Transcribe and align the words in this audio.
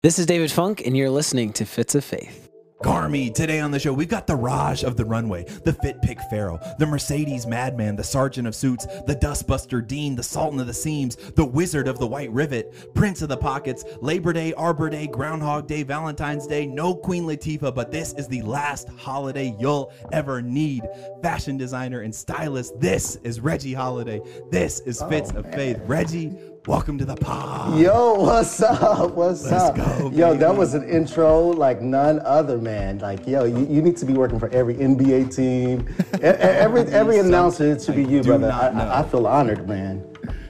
This 0.00 0.20
is 0.20 0.26
David 0.26 0.52
Funk, 0.52 0.86
and 0.86 0.96
you're 0.96 1.10
listening 1.10 1.52
to 1.54 1.64
Fits 1.64 1.96
of 1.96 2.04
Faith. 2.04 2.48
Garmy, 2.84 3.34
today 3.34 3.58
on 3.58 3.72
the 3.72 3.80
show, 3.80 3.92
we've 3.92 4.08
got 4.08 4.28
the 4.28 4.36
Raj 4.36 4.84
of 4.84 4.96
the 4.96 5.04
runway, 5.04 5.42
the 5.64 5.72
Fit 5.72 6.00
Pick 6.02 6.20
Pharaoh, 6.30 6.60
the 6.78 6.86
Mercedes 6.86 7.48
Madman, 7.48 7.96
the 7.96 8.04
Sergeant 8.04 8.46
of 8.46 8.54
Suits, 8.54 8.86
the 9.08 9.16
Dustbuster 9.16 9.84
Dean, 9.84 10.14
the 10.14 10.22
Sultan 10.22 10.60
of 10.60 10.68
the 10.68 10.72
Seams, 10.72 11.16
the 11.16 11.44
Wizard 11.44 11.88
of 11.88 11.98
the 11.98 12.06
White 12.06 12.30
Rivet, 12.30 12.94
Prince 12.94 13.22
of 13.22 13.28
the 13.28 13.36
Pockets, 13.36 13.82
Labor 14.00 14.32
Day, 14.32 14.52
Arbor 14.52 14.88
Day, 14.88 15.08
Groundhog 15.08 15.66
Day, 15.66 15.82
Valentine's 15.82 16.46
Day, 16.46 16.64
no 16.64 16.94
Queen 16.94 17.24
Latifah, 17.24 17.74
but 17.74 17.90
this 17.90 18.12
is 18.12 18.28
the 18.28 18.42
last 18.42 18.88
holiday 18.90 19.56
you'll 19.58 19.92
ever 20.12 20.40
need. 20.40 20.84
Fashion 21.20 21.56
designer 21.56 22.02
and 22.02 22.14
stylist, 22.14 22.78
this 22.78 23.16
is 23.24 23.40
Reggie 23.40 23.74
Holiday. 23.74 24.20
This 24.52 24.78
is 24.80 25.02
Fits 25.08 25.32
of 25.32 25.44
oh, 25.46 25.50
Faith. 25.50 25.80
Reggie, 25.86 26.38
welcome 26.68 26.98
to 26.98 27.06
the 27.06 27.16
pod. 27.16 27.78
Yo, 27.80 28.12
what's 28.14 28.60
up? 28.60 29.14
What's 29.14 29.42
Let's 29.50 29.54
up? 29.70 29.76
go, 29.76 30.10
yo, 30.12 30.28
baby. 30.28 30.38
that 30.40 30.54
was 30.54 30.74
an 30.74 30.86
intro 30.86 31.46
like 31.46 31.80
none 31.80 32.20
other, 32.20 32.58
man. 32.58 32.98
Like, 32.98 33.26
yo, 33.26 33.44
you, 33.44 33.66
you 33.66 33.80
need 33.80 33.96
to 33.96 34.04
be 34.04 34.12
working 34.12 34.38
for 34.38 34.50
every 34.50 34.74
NBA 34.74 35.34
team. 35.34 35.88
Every 36.20 36.82
every 36.92 37.18
announcer, 37.18 37.72
it 37.72 37.82
should 37.82 37.94
be 37.96 38.04
I 38.04 38.08
you, 38.08 38.22
do 38.22 38.30
brother. 38.30 38.48
not 38.48 38.64
I, 38.64 38.78
know. 38.78 38.90
I, 38.90 39.00
I 39.00 39.08
feel 39.08 39.26
honored, 39.26 39.66
man. 39.66 40.04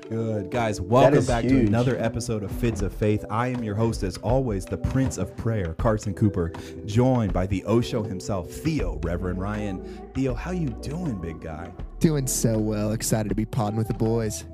Good. 0.09 0.51
Guys, 0.51 0.81
welcome 0.81 1.19
is 1.19 1.27
back 1.27 1.45
to 1.45 1.61
another 1.61 1.97
episode 1.99 2.43
of 2.43 2.51
Fits 2.51 2.83
of 2.83 2.93
Faith. 2.93 3.25
I 3.31 3.49
am 3.49 3.63
your 3.63 3.75
host, 3.75 4.03
as 4.03 4.17
always, 4.19 4.65
the 4.65 4.79
Prince 4.79 5.19
of 5.19 5.37
Prayer, 5.37 5.75
Carson 5.75 6.15
Cooper, 6.15 6.53
joined 6.87 7.33
by 7.33 7.47
the 7.47 7.63
Osho 7.65 8.03
himself, 8.03 8.51
Theo, 8.51 8.99
Reverend 9.03 9.39
Ryan. 9.41 10.11
Theo, 10.15 10.35
how 10.35 10.51
you 10.51 10.71
doing, 10.81 11.21
big 11.21 11.41
guy? 11.41 11.71
Doing 12.01 12.27
so 12.27 12.59
well. 12.59 12.93
Excited 12.93 13.29
to 13.29 13.35
be 13.35 13.45
podding 13.45 13.77
with 13.77 13.89
the 13.89 13.95
boys. 13.95 14.45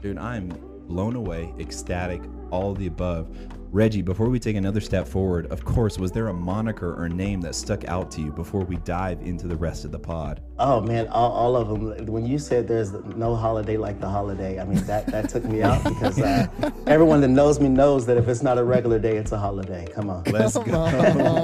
Dude, 0.00 0.18
I'm 0.18 0.73
blown 0.94 1.16
away, 1.16 1.52
ecstatic, 1.58 2.22
all 2.52 2.70
of 2.70 2.78
the 2.78 2.86
above. 2.86 3.26
Reggie, 3.72 4.00
before 4.00 4.28
we 4.28 4.38
take 4.38 4.54
another 4.54 4.80
step 4.80 5.08
forward, 5.08 5.46
of 5.50 5.64
course, 5.64 5.98
was 5.98 6.12
there 6.12 6.28
a 6.28 6.32
moniker 6.32 6.94
or 6.94 7.08
name 7.08 7.40
that 7.40 7.56
stuck 7.56 7.84
out 7.88 8.12
to 8.12 8.20
you 8.20 8.30
before 8.30 8.60
we 8.64 8.76
dive 8.76 9.20
into 9.20 9.48
the 9.48 9.56
rest 9.56 9.84
of 9.84 9.90
the 9.90 9.98
pod? 9.98 10.40
Oh 10.60 10.80
man, 10.80 11.08
all, 11.08 11.32
all 11.32 11.56
of 11.56 11.68
them. 11.68 12.06
When 12.06 12.24
you 12.24 12.38
said 12.38 12.68
there's 12.68 12.92
no 12.92 13.34
holiday 13.34 13.76
like 13.76 14.00
the 14.00 14.08
holiday, 14.08 14.60
I 14.60 14.64
mean 14.64 14.84
that 14.84 15.08
that 15.08 15.28
took 15.28 15.42
me 15.42 15.62
out 15.62 15.82
because 15.82 16.20
uh, 16.20 16.46
everyone 16.86 17.20
that 17.22 17.28
knows 17.30 17.58
me 17.58 17.68
knows 17.68 18.06
that 18.06 18.16
if 18.16 18.28
it's 18.28 18.44
not 18.44 18.56
a 18.58 18.62
regular 18.62 19.00
day, 19.00 19.16
it's 19.16 19.32
a 19.32 19.38
holiday. 19.38 19.88
Come 19.92 20.08
on. 20.10 20.22
Let's 20.30 20.56
go, 20.56 20.64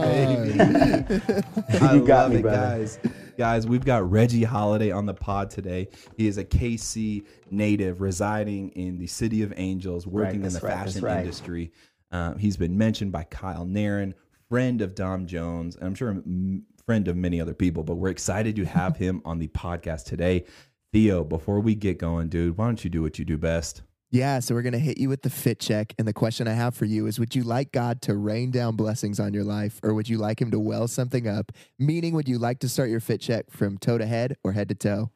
baby. 0.05 1.43
You 1.93 2.07
got 2.07 2.31
me, 2.31 2.37
it, 2.37 2.43
brother. 2.43 2.79
guys. 2.79 3.01
Guys, 3.41 3.67
we've 3.67 3.87
got 3.87 4.11
Reggie 4.11 4.45
Holiday 4.45 4.91
on 4.91 5.07
the 5.07 5.15
pod 5.15 5.49
today. 5.49 5.89
He 6.15 6.29
is 6.29 6.37
a 6.37 6.45
KC 6.45 7.25
native 7.51 8.03
residing 8.03 8.69
in 8.73 8.99
the 8.99 9.07
City 9.07 9.43
of 9.43 9.55
Angels, 9.57 10.07
working 10.07 10.45
in 10.45 10.53
the 10.53 10.61
right, 10.61 10.75
fashion 10.75 11.01
right. 11.03 11.21
industry. 11.21 11.73
Um, 12.11 12.37
he's 12.37 12.59
been 12.59 12.77
mentioned 12.77 13.13
by 13.13 13.25
Kyle 13.25 13.65
Narin, 13.65 14.13
friend 14.51 14.83
of 14.83 14.95
Dom 14.95 15.25
Jones, 15.25 15.77
and 15.77 15.87
I'm 15.87 15.95
sure 15.95 16.11
m- 16.11 16.67
friend 16.85 17.09
of 17.09 17.17
many 17.17 17.41
other 17.41 17.55
people, 17.55 17.83
but 17.83 17.95
we're 17.95 18.11
excited 18.11 18.57
to 18.57 18.67
have 18.67 18.97
him 18.99 19.23
on 19.25 19.39
the 19.39 19.49
podcast 19.49 20.05
today. 20.05 20.45
Theo, 20.93 21.25
before 21.25 21.61
we 21.61 21.75
get 21.75 21.97
going, 21.97 22.29
dude, 22.29 22.59
why 22.59 22.67
don't 22.67 22.85
you 22.85 22.91
do 22.91 23.01
what 23.01 23.19
you 23.19 23.25
do 23.25 23.39
best? 23.39 23.81
Yeah, 24.13 24.41
so 24.41 24.57
we're 24.57 24.63
going 24.63 24.73
to 24.73 24.81
hit 24.81 24.99
you 24.99 25.09
with 25.09 25.23
the 25.23 25.31
fit 25.31 25.61
check. 25.61 25.95
And 25.97 26.07
the 26.07 26.13
question 26.13 26.49
I 26.49 26.55
have 26.55 26.75
for 26.75 26.85
you 26.85 27.07
is 27.07 27.21
Would 27.21 27.37
you 27.37 27.45
like 27.45 27.71
God 27.71 28.03
to 28.03 28.17
rain 28.17 28.51
down 28.51 28.75
blessings 28.75 29.21
on 29.21 29.33
your 29.33 29.45
life, 29.45 29.79
or 29.85 29.95
would 29.95 30.09
you 30.09 30.19
like 30.19 30.41
Him 30.41 30.51
to 30.51 30.59
well 30.59 30.89
something 30.89 31.29
up? 31.29 31.53
Meaning, 31.79 32.15
would 32.15 32.29
you 32.29 32.39
like 32.39 32.59
to 32.61 32.69
start 32.69 32.91
your 32.91 33.01
fit 33.01 33.21
check 33.21 33.51
from 33.51 33.79
toe 33.79 33.99
to 33.99 34.07
head 34.07 34.37
or 34.43 34.53
head 34.53 34.69
to 34.71 34.75
toe? 34.75 35.11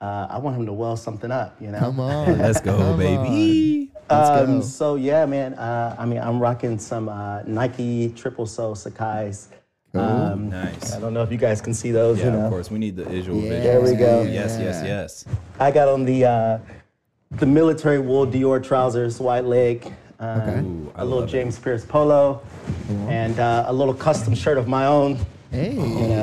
Uh, 0.00 0.26
I 0.30 0.38
want 0.38 0.56
him 0.56 0.64
to 0.64 0.72
well 0.72 0.96
something 0.96 1.30
up. 1.30 1.60
You 1.60 1.72
know. 1.72 1.78
Come 1.78 2.00
on. 2.00 2.38
Let's 2.38 2.60
go, 2.62 2.78
Come 2.78 2.98
baby. 2.98 3.90
Let's 4.08 4.30
um, 4.30 4.60
go. 4.60 4.60
So 4.62 4.94
yeah, 4.94 5.26
man. 5.26 5.52
Uh, 5.54 5.94
I 5.98 6.06
mean, 6.06 6.20
I'm 6.20 6.40
rocking 6.40 6.78
some 6.78 7.10
uh, 7.10 7.42
Nike 7.42 8.08
Triple 8.16 8.46
Sole 8.46 8.74
Sacai's. 8.74 9.48
Um, 9.92 10.48
Nice. 10.48 10.92
I 10.94 11.00
don't 11.00 11.12
know 11.12 11.22
if 11.22 11.32
you 11.32 11.36
guys 11.36 11.60
can 11.60 11.74
see 11.74 11.90
those. 11.90 12.18
Yeah, 12.18 12.26
you 12.26 12.30
know, 12.30 12.44
of 12.44 12.50
course. 12.50 12.70
We 12.70 12.78
need 12.78 12.96
the 12.96 13.04
visual 13.04 13.40
Yeah. 13.40 13.60
There 13.60 13.80
we 13.80 13.94
go. 13.94 14.22
Yes, 14.22 14.56
yes, 14.58 14.82
yes. 14.84 15.24
I 15.58 15.70
got 15.70 15.88
on 15.88 16.04
the 16.04 16.24
uh, 16.24 16.58
the 17.30 17.46
military 17.46 17.98
wool 17.98 18.26
Dior 18.26 18.62
trousers, 18.62 19.20
white 19.20 19.44
leg. 19.44 19.86
Um, 19.86 20.40
Okay. 20.40 20.60
Ooh, 20.60 20.92
I 20.96 21.00
a 21.00 21.04
little 21.04 21.20
love 21.20 21.28
it. 21.28 21.32
James 21.32 21.58
Perse 21.58 21.84
polo, 21.86 22.42
and 23.08 23.38
uh, 23.40 23.64
a 23.68 23.72
little 23.72 23.94
custom 23.94 24.34
shirt 24.34 24.58
of 24.58 24.68
my 24.68 24.84
own. 24.86 25.18
Hey. 25.50 25.74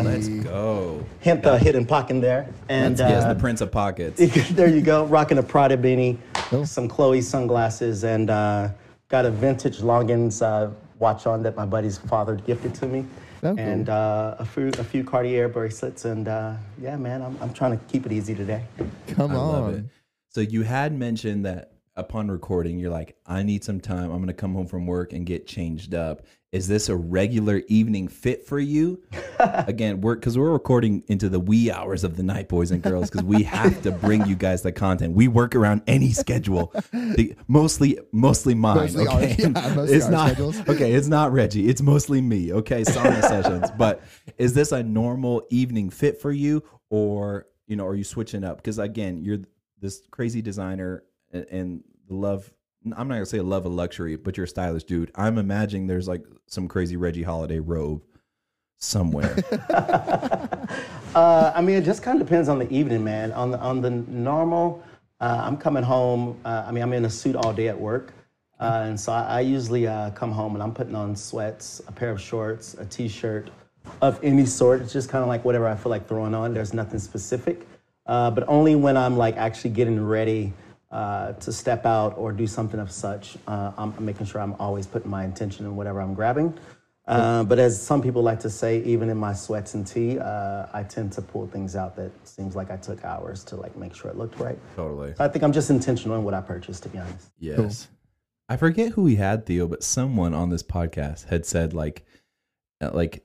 Let's 0.04 0.28
go. 0.28 1.04
Hint 1.20 1.42
the 1.42 1.58
hidden 1.58 1.84
pocket 1.86 2.12
in 2.12 2.22
there. 2.22 2.48
And 2.70 2.98
yes, 3.00 3.24
uh, 3.24 3.34
the 3.34 3.40
Prince 3.40 3.60
of 3.62 3.72
Pockets. 3.72 4.20
there 4.52 4.68
you 4.70 4.82
go, 4.82 5.06
rocking 5.06 5.40
a 5.40 5.44
Prada 5.44 5.76
beanie, 5.78 6.18
Oh. 6.52 6.64
some 6.64 6.88
Chloe 6.88 7.22
sunglasses, 7.22 8.04
and 8.04 8.30
uh, 8.30 8.70
got 9.10 9.26
a 9.26 9.32
vintage 9.32 9.80
Longines 9.80 10.42
uh, 10.44 10.72
watch 11.00 11.26
on 11.26 11.42
that 11.44 11.56
my 11.56 11.66
buddy's 11.66 11.98
father 11.98 12.36
gifted 12.36 12.76
to 12.76 12.86
me. 12.86 13.04
Oh, 13.44 13.56
cool. 13.56 13.60
And 13.60 13.90
uh, 13.90 14.36
a 14.38 14.46
few 14.46 14.68
a 14.78 14.84
few 14.84 15.04
Cartier 15.04 15.50
bracelets, 15.50 16.06
and 16.06 16.28
uh, 16.28 16.54
yeah, 16.80 16.96
man, 16.98 17.24
I'm, 17.24 17.36
I'm 17.42 17.52
trying 17.54 17.72
to 17.78 17.84
keep 17.86 18.06
it 18.06 18.12
easy 18.12 18.36
today. 18.36 18.64
Come 19.08 19.32
I 19.32 19.36
on. 19.36 19.90
So 20.38 20.42
you 20.42 20.62
had 20.62 20.94
mentioned 20.94 21.48
that 21.48 21.72
upon 21.96 22.30
recording, 22.30 22.78
you're 22.78 22.92
like, 22.92 23.18
I 23.26 23.42
need 23.42 23.64
some 23.64 23.82
time. 23.82 24.12
I'm 24.12 24.18
going 24.18 24.28
to 24.28 24.36
come 24.36 24.54
home 24.54 24.68
from 24.68 24.86
work 24.86 25.12
and 25.12 25.26
get 25.26 25.48
changed 25.48 25.96
up. 25.96 26.28
Is 26.52 26.68
this 26.68 26.90
a 26.90 26.96
regular 26.96 27.64
evening 27.70 28.08
fit 28.08 28.46
for 28.46 28.60
you? 28.60 29.02
Again, 29.40 30.00
we're 30.00 30.14
because 30.14 30.38
we're 30.38 30.52
recording 30.52 31.04
into 31.08 31.28
the 31.28 31.40
wee 31.40 31.72
hours 31.72 32.04
of 32.04 32.18
the 32.18 32.22
night, 32.22 32.50
boys 32.50 32.70
and 32.70 32.84
girls, 32.84 33.10
because 33.10 33.26
we 33.26 33.42
have 33.42 33.82
to 33.82 33.90
bring 33.92 34.28
you 34.28 34.36
guys 34.36 34.62
the 34.62 34.72
content. 34.72 35.16
We 35.16 35.28
work 35.28 35.56
around 35.56 35.82
any 35.88 36.12
schedule, 36.12 36.72
the, 36.92 37.36
mostly 37.48 37.98
mostly 38.12 38.54
mine. 38.54 38.78
Mostly 38.78 39.08
ours, 39.08 39.24
okay, 39.24 39.36
yeah, 39.40 39.74
mostly 39.74 39.98
it's 39.98 40.08
not 40.08 40.28
schedules. 40.28 40.60
okay. 40.70 40.92
It's 40.92 41.08
not 41.08 41.34
Reggie. 41.34 41.68
It's 41.68 41.82
mostly 41.82 42.22
me. 42.22 42.54
Okay, 42.54 42.84
sauna 42.84 43.24
sessions. 43.24 43.72
But 43.76 44.04
is 44.38 44.54
this 44.54 44.72
a 44.72 44.84
normal 44.84 45.48
evening 45.50 45.90
fit 45.90 46.22
for 46.22 46.32
you, 46.32 46.62
or 46.92 47.48
you 47.66 47.76
know, 47.76 47.88
are 47.88 47.96
you 47.96 48.04
switching 48.04 48.44
up? 48.44 48.58
Because 48.58 48.78
again, 48.78 49.24
you're 49.24 49.40
this 49.82 50.02
crazy 50.12 50.42
designer 50.42 51.04
and, 51.32 51.84
the 52.08 52.16
love. 52.16 52.54
I'm 52.86 53.10
not 53.10 53.16
gonna 53.16 53.26
say 53.26 53.42
love 53.42 53.66
of 53.66 53.74
luxury, 53.74 54.16
but 54.16 54.38
you're 54.38 54.46
a 54.46 54.48
stylish 54.48 54.86
dude. 54.86 55.12
I'm 55.16 55.38
imagining 55.38 55.88
there's 55.88 56.08
like 56.08 56.24
some 56.46 56.70
crazy 56.70 56.96
Reggie 56.96 57.24
Holiday 57.24 57.60
robe 57.60 58.02
somewhere. 58.78 59.36
Uh, 61.16 61.52
I 61.56 61.62
mean, 61.62 61.78
it 61.78 61.84
just 61.84 62.04
kind 62.04 62.22
of 62.22 62.28
depends 62.28 62.48
on 62.48 62.60
the 62.60 62.72
evening, 62.72 63.04
man. 63.04 63.32
On 63.32 63.50
the 63.50 63.58
on 63.58 63.82
the 63.82 63.90
normal, 63.90 64.84
uh, 65.20 65.42
I'm 65.44 65.58
coming 65.58 65.82
home. 65.82 66.40
Uh, 66.46 66.66
I 66.68 66.72
mean, 66.72 66.84
I'm 66.84 66.94
in 66.94 67.06
a 67.06 67.10
suit 67.10 67.36
all 67.36 67.52
day 67.52 67.70
at 67.70 67.80
work, 67.80 68.14
uh, 68.60 68.84
and 68.86 69.00
so 69.00 69.12
I, 69.12 69.24
I 69.24 69.40
usually 69.40 69.88
uh, 69.88 70.12
come 70.12 70.32
home 70.32 70.54
and 70.54 70.62
I'm 70.62 70.76
putting 70.76 70.94
on 70.94 71.16
sweats, 71.16 71.82
a 71.88 71.92
pair 71.92 72.12
of 72.12 72.22
shorts, 72.22 72.76
a 72.76 72.86
t-shirt 72.86 73.50
of 74.02 74.20
any 74.24 74.46
sort. 74.46 74.82
It's 74.82 74.94
just 74.94 75.10
kind 75.10 75.24
of 75.24 75.28
like 75.28 75.44
whatever 75.44 75.68
I 75.68 75.76
feel 75.76 75.90
like 75.90 76.08
throwing 76.08 76.36
on. 76.36 76.54
There's 76.54 76.74
nothing 76.74 77.00
specific, 77.00 77.68
uh, 78.08 78.32
but 78.32 78.44
only 78.48 78.76
when 78.76 78.98
I'm 78.98 79.18
like 79.18 79.38
actually 79.38 79.72
getting 79.72 80.04
ready 80.04 80.54
uh, 80.92 81.34
to 81.34 81.52
step 81.52 81.86
out 81.86 82.18
or 82.18 82.32
do 82.32 82.48
something 82.48 82.80
of 82.80 82.92
such. 82.92 83.38
Uh, 83.48 83.72
I'm 83.78 83.94
making 84.00 84.26
sure 84.26 84.42
I'm 84.42 84.56
always 84.60 84.88
putting 84.88 85.10
my 85.10 85.26
intention 85.26 85.66
in 85.66 85.76
whatever 85.76 86.02
I'm 86.02 86.14
grabbing. 86.14 86.58
Uh, 87.08 87.44
but 87.44 87.58
as 87.58 87.82
some 87.82 88.02
people 88.02 88.22
like 88.22 88.40
to 88.42 88.50
say, 88.50 88.84
even 88.84 89.10
in 89.10 89.18
my 89.18 89.34
sweats 89.34 89.76
and 89.76 89.88
tee, 89.88 90.20
uh, 90.20 90.66
I 90.74 90.84
tend 90.84 91.14
to 91.14 91.22
pull 91.22 91.48
things 91.48 91.76
out 91.76 91.96
that 91.96 92.12
seems 92.28 92.54
like 92.54 92.70
I 92.70 92.76
took 92.76 93.04
hours 93.06 93.46
to 93.46 93.56
like 93.56 93.78
make 93.78 93.96
sure 93.96 94.12
it 94.12 94.18
looked 94.18 94.40
right. 94.40 94.60
totally. 94.76 95.14
So 95.16 95.24
I 95.24 95.30
think 95.30 95.44
I'm 95.44 95.54
just 95.54 95.70
intentional 95.70 96.18
in 96.18 96.26
what 96.26 96.34
I 96.34 96.42
purchased, 96.42 96.84
to 96.84 96.90
be 96.90 96.98
honest. 96.98 97.30
Yes. 97.40 97.88
I 98.50 98.58
forget 98.58 98.94
who 98.94 99.04
we 99.04 99.16
had, 99.16 99.46
Theo, 99.46 99.68
but 99.68 99.84
someone 99.84 100.34
on 100.34 100.50
this 100.50 100.64
podcast 100.64 101.28
had 101.28 101.46
said 101.46 101.74
like 101.74 102.06
uh, 102.82 102.92
like 102.94 103.24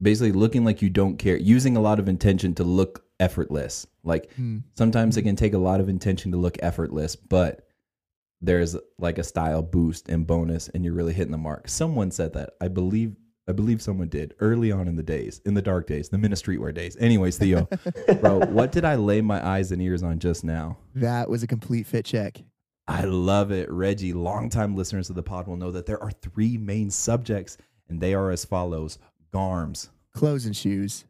basically 0.00 0.32
looking 0.32 0.64
like 0.64 0.82
you 0.82 0.90
don't 0.90 1.18
care, 1.18 1.36
using 1.36 1.76
a 1.76 1.80
lot 1.80 1.98
of 1.98 2.08
intention 2.08 2.54
to 2.54 2.64
look 2.64 3.04
effortless. 3.24 3.86
Like 4.02 4.32
hmm. 4.34 4.58
sometimes 4.76 5.16
it 5.16 5.22
hmm. 5.22 5.28
can 5.28 5.36
take 5.36 5.54
a 5.54 5.58
lot 5.58 5.80
of 5.80 5.88
intention 5.88 6.30
to 6.32 6.38
look 6.38 6.56
effortless, 6.62 7.16
but 7.16 7.66
there's 8.40 8.76
like 8.98 9.18
a 9.18 9.24
style 9.24 9.62
boost 9.62 10.08
and 10.10 10.26
bonus 10.26 10.68
and 10.68 10.84
you're 10.84 10.94
really 10.94 11.14
hitting 11.14 11.32
the 11.32 11.38
mark. 11.38 11.68
Someone 11.68 12.10
said 12.10 12.34
that. 12.34 12.50
I 12.60 12.68
believe 12.68 13.16
I 13.46 13.52
believe 13.52 13.82
someone 13.82 14.08
did 14.08 14.34
early 14.40 14.72
on 14.72 14.88
in 14.88 14.96
the 14.96 15.02
days, 15.02 15.42
in 15.44 15.52
the 15.52 15.60
dark 15.60 15.86
days, 15.86 16.08
the 16.08 16.16
minute 16.16 16.38
streetwear 16.38 16.72
days. 16.72 16.96
Anyways, 16.98 17.36
Theo, 17.36 17.68
bro, 18.20 18.38
what 18.46 18.72
did 18.72 18.86
I 18.86 18.94
lay 18.94 19.20
my 19.20 19.46
eyes 19.46 19.70
and 19.70 19.82
ears 19.82 20.02
on 20.02 20.18
just 20.18 20.44
now? 20.44 20.78
That 20.94 21.28
was 21.28 21.42
a 21.42 21.46
complete 21.46 21.86
fit 21.86 22.06
check. 22.06 22.42
I 22.88 23.04
love 23.04 23.50
it. 23.50 23.70
Reggie, 23.70 24.14
longtime 24.14 24.74
listeners 24.74 25.10
of 25.10 25.16
the 25.16 25.22
pod 25.22 25.46
will 25.46 25.58
know 25.58 25.70
that 25.72 25.84
there 25.84 26.02
are 26.02 26.10
three 26.10 26.56
main 26.56 26.90
subjects, 26.90 27.58
and 27.88 28.00
they 28.00 28.14
are 28.14 28.30
as 28.30 28.46
follows 28.46 28.98
Garms, 29.32 29.88
Clothes 30.14 30.46
and 30.46 30.56
shoes. 30.56 31.04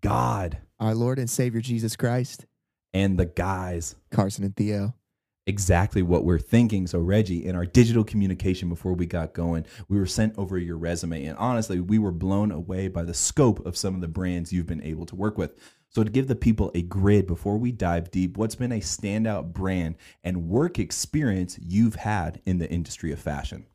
God, 0.00 0.58
Our 0.78 0.94
Lord 0.94 1.18
and 1.18 1.28
Savior 1.28 1.60
Jesus 1.60 1.96
Christ, 1.96 2.46
and 2.94 3.18
the 3.18 3.26
guys. 3.26 3.96
Carson 4.10 4.44
and 4.44 4.56
Theo. 4.56 4.94
Exactly 5.46 6.02
what 6.02 6.24
we're 6.24 6.38
thinking. 6.38 6.86
So, 6.86 6.98
Reggie, 6.98 7.44
in 7.44 7.56
our 7.56 7.64
digital 7.64 8.04
communication 8.04 8.68
before 8.68 8.92
we 8.92 9.06
got 9.06 9.32
going, 9.32 9.64
we 9.88 9.98
were 9.98 10.06
sent 10.06 10.36
over 10.38 10.58
your 10.58 10.76
resume. 10.76 11.24
And 11.24 11.38
honestly, 11.38 11.80
we 11.80 11.98
were 11.98 12.12
blown 12.12 12.52
away 12.52 12.88
by 12.88 13.02
the 13.02 13.14
scope 13.14 13.64
of 13.64 13.76
some 13.76 13.94
of 13.94 14.02
the 14.02 14.08
brands 14.08 14.52
you've 14.52 14.66
been 14.66 14.82
able 14.82 15.06
to 15.06 15.16
work 15.16 15.38
with. 15.38 15.58
So, 15.88 16.04
to 16.04 16.10
give 16.10 16.28
the 16.28 16.36
people 16.36 16.70
a 16.74 16.82
grid 16.82 17.26
before 17.26 17.56
we 17.56 17.72
dive 17.72 18.10
deep, 18.10 18.36
what's 18.36 18.56
been 18.56 18.72
a 18.72 18.80
standout 18.80 19.54
brand 19.54 19.96
and 20.22 20.48
work 20.48 20.78
experience 20.78 21.58
you've 21.60 21.94
had 21.94 22.42
in 22.44 22.58
the 22.58 22.70
industry 22.70 23.10
of 23.10 23.18
fashion? 23.18 23.66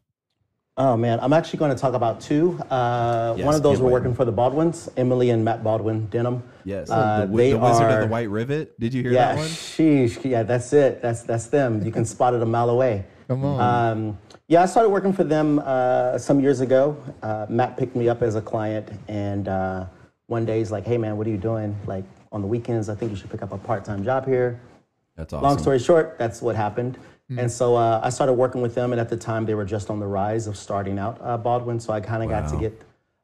Oh 0.76 0.98
man, 0.98 1.20
I'm 1.20 1.34
actually 1.34 1.60
going 1.60 1.70
to 1.72 1.78
talk 1.80 1.94
about 1.94 2.20
two. 2.20 2.60
Uh, 2.70 3.36
Yes, 3.38 3.46
one 3.46 3.54
of 3.56 3.62
those 3.62 3.74
can't 3.78 3.84
were 3.84 3.88
wait. 3.88 3.94
working 3.94 4.16
for 4.16 4.26
the 4.26 4.32
Baldwins, 4.32 4.90
Emily 4.98 5.30
and 5.30 5.46
Matt 5.46 5.64
Baldwin 5.64 6.08
Denim. 6.08 6.42
Yes. 6.66 6.90
Uh, 6.90 7.22
the, 7.22 7.26
wi- 7.28 7.38
they 7.38 7.52
the 7.54 7.60
Wizard 7.60 7.92
of 7.92 8.00
the 8.02 8.08
White 8.08 8.30
Rivet. 8.30 8.80
Did 8.80 8.92
you 8.94 9.04
hear 9.04 9.12
Yeah, 9.12 9.34
that 9.34 9.38
one? 9.38 9.48
sheesh. 9.48 10.24
Yeah, 10.28 10.42
that's 10.44 10.74
it. 10.74 11.00
That's 11.02 11.22
that's 11.24 11.46
them. 11.48 11.84
You 11.86 11.92
can 11.92 12.06
spot 12.06 12.34
it 12.34 12.42
a 12.42 12.46
mile 12.46 12.72
away. 12.72 13.06
Come 13.28 13.46
on. 13.46 13.60
Um, 13.98 14.18
yeah, 14.48 14.64
I 14.64 14.66
started 14.66 14.90
working 14.90 15.14
for 15.14 15.24
them 15.24 15.60
uh, 15.64 16.18
some 16.18 16.40
years 16.40 16.60
ago. 16.60 16.98
Uh, 17.22 17.46
Matt 17.50 17.78
picked 17.78 17.96
me 17.96 18.10
up 18.10 18.22
as 18.24 18.36
a 18.36 18.42
client, 18.42 18.90
and 19.08 19.48
uh, 19.48 19.86
one 20.28 20.44
day 20.46 20.58
he's 20.58 20.72
like, 20.72 20.86
"Hey, 20.86 20.98
man, 20.98 21.18
what 21.18 21.28
are 21.28 21.32
you 21.32 21.38
doing? 21.38 21.76
Like 21.86 22.04
on 22.32 22.42
the 22.42 22.48
weekends? 22.48 22.90
I 22.90 22.96
think 22.96 23.12
you 23.12 23.18
should 23.18 23.30
pick 23.30 23.44
up 23.44 23.52
a 23.54 23.58
part-time 23.60 24.04
job 24.04 24.26
here." 24.28 24.60
That's 25.16 25.34
awesome. 25.34 25.44
Long 25.48 25.60
story 25.60 25.78
short, 25.78 26.18
that's 26.18 26.42
what 26.42 26.56
happened. 26.56 26.98
And 27.40 27.52
so 27.52 27.76
uh, 27.76 28.02
I 28.04 28.10
started 28.10 28.34
working 28.34 28.62
with 28.62 28.76
them, 28.76 28.92
and 28.92 29.00
at 29.00 29.10
the 29.10 29.18
time 29.18 29.46
they 29.46 29.56
were 29.56 29.66
just 29.66 29.90
on 29.90 30.00
the 30.00 30.08
rise 30.08 30.48
of 30.48 30.58
starting 30.58 31.00
out 31.00 31.18
uh, 31.22 31.38
Baldwin. 31.38 31.80
So 31.80 31.94
I 31.94 32.00
kind 32.00 32.24
of 32.24 32.30
got 32.30 32.50
to 32.50 32.58
get 32.58 32.82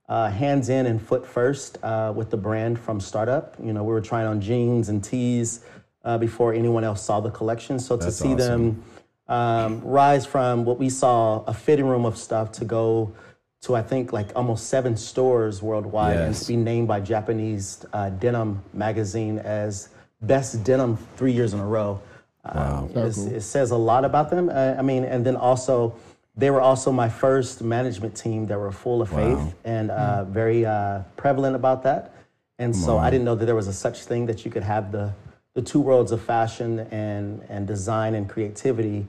uh, 0.07 0.29
hands 0.29 0.69
in 0.69 0.85
and 0.85 1.01
foot 1.01 1.25
first 1.25 1.77
uh, 1.83 2.11
with 2.15 2.29
the 2.29 2.37
brand 2.37 2.79
from 2.79 2.99
startup. 2.99 3.55
You 3.63 3.73
know, 3.73 3.83
we 3.83 3.93
were 3.93 4.01
trying 4.01 4.27
on 4.27 4.41
jeans 4.41 4.89
and 4.89 5.03
tees 5.03 5.63
uh, 6.03 6.17
before 6.17 6.53
anyone 6.53 6.83
else 6.83 7.03
saw 7.03 7.19
the 7.19 7.29
collection. 7.29 7.79
So 7.79 7.95
to 7.97 8.05
That's 8.05 8.17
see 8.17 8.33
them 8.33 8.83
um, 9.27 9.81
rise 9.81 10.25
from 10.25 10.65
what 10.65 10.79
we 10.79 10.89
saw 10.89 11.43
a 11.45 11.53
fitting 11.53 11.85
room 11.85 12.05
of 12.05 12.17
stuff 12.17 12.51
to 12.53 12.65
go 12.65 13.13
to 13.61 13.75
I 13.75 13.83
think 13.83 14.13
like 14.13 14.29
almost 14.35 14.67
seven 14.67 14.95
stores 14.95 15.61
worldwide 15.61 16.17
and 16.17 16.35
to 16.35 16.47
be 16.47 16.55
named 16.55 16.87
by 16.87 17.01
Japanese 17.01 17.85
uh, 17.93 18.09
Denim 18.09 18.63
magazine 18.73 19.37
as 19.39 19.89
best 20.21 20.63
denim 20.63 20.97
three 21.17 21.33
years 21.33 21.53
in 21.53 21.59
a 21.59 21.65
row. 21.65 22.01
Um, 22.45 22.89
So 22.93 23.11
cool. 23.11 23.33
It 23.35 23.41
says 23.41 23.71
a 23.71 23.77
lot 23.77 24.05
about 24.05 24.29
them. 24.29 24.49
Uh, 24.49 24.75
I 24.77 24.81
mean, 24.81 25.03
and 25.03 25.25
then 25.25 25.35
also, 25.35 25.95
they 26.35 26.49
were 26.51 26.61
also 26.61 26.91
my 26.91 27.09
first 27.09 27.61
management 27.61 28.15
team 28.15 28.47
that 28.47 28.57
were 28.57 28.71
full 28.71 29.01
of 29.01 29.09
faith 29.09 29.55
and 29.65 29.91
uh, 29.91 30.23
very 30.25 30.65
uh, 30.65 31.01
prevalent 31.17 31.55
about 31.55 31.83
that. 31.83 32.13
And 32.57 32.75
so 32.75 32.97
I 32.97 33.09
didn't 33.09 33.25
know 33.25 33.35
that 33.35 33.45
there 33.45 33.55
was 33.55 33.67
a 33.67 33.73
such 33.73 34.03
thing 34.03 34.25
that 34.27 34.43
you 34.45 34.51
could 34.51 34.63
have 34.63 34.91
the 34.91 35.13
the 35.55 35.61
two 35.61 35.79
worlds 35.81 36.11
of 36.11 36.21
fashion 36.21 36.79
and 36.91 37.41
and 37.49 37.67
design 37.67 38.15
and 38.15 38.29
creativity. 38.29 39.07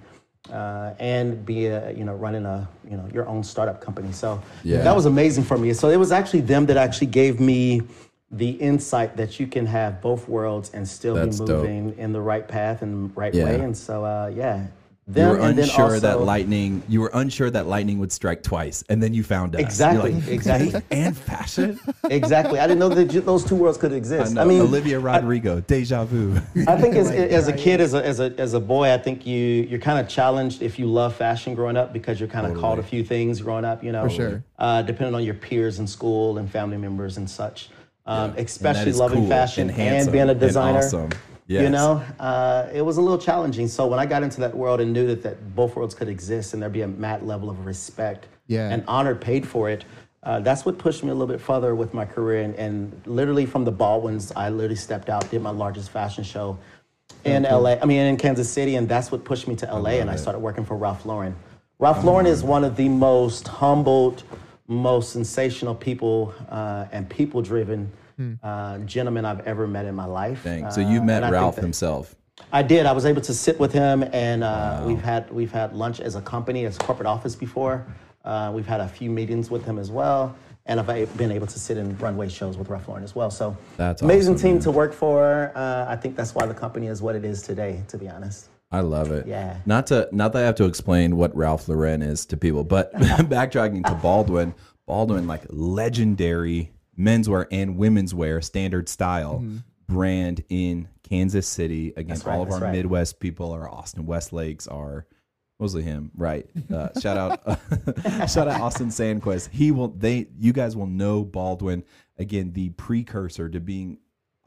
Uh, 0.51 0.95
and 0.99 1.45
be 1.45 1.67
a, 1.67 1.93
you 1.93 2.03
know 2.03 2.15
running 2.15 2.47
a 2.47 2.67
you 2.91 2.97
know 2.97 3.07
your 3.13 3.29
own 3.29 3.45
startup 3.45 3.79
company 3.79 4.11
so 4.11 4.41
Yeah. 4.65 4.83
that 4.83 4.97
was 4.97 5.05
amazing 5.05 5.45
for 5.45 5.59
me 5.59 5.75
so 5.75 5.91
it 5.91 5.99
was 5.99 6.11
actually 6.13 6.41
them 6.41 6.65
that 6.67 6.79
actually 6.79 7.09
gave 7.09 7.39
me 7.39 7.83
the 8.31 8.51
insight 8.51 9.17
that 9.17 9.41
you 9.41 9.47
can 9.47 9.67
have 9.67 10.01
both 10.01 10.29
worlds 10.29 10.71
and 10.73 10.87
still 10.87 11.15
That's 11.17 11.41
be 11.41 11.47
dope. 11.47 11.63
moving 11.63 11.99
in 11.99 12.13
the 12.13 12.21
right 12.21 12.47
path 12.47 12.83
and 12.83 13.15
right 13.17 13.35
Yeah. 13.35 13.45
way 13.47 13.61
and 13.61 13.77
so 13.77 14.05
uh, 14.05 14.31
yeah 14.35 14.67
You 15.13 15.27
were 15.27 15.39
and 15.41 15.59
then 15.59 15.65
unsure 15.65 15.99
that 15.99 16.21
lightning. 16.21 16.85
You 16.89 17.01
were 17.01 17.11
unsure 17.13 17.51
that 17.51 17.67
lightning 17.67 17.99
would 17.99 18.13
strike 18.13 18.45
twice, 18.45 18.85
and 18.89 19.03
then 19.03 19.13
you 19.13 19.25
found. 19.25 19.55
You're 19.55 19.63
Exactly, 19.63 20.13
like, 20.13 20.29
exactly. 20.29 20.81
And 20.93 21.17
fashion. 21.17 21.81
exactly 22.09 22.61
i 22.61 22.67
didn't 22.69 22.79
know 22.79 22.91
that 22.91 23.09
those 23.27 23.45
two 23.45 23.57
worlds 23.57 23.77
could 23.79 23.91
exist 23.93 24.35
know. 24.35 24.43
i, 24.43 24.45
mean 24.45 24.61
Olivia 24.61 25.01
Rodrigo, 25.01 25.61
Deja 25.63 26.05
Vu. 26.05 26.37
I 26.69 26.81
think 26.81 26.95
as, 26.95 27.11
as 27.41 27.49
a 27.49 27.53
kid, 27.53 27.81
as 27.81 27.95
a, 27.95 28.07
as, 28.07 28.21
a, 28.21 28.33
as 28.39 28.55
a 28.55 28.61
boy, 28.61 28.93
I 28.95 28.99
think 28.99 29.27
you, 29.27 29.37
you're 29.69 29.81
kind 29.81 29.99
of 29.99 30.07
challenged 30.09 30.63
if 30.63 30.79
you 30.79 30.87
love 30.87 31.17
fashion 31.17 31.57
growing 31.57 31.77
up 31.77 31.93
because 31.93 32.21
you're 32.21 32.29
kind 32.29 32.47
of 32.47 32.57
called 32.57 32.79
a 32.79 32.85
few 32.85 33.03
things 33.03 33.41
growing 33.41 33.65
up, 33.65 33.83
you 33.83 33.91
know, 33.91 34.05
For 34.05 34.11
sure. 34.11 34.45
uh, 34.61 34.83
depending 34.83 35.17
on 35.17 35.25
your 35.25 35.35
peers 35.35 35.81
in 35.81 35.89
school 35.89 36.39
and 36.39 36.49
family 36.49 36.77
members 36.77 37.17
and 37.17 37.29
such. 37.29 37.69
Um, 38.11 38.33
that 38.33 38.41
especially 38.41 38.93
loving 38.93 39.21
cool 39.21 39.29
fashion 39.29 39.71
and 39.71 39.81
and, 39.81 40.13
being 40.13 40.29
a 40.31 40.35
designer. 40.35 40.79
awesome. 40.79 41.11
You 41.47 41.69
know, 41.69 42.03
uh, 42.21 42.69
it 42.73 42.83
was 42.83 42.97
a 42.97 43.01
little 43.01 43.19
challenging. 43.19 43.67
So 43.67 43.87
when 43.87 43.99
I 43.99 44.07
got 44.07 44.23
into 44.23 44.41
that 44.41 44.57
world 44.57 44.81
and 44.81 44.93
knew 44.93 45.07
that, 45.09 45.23
that 45.23 45.55
both 45.57 45.75
worlds 45.75 45.95
could 45.95 46.09
exist 46.09 46.53
and 46.55 46.63
there'd 46.63 46.73
be 46.73 46.83
a 46.83 46.89
mad 46.89 47.25
level 47.25 47.51
of 47.51 47.67
respect 47.67 48.29
Yeah. 48.47 48.69
and 48.71 48.85
honor 48.87 49.17
paid 49.17 49.47
for 49.47 49.69
it, 49.69 49.85
uh, 50.23 50.39
that's 50.41 50.65
what 50.65 50.79
pushed 50.79 51.03
me 51.03 51.11
a 51.11 51.13
little 51.13 51.27
bit 51.27 51.41
further 51.41 51.75
with 51.75 51.93
my 51.93 52.05
career. 52.05 52.43
And, 52.43 52.55
and 52.55 53.03
literally 53.05 53.47
from 53.47 53.65
the 53.65 53.73
Baldwins, 53.73 54.33
I 54.37 54.49
literally 54.51 54.77
stepped 54.77 55.09
out, 55.09 55.29
did 55.31 55.43
my 55.43 55.51
largest 55.51 55.91
fashion 55.91 56.23
show 56.23 56.57
in 57.25 57.43
LA. 57.43 57.77
I 57.83 57.85
mean, 57.85 58.01
in 58.01 58.17
Kansas 58.17 58.49
City, 58.49 58.77
and 58.77 58.89
that's 58.89 59.11
what 59.11 59.25
pushed 59.25 59.49
me 59.49 59.57
to 59.57 59.67
LA. 59.67 59.99
and 60.01 60.09
I 60.09 60.17
started 60.17 60.39
working 60.39 60.65
for 60.65 60.77
Ralph 60.77 61.05
Lauren. 61.05 61.35
Ralph 61.81 62.05
Lauren 62.05 62.27
is 62.27 62.45
one 62.45 62.63
of 62.63 62.77
the 62.77 62.89
most 62.89 63.49
humbled, 63.49 64.23
most 64.69 65.11
sensational 65.11 65.75
people 65.75 66.33
uh, 66.49 66.87
and 66.93 67.09
people-driven 68.21 68.39
uh, 68.43 68.79
gentlemen 68.87 69.25
I've 69.25 69.41
ever 69.47 69.67
met 69.67 69.87
in 69.87 69.95
my 69.95 70.05
life. 70.07 70.45
Dang. 70.45 70.71
So 70.71 70.83
Uh, 70.83 70.89
you 70.91 71.03
met 71.03 71.23
and 71.23 71.33
Ralph 71.33 71.57
that- 71.57 71.63
himself. 71.63 72.15
I 72.53 72.63
did. 72.63 72.87
I 72.87 72.93
was 72.93 73.05
able 73.05 73.21
to 73.23 73.35
sit 73.35 73.61
with 73.61 73.71
him, 73.73 74.03
and 74.15 74.43
uh, 74.43 74.83
we've 74.87 75.03
had 75.03 75.31
we've 75.31 75.53
had 75.53 75.75
lunch 75.75 76.01
as 76.01 76.15
a 76.17 76.23
company, 76.23 76.65
as 76.65 76.79
corporate 76.79 77.07
office 77.07 77.35
before. 77.37 77.87
Uh, 78.25 78.51
we've 78.55 78.67
had 78.67 78.81
a 78.81 78.89
few 78.89 79.11
meetings 79.11 79.51
with 79.51 79.63
him 79.67 79.79
as 79.79 79.91
well, 79.91 80.35
and 80.65 80.81
I've 80.81 81.17
been 81.19 81.33
able 81.33 81.47
to 81.47 81.59
sit 81.59 81.77
in 81.77 81.97
runway 81.99 82.31
shows 82.31 82.57
with 82.57 82.71
Ralph 82.71 82.89
Lauren 82.89 83.05
as 83.05 83.15
well. 83.15 83.31
So 83.31 83.55
That's 83.77 84.01
amazing 84.01 84.35
awesome, 84.37 84.43
team 84.43 84.55
man. 84.55 84.63
to 84.63 84.71
work 84.71 84.95
for. 84.95 85.53
Uh, 85.55 85.85
I 85.87 85.97
think 85.97 86.17
that's 86.17 86.35
why 86.35 86.47
the 86.47 86.55
company 86.55 86.87
is 86.87 87.03
what 87.03 87.15
it 87.15 87.27
is 87.27 87.43
today. 87.43 87.83
To 87.89 87.99
be 87.99 88.09
honest. 88.09 88.49
I 88.73 88.81
love 88.81 89.11
it. 89.11 89.27
Yeah. 89.27 89.57
Not 89.67 89.87
to 89.89 90.09
not 90.11 90.33
that 90.33 90.43
I 90.43 90.47
have 90.47 90.55
to 90.57 90.65
explain 90.65 91.17
what 91.17 91.37
Ralph 91.37 91.69
Lauren 91.69 92.01
is 92.01 92.25
to 92.27 92.39
people, 92.39 92.65
but 92.65 92.91
backtracking 92.95 93.85
to 93.85 93.95
Baldwin, 93.97 94.55
Baldwin 94.87 95.27
like 95.27 95.43
legendary 95.51 96.71
menswear 96.99 97.47
and 97.51 97.77
women's 97.77 98.15
wear 98.15 98.41
standard 98.41 98.89
style 98.89 99.45
brand 99.89 100.45
in 100.49 100.89
Kansas 101.03 101.47
City. 101.47 101.89
Again, 101.97 102.09
That's 102.09 102.25
right, 102.25 102.37
all 102.37 102.43
of 102.43 102.51
our 102.51 102.61
right. 102.61 102.73
Midwest 102.73 103.21
people, 103.21 103.53
our 103.53 103.69
Austin 103.69 104.07
Westlakes 104.07 104.67
are 104.69 105.07
mostly 105.59 105.83
him, 105.83 106.11
right? 106.17 106.47
Uh, 106.73 106.89
shout 107.01 107.17
out, 107.17 107.43
shout 108.31 108.49
out 108.49 108.61
Austin 108.61 108.89
Sandquist. 108.89 109.51
He 109.51 109.71
will. 109.71 109.89
They, 109.89 110.29
you 110.39 110.53
guys 110.53 110.77
will 110.77 110.87
know 110.87 111.25
Baldwin 111.25 111.85
again, 112.19 112.53
the 112.53 112.71
precursor 112.71 113.49
to 113.49 113.61
being. 113.61 113.99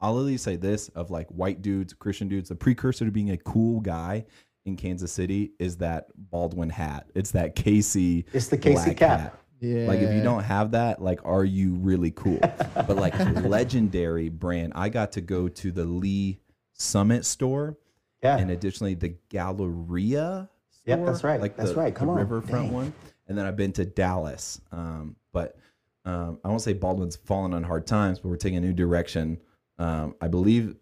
I'll 0.02 0.20
at 0.20 0.26
least 0.26 0.44
say 0.44 0.58
this 0.58 0.90
of 0.90 1.12
like 1.12 1.28
white 1.30 1.62
dudes, 1.62 1.94
Christian 1.94 2.28
dudes. 2.28 2.50
The 2.50 2.56
precursor 2.56 3.06
to 3.06 3.12
being 3.12 3.32
a 3.32 3.38
cool 3.38 3.80
guy 3.80 4.26
in 4.66 4.76
Kansas 4.76 5.12
City 5.12 5.52
is 5.60 5.78
that 5.78 6.08
Baldwin 6.16 6.70
hat. 6.70 7.08
It's 7.16 7.32
that 7.32 7.56
Casey. 7.56 8.26
It's 8.34 8.48
the 8.48 8.58
Casey 8.58 8.94
cap. 8.94 9.20
hat. 9.20 9.40
Yeah. 9.60 9.88
Like 9.88 10.00
if 10.00 10.14
you 10.14 10.22
don't 10.22 10.44
have 10.44 10.72
that, 10.72 11.02
like 11.02 11.22
are 11.26 11.46
you 11.46 11.74
really 11.76 12.12
cool? 12.12 12.40
but 12.76 12.96
like 12.98 13.18
legendary 13.44 14.30
brand. 14.30 14.74
I 14.76 14.90
got 14.90 15.14
to 15.14 15.22
go 15.22 15.48
to 15.48 15.72
the 15.72 15.86
Lee's 15.86 16.36
Summit 16.74 17.24
store 17.26 17.78
Yeah. 18.22 18.38
and 18.38 18.52
additionally 18.52 18.96
the 18.96 19.16
Galleria. 19.30 20.50
Yep, 20.86 20.98
store, 21.00 21.06
that's 21.06 21.24
right. 21.24 21.40
Like 21.40 21.56
That's 21.56 21.70
the, 21.72 21.76
right. 21.78 21.96
Come 21.96 22.08
the 22.08 22.14
on. 22.14 22.20
riverfront 22.20 22.66
Dang. 22.66 22.74
one. 22.74 22.94
And 23.28 23.38
then 23.38 23.46
I've 23.46 23.56
been 23.56 23.72
to 23.74 23.86
Dallas. 23.86 24.60
Um, 24.74 25.16
but 25.32 25.56
um, 26.04 26.40
I 26.44 26.50
won't 26.50 26.62
say 26.62 26.74
Baldwin's 26.74 27.16
fallen 27.16 27.54
on 27.54 27.64
hard 27.64 27.88
times, 27.88 28.20
but 28.20 28.28
we're 28.28 28.36
taking 28.36 28.58
a 28.58 28.62
new 28.62 28.74
direction. 28.74 29.40
Um, 29.80 30.16
I 30.20 30.28
believe 30.28 30.76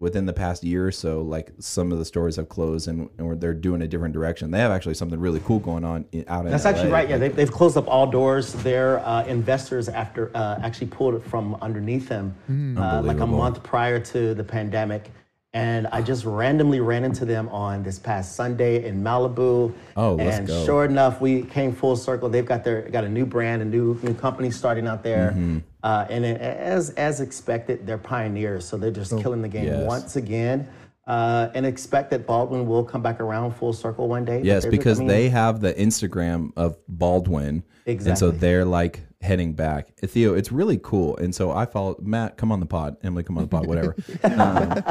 within 0.00 0.24
the 0.24 0.32
past 0.32 0.64
year 0.64 0.86
or 0.86 0.90
so, 0.90 1.20
like 1.20 1.52
some 1.58 1.92
of 1.92 1.98
the 1.98 2.04
stores 2.06 2.36
have 2.36 2.48
closed 2.48 2.88
and, 2.88 3.10
and 3.18 3.38
they're 3.40 3.52
doing 3.54 3.82
a 3.82 3.86
different 3.86 4.14
direction. 4.14 4.50
They 4.50 4.58
have 4.58 4.72
actually 4.72 4.94
something 4.94 5.20
really 5.20 5.40
cool 5.44 5.58
going 5.58 5.84
on 5.84 6.06
in, 6.10 6.24
out 6.26 6.46
in 6.46 6.50
That's 6.50 6.64
LA. 6.64 6.70
actually 6.70 6.90
right. 6.90 7.08
Yeah, 7.08 7.16
Like, 7.16 7.32
they, 7.32 7.36
they've 7.36 7.52
closed 7.52 7.76
up 7.76 7.86
all 7.86 8.06
doors. 8.06 8.54
Their 8.54 9.06
uh, 9.06 9.24
investors 9.26 9.90
after 9.90 10.34
uh, 10.34 10.58
actually 10.62 10.86
pulled 10.86 11.14
it 11.14 11.22
from 11.22 11.54
underneath 11.56 12.08
them 12.08 12.34
uh, 12.78 13.02
like 13.02 13.20
a 13.20 13.26
month 13.26 13.62
prior 13.62 14.00
to 14.00 14.34
the 14.34 14.44
pandemic. 14.44 15.10
And 15.52 15.88
I 15.88 16.00
just 16.00 16.24
randomly 16.24 16.78
ran 16.78 17.04
into 17.04 17.24
them 17.24 17.48
on 17.48 17.82
this 17.82 17.98
past 17.98 18.36
Sunday 18.36 18.86
in 18.86 19.02
Malibu. 19.02 19.74
Oh, 19.96 20.14
let's 20.14 20.38
and 20.38 20.46
go. 20.46 20.64
sure 20.64 20.84
enough, 20.84 21.20
we 21.20 21.42
came 21.42 21.74
full 21.74 21.96
circle. 21.96 22.28
They've 22.28 22.46
got 22.46 22.62
their 22.62 22.82
got 22.82 23.02
a 23.02 23.08
new 23.08 23.26
brand, 23.26 23.60
a 23.60 23.64
new 23.64 23.98
new 24.00 24.14
company 24.14 24.52
starting 24.52 24.86
out 24.86 25.02
there. 25.02 25.32
Mm-hmm. 25.32 25.58
Uh, 25.82 26.06
and 26.10 26.24
it, 26.24 26.40
as 26.40 26.90
as 26.90 27.20
expected, 27.20 27.86
they're 27.86 27.98
pioneers, 27.98 28.64
so 28.66 28.76
they're 28.76 28.90
just 28.90 29.16
killing 29.18 29.42
the 29.42 29.48
game 29.48 29.66
Yes. 29.66 29.86
once 29.86 30.16
again. 30.16 30.68
Uh, 31.06 31.50
and 31.54 31.66
expect 31.66 32.10
that 32.10 32.24
Baldwin 32.26 32.66
will 32.66 32.84
come 32.84 33.02
back 33.02 33.18
around 33.20 33.52
full 33.52 33.72
circle 33.72 34.06
one 34.08 34.24
day. 34.24 34.42
Yes, 34.44 34.64
I 34.64 34.70
because 34.70 35.00
mean, 35.00 35.08
they 35.08 35.28
have 35.28 35.60
the 35.60 35.74
Instagram 35.74 36.52
of 36.56 36.76
Baldwin. 36.86 37.64
exactly. 37.86 38.10
And 38.10 38.18
so 38.18 38.30
they're 38.30 38.64
like 38.64 39.00
heading 39.20 39.52
back. 39.52 39.88
Uh, 40.02 40.06
Theo, 40.06 40.34
it's 40.34 40.52
really 40.52 40.78
cool. 40.82 41.16
And 41.16 41.34
so 41.34 41.50
I 41.50 41.66
follow 41.66 41.96
Matt, 42.00 42.36
come 42.36 42.52
on 42.52 42.60
the 42.60 42.66
pod. 42.66 42.96
Emily, 43.02 43.24
come 43.24 43.38
on 43.38 43.44
the 43.44 43.48
pod, 43.48 43.66
whatever. 43.66 43.96
um, 44.24 44.82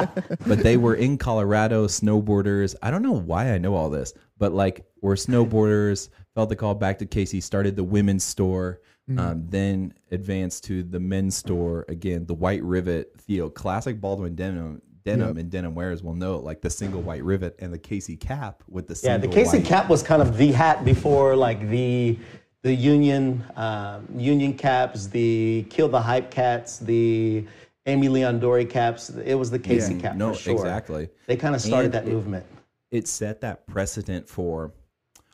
but 0.46 0.58
they 0.58 0.76
were 0.76 0.94
in 0.94 1.16
Colorado, 1.16 1.86
snowboarders. 1.86 2.74
I 2.82 2.90
don't 2.90 3.02
know 3.02 3.12
why 3.12 3.52
I 3.54 3.58
know 3.58 3.74
all 3.74 3.88
this, 3.88 4.12
but 4.36 4.52
like 4.52 4.84
we're 5.00 5.14
snowboarders, 5.14 6.10
felt 6.34 6.48
the 6.50 6.56
call 6.56 6.74
back 6.74 6.98
to 6.98 7.06
Casey, 7.06 7.40
started 7.40 7.76
the 7.76 7.84
women's 7.84 8.24
store, 8.24 8.80
um, 9.18 9.46
then 9.48 9.94
advanced 10.10 10.64
to 10.64 10.82
the 10.82 11.00
men's 11.00 11.36
store. 11.36 11.84
Again, 11.88 12.26
the 12.26 12.34
white 12.34 12.62
rivet, 12.62 13.12
Theo, 13.18 13.48
classic 13.48 14.00
Baldwin 14.00 14.34
denim. 14.34 14.82
Denim 15.02 15.38
and 15.38 15.50
denim 15.50 15.74
wearers 15.74 16.02
will 16.02 16.14
know 16.14 16.36
like 16.38 16.60
the 16.60 16.68
single 16.68 17.00
white 17.00 17.24
rivet 17.24 17.56
and 17.58 17.72
the 17.72 17.78
Casey 17.78 18.16
cap 18.16 18.62
with 18.68 18.86
the 18.86 19.00
Yeah, 19.02 19.16
the 19.16 19.28
Casey 19.28 19.56
white. 19.56 19.66
cap 19.66 19.88
was 19.88 20.02
kind 20.02 20.20
of 20.20 20.36
the 20.36 20.52
hat 20.52 20.84
before 20.84 21.34
like 21.34 21.70
the 21.70 22.18
the 22.62 22.74
union 22.74 23.42
um, 23.56 24.06
union 24.14 24.52
caps, 24.52 25.06
the 25.06 25.64
kill 25.70 25.88
the 25.88 26.02
hype 26.02 26.30
cats, 26.30 26.78
the 26.80 27.46
Aimé 27.86 28.10
Leon 28.10 28.40
Dore 28.40 28.62
caps. 28.64 29.08
It 29.08 29.34
was 29.36 29.50
the 29.50 29.58
Casey 29.58 29.98
cap 29.98 30.16
no, 30.16 30.34
for 30.34 30.38
sure. 30.38 30.52
exactly. 30.52 31.08
They 31.26 31.36
kind 31.36 31.54
of 31.54 31.62
started 31.62 31.94
And 31.94 31.94
that 31.94 32.06
it- 32.06 32.12
movement. 32.12 32.44
it 32.90 33.08
set 33.08 33.40
that 33.40 33.66
precedent 33.66 34.28
for 34.28 34.70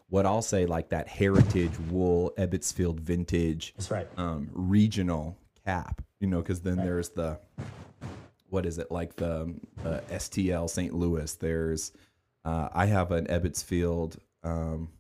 what 0.09 0.27
I'll 0.27 0.43
say 0.43 0.67
like 0.67 0.91
that 0.91 1.09
heritage 1.09 1.79
wool 1.91 2.33
Ebbets 2.39 2.73
Field 2.73 3.01
vintage 3.01 3.75
That's 3.77 3.91
right. 3.91 4.09
um, 4.17 4.49
regional 4.53 5.37
cap, 5.65 6.03
you 6.21 6.27
know, 6.29 6.41
because 6.41 6.61
then 6.61 6.77
there's 6.77 7.11
the 7.11 7.39
what 8.49 8.65
is 8.67 8.79
it 8.79 8.91
like 8.91 9.17
the 9.17 9.55
uh, 9.85 10.01
STL 10.11 10.71
St. 10.71 10.95
Louis. 10.95 11.33
There's 11.35 11.93
uh, 12.45 12.69
I 12.73 12.87
have 12.87 13.11
an 13.11 13.27
Ebbets 13.27 13.65
Field 13.65 14.19
um, 14.45 14.91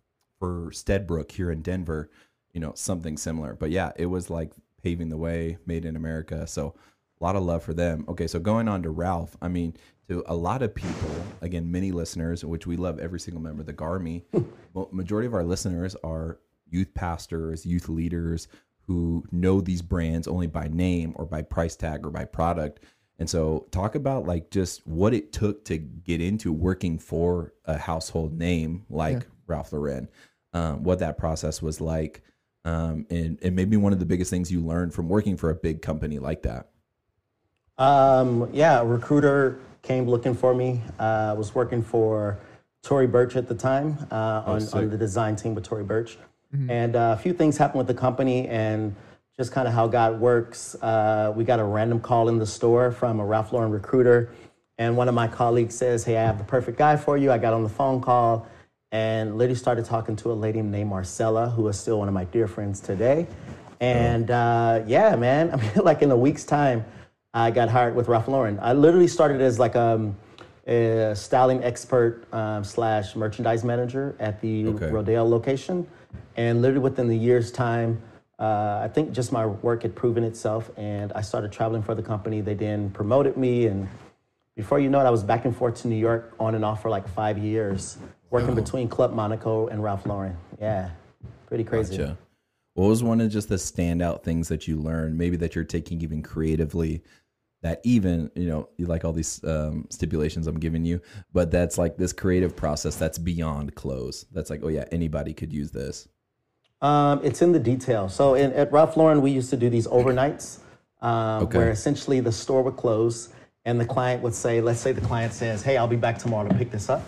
for 0.40 0.70
Steadbrook 0.72 1.30
here 1.30 1.50
in 1.50 1.62
Denver, 1.62 2.10
you 2.52 2.60
know, 2.60 2.72
something 2.74 3.16
similar. 3.16 3.54
But 3.54 3.70
yeah, 3.70 3.92
it 3.96 4.06
was 4.06 4.28
like 4.28 4.52
paving 4.82 5.08
the 5.08 5.16
way, 5.16 5.58
made 5.66 5.84
in 5.84 5.94
America. 5.96 6.46
So 6.46 6.74
a 7.20 7.24
lot 7.24 7.36
of 7.36 7.44
love 7.44 7.62
for 7.62 7.72
them. 7.72 8.04
Okay, 8.08 8.26
so 8.26 8.38
going 8.40 8.68
on 8.68 8.82
to 8.82 8.90
Ralph, 8.90 9.36
I 9.40 9.48
mean, 9.48 9.74
to 10.08 10.22
a 10.26 10.34
lot 10.34 10.62
of 10.62 10.74
people, 10.74 11.10
again, 11.40 11.70
many 11.70 11.92
listeners, 11.92 12.44
which 12.44 12.66
we 12.66 12.76
love 12.76 12.98
every 12.98 13.20
single 13.20 13.42
member 13.42 13.60
of 13.60 13.66
the 13.66 13.72
Garmy, 13.72 14.22
well, 14.74 14.88
majority 14.92 15.26
of 15.26 15.34
our 15.34 15.44
listeners 15.44 15.96
are 16.04 16.38
youth 16.68 16.94
pastors, 16.94 17.66
youth 17.66 17.88
leaders 17.88 18.48
who 18.86 19.24
know 19.32 19.60
these 19.60 19.82
brands 19.82 20.28
only 20.28 20.46
by 20.46 20.68
name 20.68 21.12
or 21.16 21.24
by 21.24 21.42
price 21.42 21.74
tag 21.74 22.06
or 22.06 22.10
by 22.10 22.24
product. 22.24 22.80
And 23.18 23.28
so 23.28 23.66
talk 23.70 23.94
about 23.94 24.26
like 24.26 24.50
just 24.50 24.86
what 24.86 25.12
it 25.14 25.32
took 25.32 25.64
to 25.66 25.78
get 25.78 26.20
into 26.20 26.52
working 26.52 26.98
for 26.98 27.54
a 27.64 27.78
household 27.78 28.38
name 28.38 28.84
like 28.88 29.26
Ralph 29.46 29.72
Lauren, 29.72 30.08
um, 30.52 30.84
what 30.84 31.00
that 31.00 31.18
process 31.18 31.60
was 31.60 31.80
like. 31.80 32.22
Um, 32.64 33.06
and, 33.10 33.38
and 33.42 33.56
maybe 33.56 33.76
one 33.76 33.92
of 33.92 34.00
the 34.00 34.06
biggest 34.06 34.30
things 34.30 34.50
you 34.50 34.60
learned 34.60 34.92
from 34.92 35.08
working 35.08 35.36
for 35.36 35.50
a 35.50 35.54
big 35.54 35.82
company 35.82 36.18
like 36.18 36.42
that. 36.42 36.68
Um, 37.78 38.48
yeah, 38.52 38.82
recruiter 38.84 39.60
came 39.86 40.06
looking 40.06 40.34
for 40.34 40.54
me. 40.54 40.82
Uh, 40.98 41.30
I 41.30 41.32
was 41.32 41.54
working 41.54 41.82
for 41.82 42.38
Tory 42.82 43.06
Burch 43.06 43.36
at 43.36 43.48
the 43.48 43.54
time 43.54 43.96
uh, 44.10 44.42
on, 44.44 44.60
sick. 44.60 44.74
on 44.74 44.90
the 44.90 44.98
design 44.98 45.36
team 45.36 45.54
with 45.54 45.64
Tory 45.64 45.84
Burch. 45.84 46.18
And 46.70 46.96
uh, 46.96 47.14
a 47.18 47.20
few 47.20 47.34
things 47.34 47.58
happened 47.58 47.78
with 47.78 47.86
the 47.86 48.00
company 48.00 48.48
and 48.48 48.96
just 49.36 49.52
kind 49.52 49.68
of 49.68 49.74
how 49.74 49.86
God 49.88 50.20
works. 50.20 50.74
Uh, 50.76 51.32
we 51.36 51.44
got 51.44 51.60
a 51.60 51.64
random 51.64 52.00
call 52.00 52.30
in 52.30 52.38
the 52.38 52.46
store 52.46 52.90
from 52.90 53.20
a 53.20 53.24
Ralph 53.26 53.52
Lauren 53.52 53.70
recruiter. 53.70 54.30
And 54.78 54.96
one 54.96 55.08
of 55.08 55.14
my 55.14 55.28
colleagues 55.28 55.74
says, 55.74 56.04
Hey, 56.04 56.16
I 56.16 56.22
have 56.22 56.38
the 56.38 56.44
perfect 56.44 56.78
guy 56.78 56.96
for 56.96 57.18
you. 57.18 57.30
I 57.30 57.36
got 57.36 57.52
on 57.52 57.62
the 57.62 57.68
phone 57.68 58.00
call 58.00 58.46
and 58.90 59.36
literally 59.36 59.56
started 59.56 59.84
talking 59.84 60.16
to 60.16 60.32
a 60.32 60.34
lady 60.34 60.62
named 60.62 60.88
Marcella, 60.88 61.50
who 61.50 61.68
is 61.68 61.78
still 61.78 61.98
one 61.98 62.08
of 62.08 62.14
my 62.14 62.24
dear 62.24 62.46
friends 62.46 62.80
today. 62.80 63.26
And 63.80 64.30
uh, 64.30 64.82
yeah, 64.86 65.14
man, 65.16 65.50
I 65.52 65.56
mean, 65.56 65.84
like 65.84 66.00
in 66.00 66.10
a 66.10 66.16
week's 66.16 66.44
time, 66.44 66.84
I 67.36 67.50
got 67.50 67.68
hired 67.68 67.94
with 67.94 68.08
Ralph 68.08 68.28
Lauren. 68.28 68.58
I 68.62 68.72
literally 68.72 69.06
started 69.06 69.42
as 69.42 69.58
like 69.58 69.76
um, 69.76 70.16
a 70.66 71.12
styling 71.14 71.62
expert 71.62 72.24
um, 72.32 72.64
slash 72.64 73.14
merchandise 73.14 73.62
manager 73.62 74.16
at 74.18 74.40
the 74.40 74.68
Okay. 74.68 74.86
Rodale 74.86 75.28
location, 75.28 75.86
and 76.38 76.62
literally 76.62 76.80
within 76.82 77.08
the 77.08 77.16
year's 77.16 77.52
time, 77.52 78.00
uh, 78.38 78.80
I 78.82 78.88
think 78.88 79.12
just 79.12 79.32
my 79.32 79.44
work 79.44 79.82
had 79.82 79.94
proven 79.94 80.24
itself, 80.24 80.70
and 80.78 81.12
I 81.12 81.20
started 81.20 81.52
traveling 81.52 81.82
for 81.82 81.94
the 81.94 82.02
company. 82.02 82.40
They 82.40 82.54
then 82.54 82.88
promoted 82.88 83.36
me, 83.36 83.66
and 83.66 83.86
before 84.54 84.80
you 84.80 84.88
know 84.88 85.00
it, 85.00 85.04
I 85.04 85.10
was 85.10 85.22
back 85.22 85.44
and 85.44 85.54
forth 85.54 85.82
to 85.82 85.88
New 85.88 85.96
York 85.96 86.34
on 86.40 86.54
and 86.54 86.64
off 86.64 86.80
for 86.80 86.88
like 86.88 87.06
five 87.06 87.36
years, 87.36 87.98
working 88.30 88.54
between 88.54 88.88
Club 88.88 89.12
Monaco 89.12 89.66
and 89.66 89.82
Ralph 89.82 90.06
Lauren. 90.06 90.38
Yeah, 90.58 90.88
pretty 91.48 91.64
crazy. 91.64 91.98
Gotcha. 91.98 92.16
What 92.72 92.88
was 92.88 93.02
one 93.02 93.20
of 93.20 93.30
just 93.30 93.50
the 93.50 93.56
standout 93.56 94.22
things 94.22 94.48
that 94.48 94.66
you 94.66 94.76
learned, 94.76 95.18
maybe 95.18 95.36
that 95.36 95.54
you're 95.54 95.64
taking 95.64 96.02
even 96.02 96.22
creatively, 96.22 97.02
that 97.62 97.80
even, 97.84 98.30
you 98.34 98.46
know, 98.46 98.68
you 98.76 98.86
like 98.86 99.04
all 99.04 99.12
these 99.12 99.42
um, 99.44 99.86
stipulations 99.90 100.46
I'm 100.46 100.60
giving 100.60 100.84
you, 100.84 101.00
but 101.32 101.50
that's 101.50 101.78
like 101.78 101.96
this 101.96 102.12
creative 102.12 102.54
process 102.54 102.96
that's 102.96 103.18
beyond 103.18 103.74
clothes. 103.74 104.26
That's 104.32 104.50
like, 104.50 104.60
oh 104.62 104.68
yeah, 104.68 104.84
anybody 104.92 105.32
could 105.32 105.52
use 105.52 105.70
this. 105.70 106.08
Um, 106.82 107.20
it's 107.24 107.42
in 107.42 107.52
the 107.52 107.58
detail. 107.58 108.08
So 108.08 108.34
in, 108.34 108.52
at 108.52 108.70
Ralph 108.70 108.96
Lauren, 108.96 109.22
we 109.22 109.30
used 109.30 109.50
to 109.50 109.56
do 109.56 109.70
these 109.70 109.86
overnights 109.86 110.58
um, 111.00 111.44
Okay. 111.44 111.58
where 111.58 111.70
essentially 111.70 112.20
the 112.20 112.32
store 112.32 112.62
would 112.62 112.76
close 112.76 113.30
and 113.64 113.80
the 113.80 113.84
client 113.84 114.22
would 114.22 114.34
say, 114.34 114.60
let's 114.60 114.78
say 114.78 114.92
the 114.92 115.00
client 115.00 115.32
says, 115.32 115.62
hey, 115.62 115.76
I'll 115.76 115.88
be 115.88 115.96
back 115.96 116.18
tomorrow 116.18 116.48
to 116.48 116.54
pick 116.54 116.70
this 116.70 116.88
up. 116.88 117.02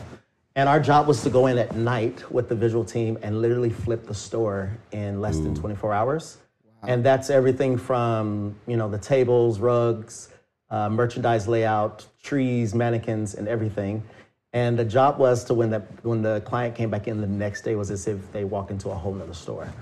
And 0.57 0.69
our 0.69 0.81
job 0.81 1.07
was 1.07 1.23
to 1.23 1.31
go 1.31 1.47
in 1.47 1.57
at 1.57 1.77
night 1.77 2.29
with 2.33 2.49
the 2.49 2.55
visual 2.57 2.85
team 2.85 3.17
and 3.23 3.41
literally 3.41 3.71
flip 3.71 4.07
the 4.07 4.15
store 4.15 4.77
in 4.91 5.21
less 5.21 5.39
than 5.39 5.55
24 5.55 5.93
hours. 5.95 6.39
And 6.83 7.05
that's 7.05 7.31
everything 7.31 7.77
from, 7.77 8.57
you 8.67 8.77
know, 8.77 8.89
the 8.89 8.99
tables, 8.99 9.61
rugs, 9.61 10.31
uh, 10.71 10.89
merchandise 10.89 11.49
layout, 11.49 12.07
trees, 12.23 12.75
mannequins, 12.75 13.35
and 13.35 13.49
everything. 13.49 14.03
And 14.53 14.79
the 14.79 14.85
job 14.85 15.19
was 15.19 15.45
to 15.45 15.55
when 15.55 15.71
the 15.71 15.81
when 16.03 16.23
the 16.23 16.41
client 16.41 16.75
came 16.75 16.91
back 16.91 17.07
in 17.07 17.21
the 17.21 17.27
next 17.27 17.63
day 17.63 17.75
was 17.75 17.91
as 17.91 18.07
if 18.07 18.33
they 18.33 18.45
walked 18.45 18.71
into 18.71 18.89
a 18.91 18.95
whole 18.95 19.13
nother 19.13 19.35
store. 19.35 19.73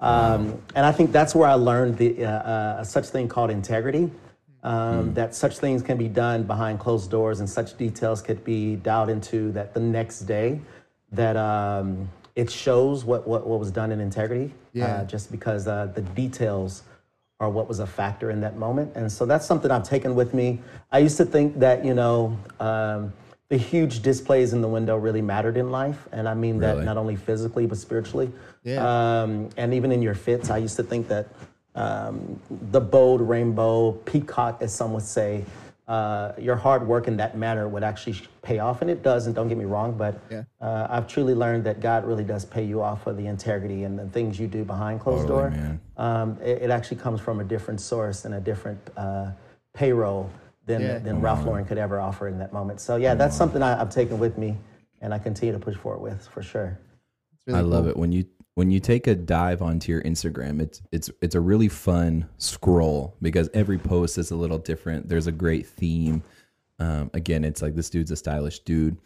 Um, 0.00 0.62
and 0.74 0.84
I 0.84 0.92
think 0.92 1.12
that's 1.12 1.34
where 1.34 1.48
I 1.48 1.54
learned 1.54 1.98
the 1.98 2.24
uh, 2.24 2.30
uh, 2.30 2.84
such 2.84 3.06
thing 3.06 3.28
called 3.28 3.50
integrity. 3.50 4.10
Um, 4.62 5.12
That 5.12 5.34
such 5.34 5.58
things 5.58 5.82
can 5.82 5.98
be 5.98 6.08
done 6.08 6.44
behind 6.44 6.80
closed 6.80 7.10
doors, 7.10 7.40
and 7.40 7.48
such 7.48 7.76
details 7.76 8.22
could 8.22 8.42
be 8.44 8.76
dialed 8.76 9.10
into 9.10 9.52
that 9.52 9.74
the 9.74 9.80
next 9.80 10.20
day. 10.20 10.60
That 11.12 11.36
um, 11.36 12.08
it 12.34 12.50
shows 12.50 13.04
what, 13.04 13.28
what 13.28 13.46
what 13.46 13.60
was 13.60 13.70
done 13.70 13.92
in 13.92 14.00
integrity. 14.00 14.54
Yeah. 14.72 14.86
Uh, 14.86 15.04
just 15.04 15.30
because 15.30 15.68
uh, 15.68 15.92
the 15.94 16.00
details 16.00 16.82
are 17.44 17.50
what 17.50 17.68
was 17.68 17.78
a 17.78 17.86
factor 17.86 18.30
in 18.30 18.40
that 18.40 18.56
moment. 18.56 18.92
And 18.96 19.10
so 19.10 19.26
that's 19.26 19.46
something 19.46 19.70
I've 19.70 19.88
taken 19.88 20.14
with 20.14 20.34
me. 20.34 20.60
I 20.90 20.98
used 20.98 21.16
to 21.18 21.24
think 21.24 21.58
that, 21.58 21.84
you 21.84 21.94
know, 21.94 22.36
um, 22.58 23.12
the 23.50 23.58
huge 23.58 24.00
displays 24.00 24.52
in 24.54 24.60
the 24.62 24.68
window 24.68 24.96
really 24.96 25.20
mattered 25.22 25.56
in 25.56 25.70
life. 25.70 26.08
And 26.12 26.28
I 26.28 26.34
mean 26.34 26.58
that 26.60 26.82
not 26.82 26.96
only 26.96 27.16
physically, 27.16 27.66
but 27.66 27.78
spiritually. 27.78 28.32
Yeah. 28.64 28.82
Um, 29.22 29.50
and 29.56 29.74
even 29.74 29.92
in 29.92 30.00
your 30.00 30.14
fits, 30.14 30.50
I 30.50 30.58
used 30.58 30.76
to 30.76 30.82
think 30.82 31.08
that 31.08 31.28
um, 31.74 32.40
the 32.50 32.80
bold 32.80 33.20
rainbow, 33.20 33.92
peacock, 33.92 34.62
as 34.62 34.74
some 34.74 34.92
would 34.94 35.02
say, 35.02 35.44
uh, 35.86 36.32
your 36.38 36.56
hard 36.56 36.86
work 36.86 37.08
in 37.08 37.16
that 37.18 37.36
manner 37.36 37.68
would 37.68 37.82
actually 37.84 38.16
pay 38.42 38.58
off. 38.58 38.80
And 38.80 38.90
it 38.90 39.02
does, 39.02 39.26
and 39.26 39.34
don't 39.34 39.48
get 39.48 39.58
me 39.58 39.64
wrong, 39.66 39.96
but 39.96 40.20
Yeah. 40.30 40.44
uh, 40.60 40.86
I've 40.88 41.06
truly 41.06 41.34
learned 41.34 41.64
that 41.64 41.80
God 41.80 42.06
really 42.06 42.24
does 42.24 42.44
pay 42.44 42.64
you 42.64 42.82
off 42.82 43.02
for 43.02 43.12
the 43.12 43.26
integrity 43.26 43.84
and 43.84 43.98
the 43.98 44.06
things 44.06 44.38
you 44.40 44.46
do 44.46 44.64
behind 44.64 45.00
closed 45.00 45.28
Totally, 45.28 45.50
door 45.50 45.78
um, 45.96 46.38
it, 46.42 46.62
it 46.62 46.70
actually 46.70 46.96
comes 46.96 47.20
from 47.20 47.40
a 47.40 47.44
different 47.44 47.80
source 47.80 48.24
and 48.24 48.34
a 48.34 48.40
different 48.40 48.80
uh, 48.96 49.30
payroll 49.74 50.30
than, 50.66 50.82
Yeah. 50.82 50.98
than 50.98 51.20
Ralph 51.20 51.44
Lauren 51.44 51.64
could 51.64 51.78
ever 51.78 52.00
offer 52.00 52.28
in 52.28 52.38
that 52.38 52.52
moment. 52.52 52.80
So 52.80 52.96
yeah, 52.96 53.14
that's 53.14 53.36
something 53.36 53.62
I, 53.62 53.80
I've 53.80 53.90
taken 53.90 54.18
with 54.18 54.38
me, 54.38 54.56
and 55.02 55.12
I 55.12 55.18
continue 55.18 55.52
to 55.52 55.58
push 55.60 55.76
forward 55.76 56.00
with 56.00 56.26
for 56.28 56.42
sure. 56.42 56.78
Really 57.46 57.58
I 57.58 57.62
love 57.62 57.86
it 57.86 57.96
when 57.96 58.10
you 58.10 58.24
when 58.54 58.70
you 58.70 58.78
take 58.80 59.06
a 59.06 59.14
dive 59.14 59.62
onto 59.62 59.92
your 59.92 60.02
Instagram. 60.02 60.60
It's 60.60 60.82
it's 60.92 61.10
it's 61.20 61.34
a 61.34 61.40
really 61.40 61.68
fun 61.68 62.28
scroll 62.38 63.16
because 63.20 63.48
every 63.54 63.78
post 63.78 64.18
is 64.18 64.30
a 64.30 64.36
little 64.36 64.58
different. 64.58 65.08
There's 65.08 65.26
a 65.26 65.32
great 65.32 65.66
theme. 65.66 66.22
Um, 66.78 67.10
again, 67.14 67.44
it's 67.44 67.62
like 67.62 67.74
this 67.74 67.90
dude's 67.90 68.10
a 68.10 68.16
stylish 68.16 68.60
dude, 68.60 68.96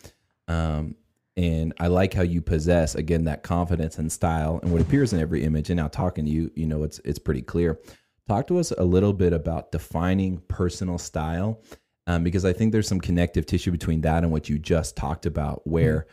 um, 0.48 0.94
and 1.36 1.74
I 1.78 1.88
like 1.88 2.14
how 2.14 2.22
you 2.22 2.40
possess 2.40 2.94
again 2.94 3.24
that 3.24 3.42
confidence 3.42 3.98
and 3.98 4.10
style 4.10 4.60
and 4.62 4.72
what 4.72 4.82
appears 4.82 5.12
in 5.12 5.20
every 5.20 5.44
image. 5.44 5.70
And 5.70 5.78
now 5.78 5.88
talking 5.88 6.24
to 6.24 6.30
you, 6.30 6.50
you 6.54 6.66
know 6.66 6.82
it's 6.82 7.00
it's 7.04 7.18
pretty 7.18 7.42
clear. 7.42 7.78
Talk 8.26 8.46
to 8.48 8.58
us 8.58 8.72
a 8.72 8.84
little 8.84 9.14
bit 9.14 9.32
about 9.32 9.72
defining 9.72 10.42
personal 10.48 10.98
style, 10.98 11.62
um, 12.06 12.22
because 12.22 12.44
I 12.44 12.52
think 12.52 12.72
there's 12.72 12.88
some 12.88 13.00
connective 13.00 13.46
tissue 13.46 13.70
between 13.70 14.02
that 14.02 14.22
and 14.22 14.30
what 14.30 14.50
you 14.50 14.58
just 14.58 14.96
talked 14.96 15.24
about, 15.24 15.66
where 15.66 16.06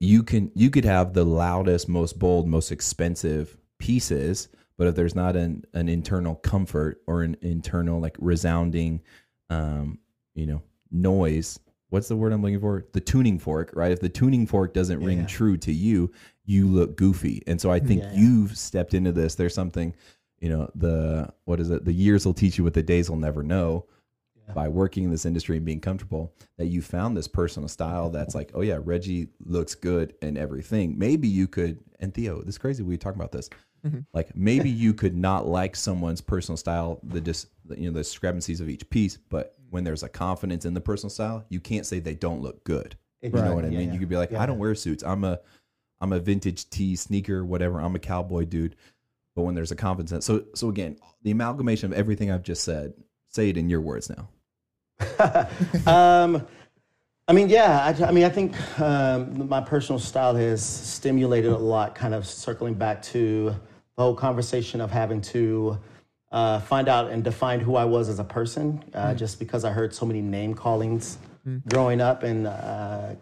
you 0.00 0.22
can 0.22 0.50
you 0.54 0.70
could 0.70 0.84
have 0.84 1.12
the 1.12 1.24
loudest, 1.24 1.88
most 1.88 2.18
bold, 2.18 2.46
most 2.48 2.70
expensive 2.72 3.56
pieces, 3.78 4.48
but 4.76 4.86
if 4.86 4.94
there's 4.94 5.14
not 5.14 5.36
an 5.36 5.64
an 5.74 5.88
internal 5.88 6.34
comfort 6.36 7.00
or 7.06 7.22
an 7.22 7.36
internal 7.42 8.00
like 8.00 8.16
resounding, 8.18 9.00
um, 9.50 9.98
you 10.34 10.46
know, 10.46 10.62
noise. 10.90 11.58
What's 11.90 12.08
the 12.08 12.16
word 12.16 12.32
I'm 12.32 12.42
looking 12.42 12.60
for? 12.60 12.84
The 12.92 13.00
tuning 13.00 13.38
fork, 13.38 13.70
right? 13.74 13.92
If 13.92 14.00
the 14.00 14.08
tuning 14.08 14.48
fork 14.48 14.74
doesn't 14.74 15.04
ring 15.04 15.26
true 15.26 15.56
to 15.58 15.72
you, 15.72 16.10
you 16.44 16.66
look 16.66 16.96
goofy. 16.96 17.40
And 17.46 17.60
so 17.60 17.70
I 17.70 17.78
think 17.78 18.02
Yeah. 18.02 18.12
you've 18.14 18.58
stepped 18.58 18.94
into 18.94 19.12
this. 19.12 19.36
There's 19.36 19.54
something, 19.54 19.94
you 20.40 20.48
know, 20.48 20.68
the 20.74 21.32
what 21.44 21.60
is 21.60 21.70
it? 21.70 21.84
The 21.84 21.92
years 21.92 22.26
will 22.26 22.34
teach 22.34 22.58
you 22.58 22.64
what 22.64 22.74
the 22.74 22.82
days 22.82 23.08
will 23.08 23.16
never 23.16 23.44
know 23.44 23.86
by 24.52 24.68
working 24.68 25.04
in 25.04 25.10
this 25.10 25.24
industry 25.24 25.56
and 25.56 25.64
being 25.64 25.80
comfortable 25.80 26.34
that 26.58 26.66
you 26.66 26.82
found 26.82 27.16
this 27.16 27.28
personal 27.28 27.68
style 27.68 28.10
that's 28.10 28.34
like, 28.34 28.50
oh 28.54 28.60
yeah, 28.60 28.78
Reggie 28.82 29.28
looks 29.44 29.74
good 29.74 30.14
and 30.22 30.36
everything. 30.36 30.98
Maybe 30.98 31.28
you 31.28 31.46
could, 31.46 31.78
and 32.00 32.12
Theo, 32.12 32.40
this 32.40 32.54
is 32.54 32.58
crazy. 32.58 32.82
We 32.82 32.96
talk 32.96 33.14
about 33.14 33.32
this. 33.32 33.48
Mm-hmm. 33.86 34.00
Like 34.12 34.34
maybe 34.36 34.68
you 34.84 34.92
could 34.92 35.16
not 35.16 35.46
like 35.46 35.76
someone's 35.76 36.20
personal 36.20 36.56
style, 36.56 37.00
the 37.04 37.20
dis, 37.20 37.46
you 37.76 37.86
know, 37.86 37.92
the 37.94 38.00
discrepancies 38.00 38.60
of 38.60 38.68
each 38.68 38.88
piece, 38.90 39.16
but 39.16 39.54
when 39.70 39.84
there's 39.84 40.02
a 40.02 40.08
confidence 40.08 40.64
in 40.64 40.74
the 40.74 40.80
personal 40.80 41.10
style, 41.10 41.44
you 41.48 41.60
can't 41.60 41.86
say 41.86 41.98
they 42.00 42.14
don't 42.14 42.42
look 42.42 42.64
good. 42.64 42.96
You 43.22 43.30
know 43.30 43.54
what 43.54 43.64
I 43.64 43.68
Yeah, 43.68 43.78
mean? 43.78 43.88
yeah. 43.88 43.94
You 43.94 43.98
could 44.00 44.08
be 44.10 44.16
like, 44.16 44.32
I 44.34 44.44
don't 44.46 44.58
wear 44.58 44.74
suits. 44.74 45.02
I'm 45.02 45.24
a, 45.24 45.40
I'm 46.00 46.12
a 46.12 46.18
vintage 46.20 46.68
tee, 46.68 46.94
sneaker, 46.96 47.44
whatever. 47.44 47.80
I'm 47.80 47.94
a 47.94 47.98
cowboy 47.98 48.44
dude. 48.44 48.76
But 49.34 49.42
when 49.42 49.54
there's 49.54 49.72
a 49.72 49.76
confidence, 49.76 50.24
so 50.26 50.44
so 50.54 50.68
again, 50.68 50.96
the 51.22 51.32
amalgamation 51.32 51.90
of 51.90 51.98
everything 51.98 52.30
I've 52.30 52.44
just 52.44 52.62
said, 52.62 52.92
say 53.28 53.48
it 53.48 53.56
in 53.56 53.68
your 53.68 53.80
words 53.80 54.08
now. 54.08 54.28
um, 55.86 56.46
I 57.26 57.32
mean, 57.32 57.48
yeah. 57.48 57.94
I, 57.98 58.04
I 58.04 58.12
mean, 58.12 58.24
I 58.24 58.28
think 58.28 58.54
um, 58.80 59.48
my 59.48 59.60
personal 59.60 59.98
style 59.98 60.34
has 60.34 60.62
stimulated 60.62 61.52
a 61.52 61.56
lot. 61.58 61.94
Kind 61.94 62.14
of 62.14 62.26
circling 62.26 62.74
back 62.74 63.02
to 63.04 63.54
the 63.96 64.02
whole 64.02 64.14
conversation 64.14 64.80
of 64.80 64.90
having 64.90 65.20
to 65.22 65.78
uh, 66.32 66.60
find 66.60 66.88
out 66.88 67.10
and 67.10 67.24
define 67.24 67.60
who 67.60 67.76
I 67.76 67.84
was 67.84 68.08
as 68.08 68.18
a 68.18 68.24
person, 68.24 68.82
uh, 68.92 69.14
just 69.14 69.38
because 69.38 69.64
I 69.64 69.70
heard 69.70 69.94
so 69.94 70.04
many 70.04 70.20
name 70.20 70.52
callings 70.54 71.18
growing 71.68 72.00
up, 72.00 72.22
and 72.24 72.46
uh, 72.46 73.14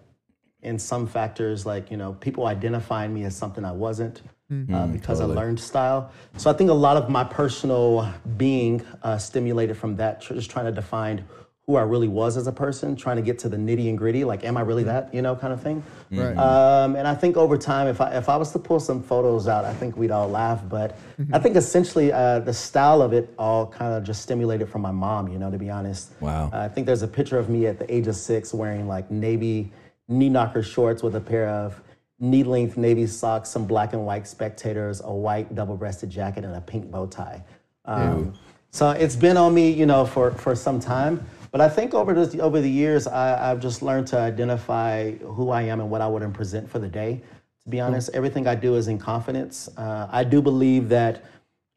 in 0.63 0.79
some 0.79 1.07
factors 1.07 1.67
like 1.67 1.91
you 1.91 1.97
know 1.97 2.13
people 2.15 2.47
identifying 2.47 3.13
me 3.13 3.25
as 3.25 3.37
something 3.37 3.65
I 3.65 3.73
wasn't. 3.73 4.23
Uh, 4.71 4.87
because 4.87 5.21
I 5.21 5.25
learned 5.37 5.59
style. 5.61 6.13
So 6.37 6.51
I 6.51 6.53
think 6.53 6.69
a 6.69 6.75
lot 6.75 6.99
of 6.99 7.09
my 7.09 7.25
personal 7.25 8.13
being 8.37 8.85
uh, 9.03 9.17
stimulated 9.17 9.79
from 9.79 9.97
that, 9.97 10.21
tr- 10.21 10.35
just 10.35 10.51
trying 10.51 10.67
to 10.67 10.73
define 10.73 11.25
who 11.67 11.77
I 11.77 11.83
really 11.83 12.09
was 12.09 12.37
as 12.37 12.49
a 12.49 12.53
person, 12.53 12.97
trying 12.97 13.17
to 13.17 13.23
get 13.23 13.39
to 13.41 13.49
the 13.49 13.57
nitty 13.57 13.89
and 13.89 13.97
gritty, 13.97 14.25
like, 14.25 14.43
am 14.43 14.57
I 14.57 14.63
really 14.63 14.83
that, 14.83 15.15
you 15.15 15.23
know, 15.23 15.37
kind 15.37 15.53
of 15.53 15.63
thing. 15.63 15.83
Right. 16.11 16.37
Um, 16.37 16.97
and 16.97 17.07
I 17.07 17.15
think 17.15 17.37
over 17.37 17.57
time, 17.57 17.87
if 17.87 18.01
I 18.01 18.17
if 18.17 18.29
I 18.29 18.37
was 18.37 18.51
to 18.53 18.59
pull 18.59 18.81
some 18.81 19.01
photos 19.01 19.47
out, 19.47 19.65
I 19.65 19.73
think 19.73 19.97
we'd 19.97 20.11
all 20.11 20.29
laugh. 20.29 20.61
But 20.69 20.99
I 21.33 21.39
think 21.39 21.57
essentially 21.57 22.13
uh, 22.13 22.41
the 22.41 22.53
style 22.53 23.01
of 23.01 23.13
it 23.13 23.33
all 23.39 23.67
kind 23.67 23.95
of 23.95 24.03
just 24.03 24.23
stimulated 24.23 24.69
from 24.69 24.83
my 24.83 24.91
mom. 24.91 25.29
You 25.29 25.39
know, 25.39 25.51
to 25.51 25.59
be 25.59 25.71
honest. 25.71 26.13
Wow. 26.21 26.51
I 26.53 26.69
think 26.69 26.87
there's 26.87 27.03
a 27.03 27.09
picture 27.09 27.39
of 27.39 27.49
me 27.49 27.67
at 27.67 27.79
the 27.79 27.93
age 27.95 28.09
of 28.09 28.17
six 28.17 28.53
wearing 28.53 28.89
like 28.89 29.11
navy 29.11 29.73
knee 30.09 30.29
knocker 30.29 30.63
shorts 30.63 31.03
with 31.03 31.15
a 31.15 31.21
pair 31.21 31.49
of 31.49 31.81
knee 32.19 32.43
length 32.45 32.77
navy 32.77 33.07
socks, 33.07 33.49
some 33.49 33.67
black 33.67 33.93
and 33.93 34.05
white 34.05 34.27
spectators, 34.27 35.01
a 35.01 35.13
white 35.13 35.55
double 35.55 35.77
breasted 35.77 36.11
jacket, 36.11 36.45
and 36.45 36.55
a 36.55 36.61
pink 36.61 36.91
bow 36.91 37.07
tie. 37.07 37.43
Um, 37.85 38.35
so 38.71 38.91
it's 38.91 39.17
been 39.17 39.37
on 39.37 39.53
me, 39.53 39.71
you 39.71 39.87
know, 39.87 40.07
for, 40.07 40.31
for 40.33 40.55
some 40.55 40.81
time. 40.81 41.27
But 41.53 41.61
I 41.61 41.69
think 41.69 41.93
over 41.93 42.15
the, 42.15 42.41
over 42.41 42.61
the 42.61 42.71
years, 42.71 43.07
I, 43.07 43.51
I've 43.51 43.61
just 43.61 43.83
learned 43.83 44.07
to 44.09 44.19
identify 44.19 45.13
who 45.17 45.51
I 45.51 45.63
am 45.63 45.81
and 45.81 45.91
what 45.91 46.01
I 46.01 46.09
would 46.09 46.23
present 46.35 46.69
for 46.69 46.79
the 46.79 46.89
day. 46.89 47.21
To 47.65 47.69
be 47.69 47.79
honest, 47.79 48.11
everything 48.15 48.49
I 48.49 48.55
do 48.55 48.75
is 48.75 48.89
in 48.89 48.99
confidence. 48.99 49.69
Uh, 49.77 50.09
I 50.11 50.25
do 50.25 50.41
believe 50.41 50.89
that, 50.89 51.25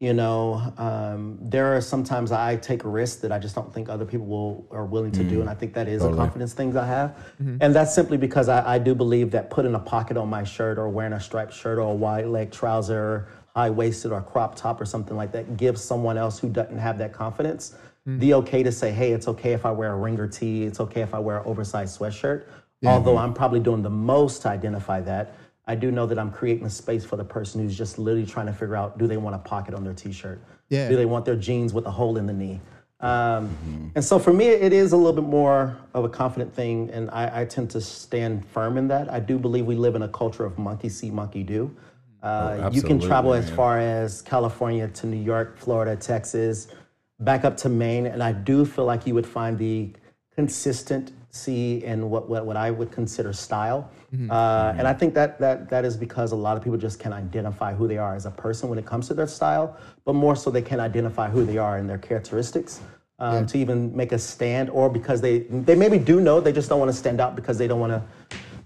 you 0.00 0.14
know, 0.14 0.72
um, 0.78 1.38
there 1.42 1.76
are 1.76 1.80
sometimes 1.82 2.32
I 2.32 2.56
take 2.56 2.80
risks 2.84 3.20
that 3.20 3.30
I 3.32 3.38
just 3.38 3.54
don't 3.54 3.72
think 3.72 3.88
other 3.90 4.06
people 4.06 4.26
will 4.26 4.66
are 4.70 4.86
willing 4.86 5.12
to 5.12 5.22
do, 5.22 5.40
and 5.42 5.48
I 5.48 5.54
think 5.54 5.74
that 5.74 5.88
is 5.88 6.02
a 6.02 6.12
confidence 6.16 6.54
thing 6.54 6.76
I 6.76 6.86
have, 6.86 7.16
and 7.38 7.74
that's 7.74 7.94
simply 7.94 8.16
because 8.16 8.48
I, 8.48 8.74
I 8.74 8.78
do 8.78 8.94
believe 8.94 9.30
that 9.30 9.48
putting 9.48 9.74
a 9.74 9.78
pocket 9.78 10.16
on 10.16 10.28
my 10.28 10.42
shirt 10.42 10.76
or 10.78 10.88
wearing 10.88 11.12
a 11.12 11.20
striped 11.20 11.54
shirt 11.54 11.78
or 11.78 11.82
a 11.92 11.94
wide 11.94 12.26
leg 12.26 12.50
trouser, 12.50 13.28
high 13.54 13.70
waisted 13.70 14.10
or 14.10 14.22
crop 14.22 14.56
top 14.56 14.80
or 14.80 14.86
something 14.86 15.16
like 15.16 15.32
that 15.32 15.56
gives 15.56 15.82
someone 15.82 16.18
else 16.18 16.38
who 16.38 16.48
doesn't 16.48 16.78
have 16.78 16.98
that 16.98 17.12
confidence 17.12 17.76
the 18.06 18.34
okay 18.34 18.62
to 18.62 18.70
say, 18.70 18.92
hey, 18.92 19.12
it's 19.12 19.26
okay 19.26 19.52
if 19.52 19.66
I 19.66 19.72
wear 19.72 19.92
a 19.92 19.96
ringer 19.96 20.28
tee, 20.28 20.64
it's 20.64 20.78
okay 20.80 21.00
if 21.00 21.12
I 21.12 21.18
wear 21.18 21.38
an 21.38 21.46
oversized 21.46 21.98
sweatshirt. 21.98 22.44
Although 22.84 23.18
I'm 23.18 23.34
probably 23.34 23.60
doing 23.60 23.82
the 23.82 23.90
most 23.90 24.42
to 24.42 24.48
identify 24.48 25.00
that, 25.00 25.34
I 25.66 25.74
do 25.74 25.90
know 25.90 26.06
that 26.06 26.18
I'm 26.18 26.30
creating 26.30 26.66
a 26.66 26.70
space 26.70 27.04
for 27.04 27.16
the 27.16 27.24
person 27.24 27.60
who's 27.60 27.76
just 27.76 27.98
literally 27.98 28.26
trying 28.26 28.46
to 28.46 28.52
figure 28.52 28.76
out 28.76 28.98
do 28.98 29.08
they 29.08 29.16
want 29.16 29.34
a 29.34 29.40
pocket 29.40 29.74
on 29.74 29.82
their 29.82 29.94
t-shirt? 29.94 30.40
Yeah. 30.68 30.88
Do 30.88 30.96
they 30.96 31.06
want 31.06 31.24
their 31.24 31.34
jeans 31.34 31.74
with 31.74 31.86
a 31.86 31.90
hole 31.90 32.16
in 32.16 32.26
the 32.26 32.32
knee? 32.32 32.60
Um, 33.00 33.92
And 33.94 34.04
so 34.04 34.18
for 34.18 34.32
me, 34.32 34.46
it 34.46 34.72
is 34.72 34.92
a 34.92 34.96
little 34.96 35.12
bit 35.12 35.24
more 35.24 35.76
of 35.92 36.04
a 36.04 36.08
confident 36.08 36.54
thing, 36.54 36.90
and 36.90 37.10
I, 37.10 37.42
I 37.42 37.44
tend 37.44 37.70
to 37.70 37.80
stand 37.80 38.46
firm 38.46 38.78
in 38.78 38.88
that. 38.88 39.12
I 39.12 39.20
do 39.20 39.38
believe 39.38 39.66
we 39.66 39.74
live 39.74 39.96
in 39.96 40.02
a 40.02 40.08
culture 40.08 40.44
of 40.44 40.58
monkey 40.58 40.88
see, 40.88 41.10
monkey 41.10 41.42
do. 41.42 41.74
Uh, 42.22 42.70
you 42.72 42.80
can 42.80 42.92
absolutely, 42.92 43.06
travel 43.06 43.34
as 43.34 43.50
far 43.50 43.78
as 43.78 44.22
California 44.22 44.88
to 44.88 45.06
New 45.06 45.22
York, 45.22 45.58
Florida, 45.58 45.94
Texas, 45.94 46.68
back 47.20 47.44
up 47.44 47.56
to 47.58 47.68
Maine, 47.68 48.06
and 48.06 48.22
I 48.22 48.32
do 48.32 48.64
feel 48.64 48.84
like 48.84 49.06
you 49.06 49.14
would 49.14 49.26
find 49.26 49.58
the 49.58 49.90
consistency 50.34 51.84
in 51.84 52.10
what, 52.10 52.28
what, 52.28 52.46
what 52.46 52.56
I 52.56 52.70
would 52.70 52.90
consider 52.92 53.32
style. 53.32 53.90
Uh, 54.30 54.74
and 54.78 54.86
I 54.88 54.92
think 54.94 55.14
that, 55.14 55.38
that 55.40 55.68
that 55.68 55.84
is 55.84 55.96
because 55.96 56.32
a 56.32 56.36
lot 56.36 56.56
of 56.56 56.62
people 56.62 56.78
just 56.78 56.98
can 56.98 57.12
identify 57.12 57.74
who 57.74 57.86
they 57.88 57.98
are 57.98 58.14
as 58.14 58.24
a 58.26 58.30
person 58.30 58.68
when 58.68 58.78
it 58.78 58.86
comes 58.86 59.08
to 59.08 59.14
their 59.14 59.26
style, 59.26 59.76
but 60.04 60.14
more 60.14 60.34
so 60.36 60.50
they 60.50 60.62
can 60.62 60.80
identify 60.80 61.28
who 61.28 61.44
they 61.44 61.58
are 61.58 61.76
and 61.78 61.88
their 61.88 61.98
characteristics. 61.98 62.80
Um, 63.18 63.46
To 63.46 63.56
even 63.56 63.96
make 63.96 64.12
a 64.12 64.18
stand, 64.18 64.68
or 64.68 64.90
because 64.90 65.22
they 65.22 65.38
they 65.68 65.74
maybe 65.74 65.98
do 65.98 66.20
know, 66.20 66.38
they 66.38 66.52
just 66.52 66.68
don't 66.68 66.78
want 66.78 66.90
to 66.92 66.96
stand 66.96 67.18
out 67.18 67.34
because 67.34 67.56
they 67.56 67.66
don't 67.66 67.80
want 67.80 67.92
to 67.92 68.02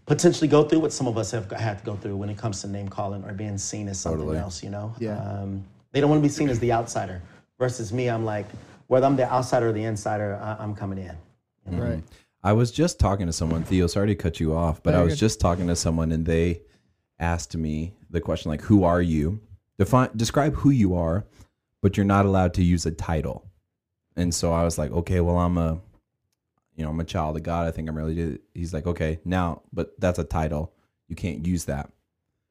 potentially 0.07 0.49
go 0.49 0.65
through 0.65 0.81
what 0.81 0.93
some 0.93 1.07
of 1.07 1.17
us 1.17 1.31
have 1.31 1.49
had 1.53 1.79
to 1.79 1.85
go 1.85 1.95
through 1.95 2.17
when 2.17 2.29
it 2.29 2.37
comes 2.37 2.61
to 2.63 2.67
name 2.67 2.89
calling 2.89 3.23
or 3.25 3.33
being 3.33 3.57
seen 3.59 3.87
as 3.89 4.01
something 4.01 4.19
Totally. 4.23 4.39
else. 4.39 4.61
You 4.65 4.71
know, 4.71 4.93
Yeah. 4.99 5.19
um, 5.23 5.65
they 5.93 6.01
don't 6.01 6.11
want 6.11 6.21
to 6.21 6.29
be 6.29 6.35
seen 6.35 6.49
as 6.49 6.59
the 6.59 6.73
outsider. 6.73 7.23
Versus 7.61 7.93
me, 7.93 8.09
I'm 8.09 8.25
like, 8.25 8.47
whether 8.87 9.05
I'm 9.05 9.17
the 9.17 9.31
outsider 9.31 9.69
or 9.69 9.73
the 9.73 9.85
insider, 9.85 10.41
I, 10.43 10.57
I'm 10.59 10.75
coming 10.75 10.99
in. 10.99 11.15
Right. 11.79 12.03
I 12.43 12.55
was 12.55 12.73
just 12.73 12.99
talking 12.99 13.27
to 13.27 13.35
someone, 13.35 13.65
Theo. 13.65 13.87
Sorry 13.87 14.07
to 14.09 14.15
cut 14.15 14.41
you 14.41 14.57
off, 14.57 14.83
but 14.83 14.93
No, 14.93 15.01
I 15.01 15.05
was 15.05 15.13
good. 15.13 15.19
just 15.21 15.41
talking 15.41 15.67
to 15.67 15.77
someone, 15.77 16.11
and 16.11 16.25
they 16.25 16.63
asked 17.19 17.55
me 17.55 17.93
the 18.09 18.19
question 18.21 18.51
like, 18.51 18.63
"Who 18.63 18.83
are 18.83 19.03
you? 19.03 19.41
Define, 19.79 20.09
describe 20.17 20.55
who 20.55 20.71
you 20.71 20.95
are, 20.95 21.27
but 21.83 21.99
you're 21.99 22.07
not 22.07 22.25
allowed 22.25 22.55
to 22.55 22.65
use 22.65 22.87
a 22.87 22.91
title." 22.91 23.45
And 24.17 24.35
so 24.35 24.53
I 24.53 24.65
was 24.65 24.79
like, 24.79 24.91
"Okay, 24.91 25.21
well, 25.21 25.39
I'm 25.39 25.59
a, 25.59 25.79
you 26.75 26.83
know, 26.83 26.91
I'm 26.91 26.99
a 26.99 27.05
child 27.05 27.37
of 27.37 27.43
God. 27.43 27.69
I 27.69 27.73
think 27.73 27.91
I'm 27.91 27.95
really." 27.97 28.39
He's 28.55 28.73
like, 28.73 28.87
"Okay, 28.87 29.21
now, 29.27 29.61
but 29.71 29.93
that's 30.01 30.19
a 30.19 30.25
title. 30.25 30.73
You 31.09 31.15
can't 31.15 31.47
use 31.47 31.67
that." 31.67 31.91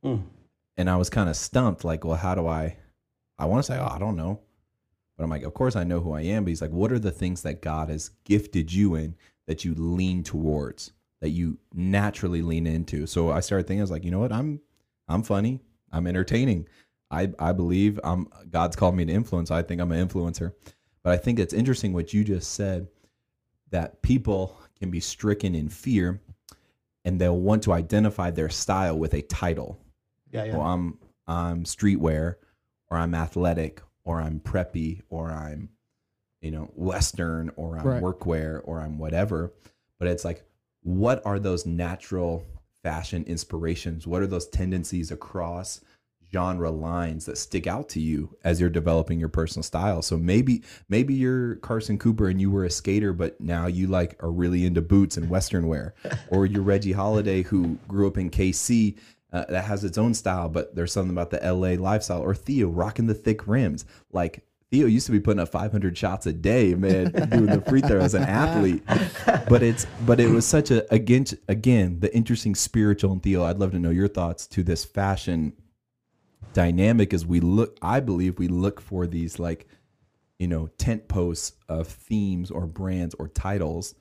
Mm. 0.06 0.22
And 0.78 0.88
I 0.88 0.98
was 0.98 1.10
kind 1.10 1.30
of 1.30 1.36
stumped, 1.36 1.84
like, 1.84 2.06
"Well, 2.06 2.16
how 2.16 2.36
do 2.36 2.46
I?" 2.46 2.78
I 3.40 3.46
want 3.46 3.66
to 3.66 3.72
say, 3.74 3.80
"Oh, 3.80 3.88
I 3.90 3.98
don't 3.98 4.16
know," 4.16 4.40
but 5.20 5.26
I'm 5.26 5.30
like, 5.30 5.44
"Of 5.44 5.54
course 5.54 5.76
I 5.76 5.84
know 5.84 6.00
who 6.00 6.14
I 6.14 6.22
am." 6.22 6.46
But 6.46 6.50
he's 6.50 6.62
like, 6.62 6.72
"What 6.72 6.94
are 6.94 6.98
the 7.00 7.12
things 7.12 7.42
that 7.42 7.62
God 7.62 7.90
has 7.90 8.10
gifted 8.24 8.72
you 8.74 8.96
in?" 8.96 9.16
that 9.50 9.66
you 9.66 9.74
lean 9.74 10.22
towards 10.24 10.92
that 11.22 11.32
you 11.32 11.58
naturally 11.74 12.44
lean 12.44 12.68
into 12.68 13.08
so 13.08 13.32
i 13.32 13.40
started 13.40 13.66
thinking 13.66 13.82
i 13.82 13.84
was 13.84 13.90
like 13.90 14.06
you 14.06 14.12
know 14.12 14.20
what 14.20 14.32
i'm 14.32 14.62
i'm 15.08 15.24
funny 15.24 15.60
i'm 15.92 16.06
entertaining 16.06 16.68
i 17.10 17.28
i 17.40 17.52
believe 17.52 18.00
i'm 18.04 18.28
god's 18.52 18.76
called 18.76 18.96
me 18.96 19.04
to 19.04 19.12
influence 19.12 19.50
i 19.50 19.64
think 19.64 19.82
i'm 19.82 19.92
an 19.92 20.08
influencer 20.08 20.54
but 21.04 21.12
i 21.14 21.18
think 21.18 21.40
it's 21.40 21.52
interesting 21.52 21.94
what 21.94 22.14
you 22.14 22.24
just 22.24 22.54
said 22.54 22.88
that 23.72 24.04
people 24.04 24.56
can 24.80 24.92
be 24.92 25.00
stricken 25.00 25.56
in 25.56 25.68
fear 25.68 26.22
and 27.04 27.20
they'll 27.20 27.36
want 27.36 27.64
to 27.64 27.74
identify 27.74 28.30
their 28.30 28.50
style 28.50 29.00
with 29.00 29.16
a 29.16 29.24
title 29.24 29.80
Yeah, 30.32 30.44
yeah. 30.44 30.58
well 30.58 30.68
i'm 30.68 31.00
i'm 31.26 31.64
streetwear 31.64 32.36
or 32.92 32.98
i'm 33.00 33.16
athletic 33.16 33.82
or 34.10 34.20
i'm 34.20 34.40
preppy 34.40 35.02
or 35.10 35.30
i'm 35.32 35.70
you 36.42 36.50
know 36.50 36.72
western 36.74 37.52
or 37.56 37.78
i'm 37.78 37.86
Right. 37.86 38.02
workwear 38.02 38.62
or 38.64 38.82
i'm 38.82 38.98
whatever. 38.98 39.54
But 40.00 40.08
it's 40.08 40.26
like 40.26 40.44
what 40.82 41.22
are 41.26 41.40
those 41.40 41.66
natural 41.66 42.46
fashion 42.84 43.24
inspirations? 43.28 44.08
What 44.08 44.22
are 44.22 44.28
those 44.28 44.48
tendencies 44.48 45.12
across 45.12 45.82
genre 46.32 46.72
lines 46.72 47.26
that 47.26 47.38
stick 47.38 47.68
out 47.68 47.90
to 47.90 48.00
you 48.00 48.38
as 48.46 48.62
you're 48.62 48.70
developing 48.70 49.20
your 49.20 49.30
personal 49.30 49.64
style? 49.64 50.02
So 50.02 50.18
maybe 50.18 50.64
maybe 50.88 51.14
you're 51.14 51.58
carson 51.58 51.98
cooper 52.00 52.30
and 52.30 52.40
you 52.42 52.50
were 52.50 52.64
a 52.66 52.70
skater 52.72 53.14
but 53.14 53.40
now 53.42 53.68
you 53.68 53.88
like 53.88 54.16
are 54.24 54.32
really 54.32 54.66
into 54.66 54.82
boots 54.82 55.18
and 55.18 55.30
western 55.30 55.68
wear. 55.68 55.94
Or 56.30 56.46
you're 56.46 56.64
reggie 56.64 56.94
holiday 56.94 57.44
who 57.44 57.78
grew 57.88 58.08
up 58.08 58.18
in 58.18 58.30
kc 58.32 58.96
uh, 59.32 59.46
that 59.50 59.66
has 59.66 59.84
its 59.84 59.98
own 59.98 60.14
style, 60.14 60.50
but 60.50 60.76
there's 60.76 60.92
something 60.92 61.12
about 61.12 61.30
the 61.30 61.40
LA 61.40 61.82
lifestyle. 61.82 62.22
Or 62.22 62.34
Theo 62.34 62.68
rocking 62.68 63.08
the 63.08 63.14
thick 63.14 63.48
rims. 63.48 63.86
Like 64.12 64.44
Theo 64.72 64.88
used 64.88 65.06
to 65.06 65.12
be 65.12 65.20
putting 65.20 65.40
up 65.40 65.50
500 65.50 65.98
shots 65.98 66.26
a 66.26 66.34
day, 66.34 66.74
man, 66.74 67.12
doing 67.30 67.46
the 67.46 67.64
free 67.68 67.82
throw 67.82 68.00
as 68.00 68.14
an 68.14 68.24
athlete. 68.24 68.84
But 69.48 69.64
it's 69.64 69.86
but 70.06 70.20
it 70.20 70.30
was 70.30 70.46
such 70.46 70.72
a 70.72 70.92
again 70.94 71.26
again 71.48 72.00
the 72.00 72.14
interesting 72.16 72.56
spiritual 72.56 73.12
and 73.12 73.22
Theo. 73.22 73.44
I'd 73.44 73.60
love 73.60 73.72
to 73.72 73.80
know 73.80 73.90
your 73.90 74.08
thoughts 74.08 74.48
to 74.48 74.64
this 74.64 74.84
fashion 74.84 75.54
dynamic 76.54 77.14
as 77.14 77.26
we 77.26 77.40
look. 77.40 77.78
I 77.82 78.00
believe 78.00 78.40
we 78.40 78.48
look 78.48 78.82
for 78.82 79.06
these 79.06 79.40
like 79.40 79.68
you 80.40 80.48
know 80.48 80.68
tent 80.78 81.08
posts 81.08 81.54
of 81.68 81.88
themes 81.88 82.50
or 82.50 82.66
brands 82.66 83.16
or 83.16 83.28
titles. 83.28 83.96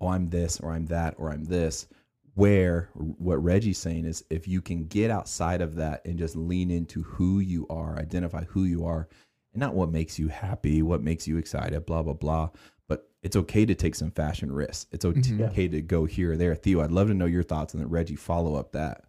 Oh, 0.00 0.08
I'm 0.08 0.28
this 0.28 0.60
or 0.60 0.72
I'm 0.72 0.86
that 0.86 1.14
or 1.18 1.30
I'm 1.30 1.44
this 1.44 1.86
where 2.34 2.90
what 2.94 3.42
Reggie's 3.42 3.78
saying 3.78 4.04
is 4.04 4.24
if 4.30 4.48
you 4.48 4.60
can 4.60 4.86
get 4.86 5.10
outside 5.10 5.60
of 5.60 5.76
that 5.76 6.04
and 6.04 6.18
just 6.18 6.34
lean 6.36 6.70
into 6.70 7.02
who 7.02 7.38
you 7.40 7.66
are, 7.70 7.96
identify 7.98 8.44
who 8.44 8.64
you 8.64 8.84
are, 8.84 9.08
and 9.52 9.60
not 9.60 9.74
what 9.74 9.90
makes 9.90 10.18
you 10.18 10.28
happy, 10.28 10.82
what 10.82 11.02
makes 11.02 11.28
you 11.28 11.36
excited, 11.36 11.86
blah, 11.86 12.02
blah, 12.02 12.12
blah. 12.14 12.50
But 12.88 13.08
it's 13.22 13.36
okay 13.36 13.64
to 13.66 13.74
take 13.74 13.94
some 13.94 14.10
fashion 14.10 14.50
risks. 14.52 14.86
It's 14.90 15.04
okay 15.04 15.20
Yeah. 15.66 15.68
to 15.68 15.80
go 15.82 16.04
here 16.06 16.32
or 16.32 16.36
there. 16.36 16.54
Theo, 16.56 16.80
I'd 16.80 16.90
love 16.90 17.08
to 17.08 17.14
know 17.14 17.26
your 17.26 17.44
thoughts 17.44 17.72
and 17.72 17.80
then 17.82 17.88
Reggie 17.88 18.16
follow 18.16 18.56
up 18.56 18.72
that. 18.72 19.04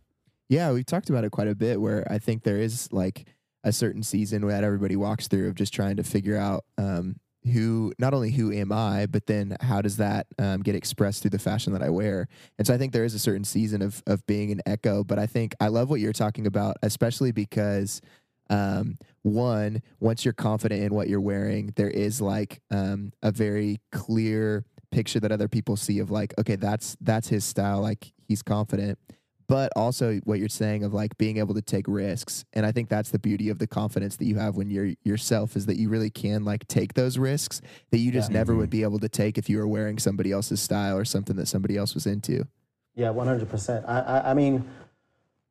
Yeah, 0.47 0.71
we've 0.71 0.85
talked 0.85 1.09
about 1.09 1.23
it 1.23 1.31
quite 1.31 1.47
a 1.47 1.55
bit 1.55 1.81
where 1.81 2.07
I 2.11 2.19
think 2.19 2.43
there 2.43 2.59
is 2.59 2.91
like 2.93 3.27
a 3.63 3.71
certain 3.71 4.03
season 4.03 4.47
that 4.47 4.63
everybody 4.63 4.95
walks 4.95 5.27
through 5.27 5.47
of 5.47 5.55
just 5.55 5.73
trying 5.73 5.95
to 5.95 6.03
figure 6.03 6.37
out 6.37 6.63
um, 6.77 7.15
who, 7.51 7.93
not 7.99 8.13
only 8.13 8.31
who 8.31 8.51
am 8.51 8.71
I, 8.71 9.05
but 9.05 9.25
then 9.25 9.55
how 9.61 9.81
does 9.81 9.97
that 9.97 10.27
um, 10.39 10.61
get 10.61 10.75
expressed 10.75 11.21
through 11.21 11.31
the 11.31 11.39
fashion 11.39 11.73
that 11.73 11.83
I 11.83 11.89
wear. 11.89 12.27
And 12.57 12.65
so 12.65 12.73
I 12.73 12.77
think 12.77 12.93
there 12.93 13.05
is 13.05 13.13
a 13.13 13.19
certain 13.19 13.43
season 13.43 13.81
of, 13.81 14.01
of 14.07 14.25
being 14.25 14.51
an 14.51 14.61
echo, 14.65 15.03
but 15.03 15.19
I 15.19 15.27
think 15.27 15.53
I 15.59 15.67
love 15.67 15.89
what 15.89 15.99
you're 15.99 16.13
talking 16.13 16.47
about, 16.47 16.77
especially 16.81 17.31
because 17.31 18.01
um, 18.49 18.97
one, 19.23 19.81
once 19.99 20.23
you're 20.23 20.33
confident 20.33 20.83
in 20.83 20.93
what 20.93 21.07
you're 21.07 21.21
wearing, 21.21 21.73
there 21.75 21.89
is 21.89 22.21
like 22.21 22.61
um, 22.71 23.11
a 23.23 23.31
very 23.31 23.79
clear 23.91 24.65
picture 24.91 25.19
that 25.19 25.31
other 25.31 25.47
people 25.47 25.75
see 25.75 25.99
of 25.99 26.11
like, 26.11 26.33
okay, 26.37 26.55
that's 26.55 26.95
that's 27.01 27.27
his 27.27 27.43
style. 27.43 27.81
Like 27.81 28.13
he's 28.27 28.41
confident, 28.41 28.99
but 29.47 29.71
also 29.75 30.19
what 30.23 30.39
you're 30.39 30.49
saying 30.49 30.83
of 30.83 30.93
like 30.93 31.17
being 31.17 31.37
able 31.37 31.53
to 31.53 31.61
take 31.61 31.85
risks. 31.87 32.45
And 32.53 32.65
I 32.65 32.71
think 32.71 32.89
that's 32.89 33.11
the 33.11 33.19
beauty 33.19 33.49
of 33.49 33.59
the 33.59 33.67
confidence 33.67 34.15
that 34.17 34.25
you 34.25 34.35
have 34.37 34.55
when 34.55 34.69
you're 34.69 34.93
yourself 35.03 35.55
is 35.55 35.65
that 35.67 35.77
you 35.77 35.89
really 35.89 36.09
can 36.09 36.43
like 36.43 36.67
take 36.67 36.93
those 36.93 37.17
risks 37.17 37.61
that 37.91 37.99
you 37.99 38.11
just 38.11 38.31
Yeah. 38.31 38.39
never 38.39 38.55
would 38.55 38.69
be 38.69 38.83
able 38.83 38.99
to 38.99 39.09
take 39.09 39.37
if 39.37 39.49
you 39.49 39.57
were 39.57 39.67
wearing 39.67 39.99
somebody 39.99 40.31
else's 40.31 40.61
style 40.61 40.97
or 40.97 41.05
something 41.05 41.35
that 41.35 41.47
somebody 41.47 41.77
else 41.77 41.93
was 41.93 42.05
into. 42.05 42.47
Yeah, 42.95 43.09
one 43.09 43.27
hundred 43.27 43.49
percent. 43.49 43.85
I, 43.87 43.99
I, 43.99 44.31
I 44.31 44.33
mean, 44.33 44.65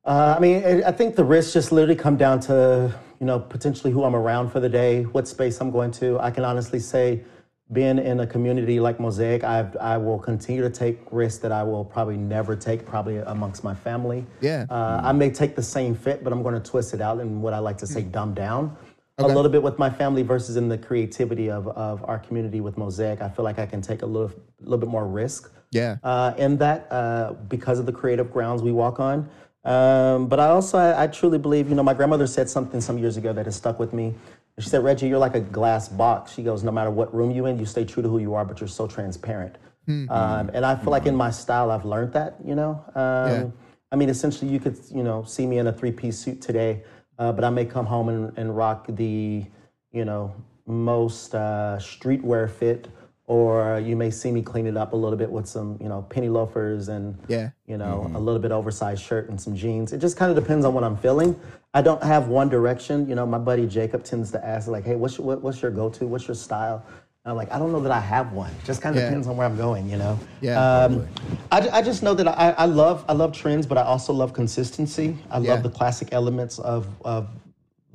uh, 0.03 0.35
I 0.37 0.39
mean, 0.39 0.83
I 0.83 0.91
think 0.91 1.15
the 1.15 1.23
risks 1.23 1.53
just 1.53 1.71
literally 1.71 1.95
come 1.95 2.17
down 2.17 2.39
to 2.41 2.93
you 3.19 3.25
know 3.25 3.39
potentially 3.39 3.93
who 3.93 4.03
I'm 4.03 4.15
around 4.15 4.49
for 4.49 4.59
the 4.59 4.69
day, 4.69 5.03
what 5.03 5.27
space 5.27 5.61
I'm 5.61 5.71
going 5.71 5.91
to. 5.93 6.19
I 6.19 6.31
can 6.31 6.43
honestly 6.43 6.79
say, 6.79 7.23
being 7.71 7.97
in 7.97 8.19
a 8.19 8.27
community 8.27 8.79
like 8.79 8.99
Mosaic, 8.99 9.43
I 9.43 9.67
I 9.81 9.97
will 9.97 10.19
continue 10.19 10.61
to 10.61 10.69
take 10.69 10.99
risks 11.11 11.39
that 11.41 11.51
I 11.51 11.63
will 11.63 11.83
probably 11.83 12.17
never 12.17 12.55
take, 12.55 12.85
probably 12.85 13.17
amongst 13.17 13.63
my 13.63 13.73
family. 13.73 14.25
Yeah. 14.41 14.65
Uh, 14.69 15.01
I 15.03 15.11
may 15.13 15.31
take 15.31 15.55
the 15.55 15.63
same 15.63 15.95
fit, 15.95 16.23
but 16.23 16.31
I'm 16.31 16.43
going 16.43 16.53
to 16.53 16.69
twist 16.69 16.93
it 16.93 17.01
out 17.01 17.19
and 17.19 17.41
what 17.41 17.53
I 17.53 17.59
like 17.59 17.77
to 17.79 17.87
say, 17.87 18.01
dumb 18.01 18.33
down 18.33 18.75
Okay. 19.17 19.31
a 19.31 19.35
little 19.35 19.49
bit 19.49 19.63
with 19.63 19.79
my 19.79 19.89
family 19.89 20.23
versus 20.23 20.57
in 20.57 20.67
the 20.67 20.77
creativity 20.77 21.49
of, 21.49 21.69
of 21.69 22.03
our 22.03 22.19
community 22.19 22.59
with 22.59 22.77
Mosaic. 22.77 23.21
I 23.21 23.29
feel 23.29 23.45
like 23.45 23.59
I 23.59 23.65
can 23.65 23.81
take 23.81 24.01
a 24.01 24.05
little 24.05 24.29
little 24.59 24.77
bit 24.77 24.89
more 24.89 25.07
risk 25.07 25.51
Yeah. 25.71 25.95
uh, 26.03 26.33
in 26.37 26.57
that 26.57 26.91
uh, 26.91 27.33
because 27.47 27.79
of 27.79 27.85
the 27.85 27.93
creative 27.93 28.29
grounds 28.31 28.61
we 28.61 28.73
walk 28.73 28.99
on. 28.99 29.29
Um, 29.63 30.27
but 30.27 30.39
I 30.39 30.47
also, 30.49 30.77
I, 30.77 31.03
I 31.03 31.07
truly 31.07 31.37
believe, 31.39 31.69
you 31.69 31.75
know, 31.75 31.81
my 31.81 31.93
grandmother 31.95 32.27
said 32.27 32.47
something 32.49 32.81
some 32.81 32.97
years 32.99 33.17
ago 33.17 33.33
that 33.33 33.45
has 33.45 33.55
stuck 33.55 33.79
with 33.79 33.93
me. 33.93 34.13
She 34.59 34.69
said, 34.69 34.83
Reggie, 34.83 35.07
you're 35.07 35.19
like 35.19 35.35
a 35.35 35.41
glass 35.41 35.89
box. 35.89 36.31
She 36.33 36.41
goes, 36.41 36.63
no 36.63 36.71
matter 36.71 36.89
what 36.89 37.13
room 37.13 37.31
you're 37.31 37.47
in, 37.47 37.59
you 37.59 37.65
stay 37.65 37.83
true 37.83 38.01
to 38.01 38.07
who 38.07 38.19
you 38.19 38.33
are, 38.35 38.45
but 38.45 38.61
you're 38.61 38.69
so 38.69 38.87
transparent. 38.87 39.57
Um, 40.09 40.49
and 40.53 40.65
I 40.65 40.75
feel 40.75 40.91
like 40.91 41.05
in 41.05 41.15
my 41.15 41.29
style, 41.29 41.69
I've 41.71 41.85
learned 41.85 42.13
that, 42.13 42.37
you 42.43 42.55
know. 42.55 42.83
Um, 42.95 43.29
Yeah. 43.31 43.47
I 43.91 43.97
mean, 43.97 44.09
essentially, 44.09 44.49
you 44.51 44.59
could, 44.59 44.77
you 44.91 45.03
know, 45.03 45.23
see 45.23 45.45
me 45.45 45.57
in 45.59 45.67
a 45.67 45.73
three-piece 45.73 46.17
suit 46.17 46.41
today, 46.41 46.83
uh, 47.19 47.31
but 47.33 47.43
I 47.43 47.49
may 47.49 47.65
come 47.65 47.85
home 47.85 48.09
and, 48.09 48.37
and 48.37 48.55
rock 48.55 48.87
the, 48.89 49.45
you 49.91 50.05
know, 50.05 50.33
most 50.65 51.35
uh, 51.35 51.77
streetwear 51.79 52.49
fit, 52.49 52.87
or 53.27 53.79
you 53.79 53.95
may 53.95 54.11
see 54.11 54.31
me 54.31 54.41
clean 54.41 54.67
it 54.67 54.77
up 54.77 54.93
a 54.93 54.95
little 54.95 55.17
bit 55.17 55.31
with 55.31 55.47
some, 55.47 55.77
you 55.81 55.89
know, 55.89 56.03
penny 56.03 56.29
loafers 56.29 56.89
and, 56.89 57.17
Yeah. 57.27 57.49
you 57.65 57.77
know, 57.77 58.11
a 58.13 58.19
little 58.19 58.39
bit 58.39 58.51
oversized 58.51 59.01
shirt 59.03 59.29
and 59.29 59.41
some 59.41 59.55
jeans. 59.55 59.93
It 59.93 59.97
just 59.97 60.15
kind 60.15 60.29
of 60.29 60.35
depends 60.41 60.63
on 60.65 60.73
what 60.73 60.83
I'm 60.83 60.97
feeling. 60.97 61.35
I 61.73 61.81
don't 61.81 62.03
have 62.03 62.27
one 62.27 62.49
direction. 62.49 63.09
You 63.09 63.15
know, 63.15 63.25
my 63.25 63.39
buddy 63.39 63.65
Jacob 63.67 64.03
tends 64.03 64.31
to 64.31 64.45
ask 64.45 64.67
like, 64.67 64.85
"Hey, 64.85 64.95
what's 64.95 65.17
your, 65.17 65.25
what, 65.27 65.41
what's 65.41 65.61
your 65.61 65.71
go-to? 65.71 66.05
What's 66.07 66.27
your 66.27 66.35
style?" 66.35 66.83
And 67.25 67.31
I'm 67.31 67.35
like, 67.35 67.51
I 67.51 67.57
don't 67.57 67.71
know 67.71 67.81
that 67.81 67.91
I 67.91 67.99
have 67.99 68.31
one. 68.33 68.51
Just 68.63 68.83
kind 68.83 68.95
of 68.95 69.01
Yeah. 69.01 69.07
depends 69.09 69.27
on 69.27 69.35
where 69.35 69.47
I'm 69.47 69.57
going. 69.57 69.89
You 69.89 69.97
know. 69.97 70.19
Yeah, 70.41 70.61
Um, 70.83 71.07
I, 71.51 71.67
I 71.69 71.81
just 71.81 72.03
know 72.03 72.13
that 72.13 72.27
I, 72.27 72.51
I 72.51 72.65
love 72.65 73.03
I 73.09 73.13
love 73.13 73.33
trends, 73.33 73.65
but 73.65 73.79
I 73.79 73.81
also 73.81 74.13
love 74.13 74.31
consistency. 74.33 75.17
I 75.31 75.39
Yeah. 75.39 75.53
love 75.53 75.63
the 75.63 75.69
classic 75.71 76.09
elements 76.11 76.59
of 76.59 76.87
of 77.03 77.27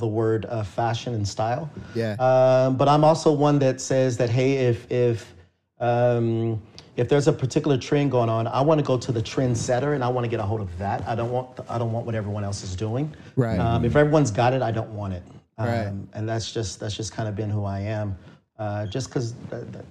the 0.00 0.06
word 0.06 0.46
uh, 0.46 0.64
fashion 0.64 1.14
and 1.14 1.26
style. 1.26 1.70
Yeah. 1.94 2.14
Um, 2.18 2.76
but 2.76 2.88
I'm 2.88 3.04
also 3.04 3.30
one 3.32 3.58
that 3.60 3.80
says 3.80 4.16
that 4.16 4.30
hey, 4.30 4.56
if 4.66 4.90
if 4.90 5.32
um, 5.78 6.60
if 6.96 7.08
there's 7.08 7.28
a 7.28 7.32
particular 7.32 7.78
trend 7.78 8.10
going 8.10 8.28
on, 8.28 8.46
I 8.46 8.60
want 8.60 8.80
to 8.80 8.84
go 8.84 8.98
to 8.98 9.12
the 9.12 9.22
trend 9.22 9.56
setter 9.56 9.94
and 9.94 10.02
I 10.04 10.08
want 10.08 10.24
to 10.24 10.28
get 10.28 10.40
a 10.40 10.42
hold 10.42 10.60
of 10.60 10.76
that. 10.78 11.06
I 11.06 11.14
don't 11.14 11.30
want 11.30 11.60
I 11.68 11.78
don't 11.78 11.92
want 11.92 12.04
what 12.06 12.14
everyone 12.14 12.44
else 12.44 12.62
is 12.62 12.74
doing. 12.74 13.14
Right. 13.36 13.58
Um, 13.58 13.84
if 13.84 13.94
everyone's 13.96 14.30
got 14.30 14.52
it, 14.52 14.62
I 14.62 14.72
don't 14.72 14.90
want 14.90 15.14
it. 15.14 15.22
Um, 15.58 15.68
Right. 15.68 15.92
And 16.14 16.28
that's 16.28 16.52
just 16.52 16.80
that's 16.80 16.96
just 16.96 17.12
kind 17.12 17.28
of 17.28 17.36
been 17.36 17.50
who 17.50 17.64
I 17.64 17.80
am. 17.80 18.16
Uh, 18.58 18.86
just 18.86 19.08
because 19.08 19.32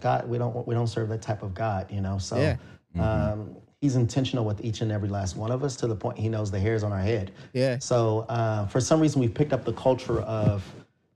God, 0.02 0.30
we 0.30 0.38
don't 0.38 0.67
we 0.67 0.76
don't 0.76 0.88
serve 0.88 1.10
that 1.10 1.22
type 1.22 1.41
of 1.41 1.54
God, 1.56 1.91
you 1.91 2.02
know. 2.02 2.17
So 2.19 2.38
Yeah. 2.38 2.58
um, 3.02 3.56
He's 3.82 3.96
intentional 3.96 4.44
with 4.44 4.63
each 4.63 4.82
and 4.82 4.92
every 4.92 5.08
last 5.08 5.38
one 5.38 5.52
of 5.52 5.63
us 5.63 5.78
to 5.78 5.88
the 5.88 5.96
point 5.96 6.18
He 6.18 6.28
knows 6.28 6.52
the 6.52 6.60
hairs 6.60 6.84
on 6.84 6.92
our 6.92 7.00
head. 7.00 7.32
Yeah. 7.54 7.80
So 7.80 8.22
uh, 8.30 8.68
for 8.68 8.82
some 8.82 9.00
reason, 9.00 9.22
we've 9.22 9.34
picked 9.34 9.54
up 9.54 9.63
the 9.63 9.74
culture 9.74 10.20
of, 10.22 10.63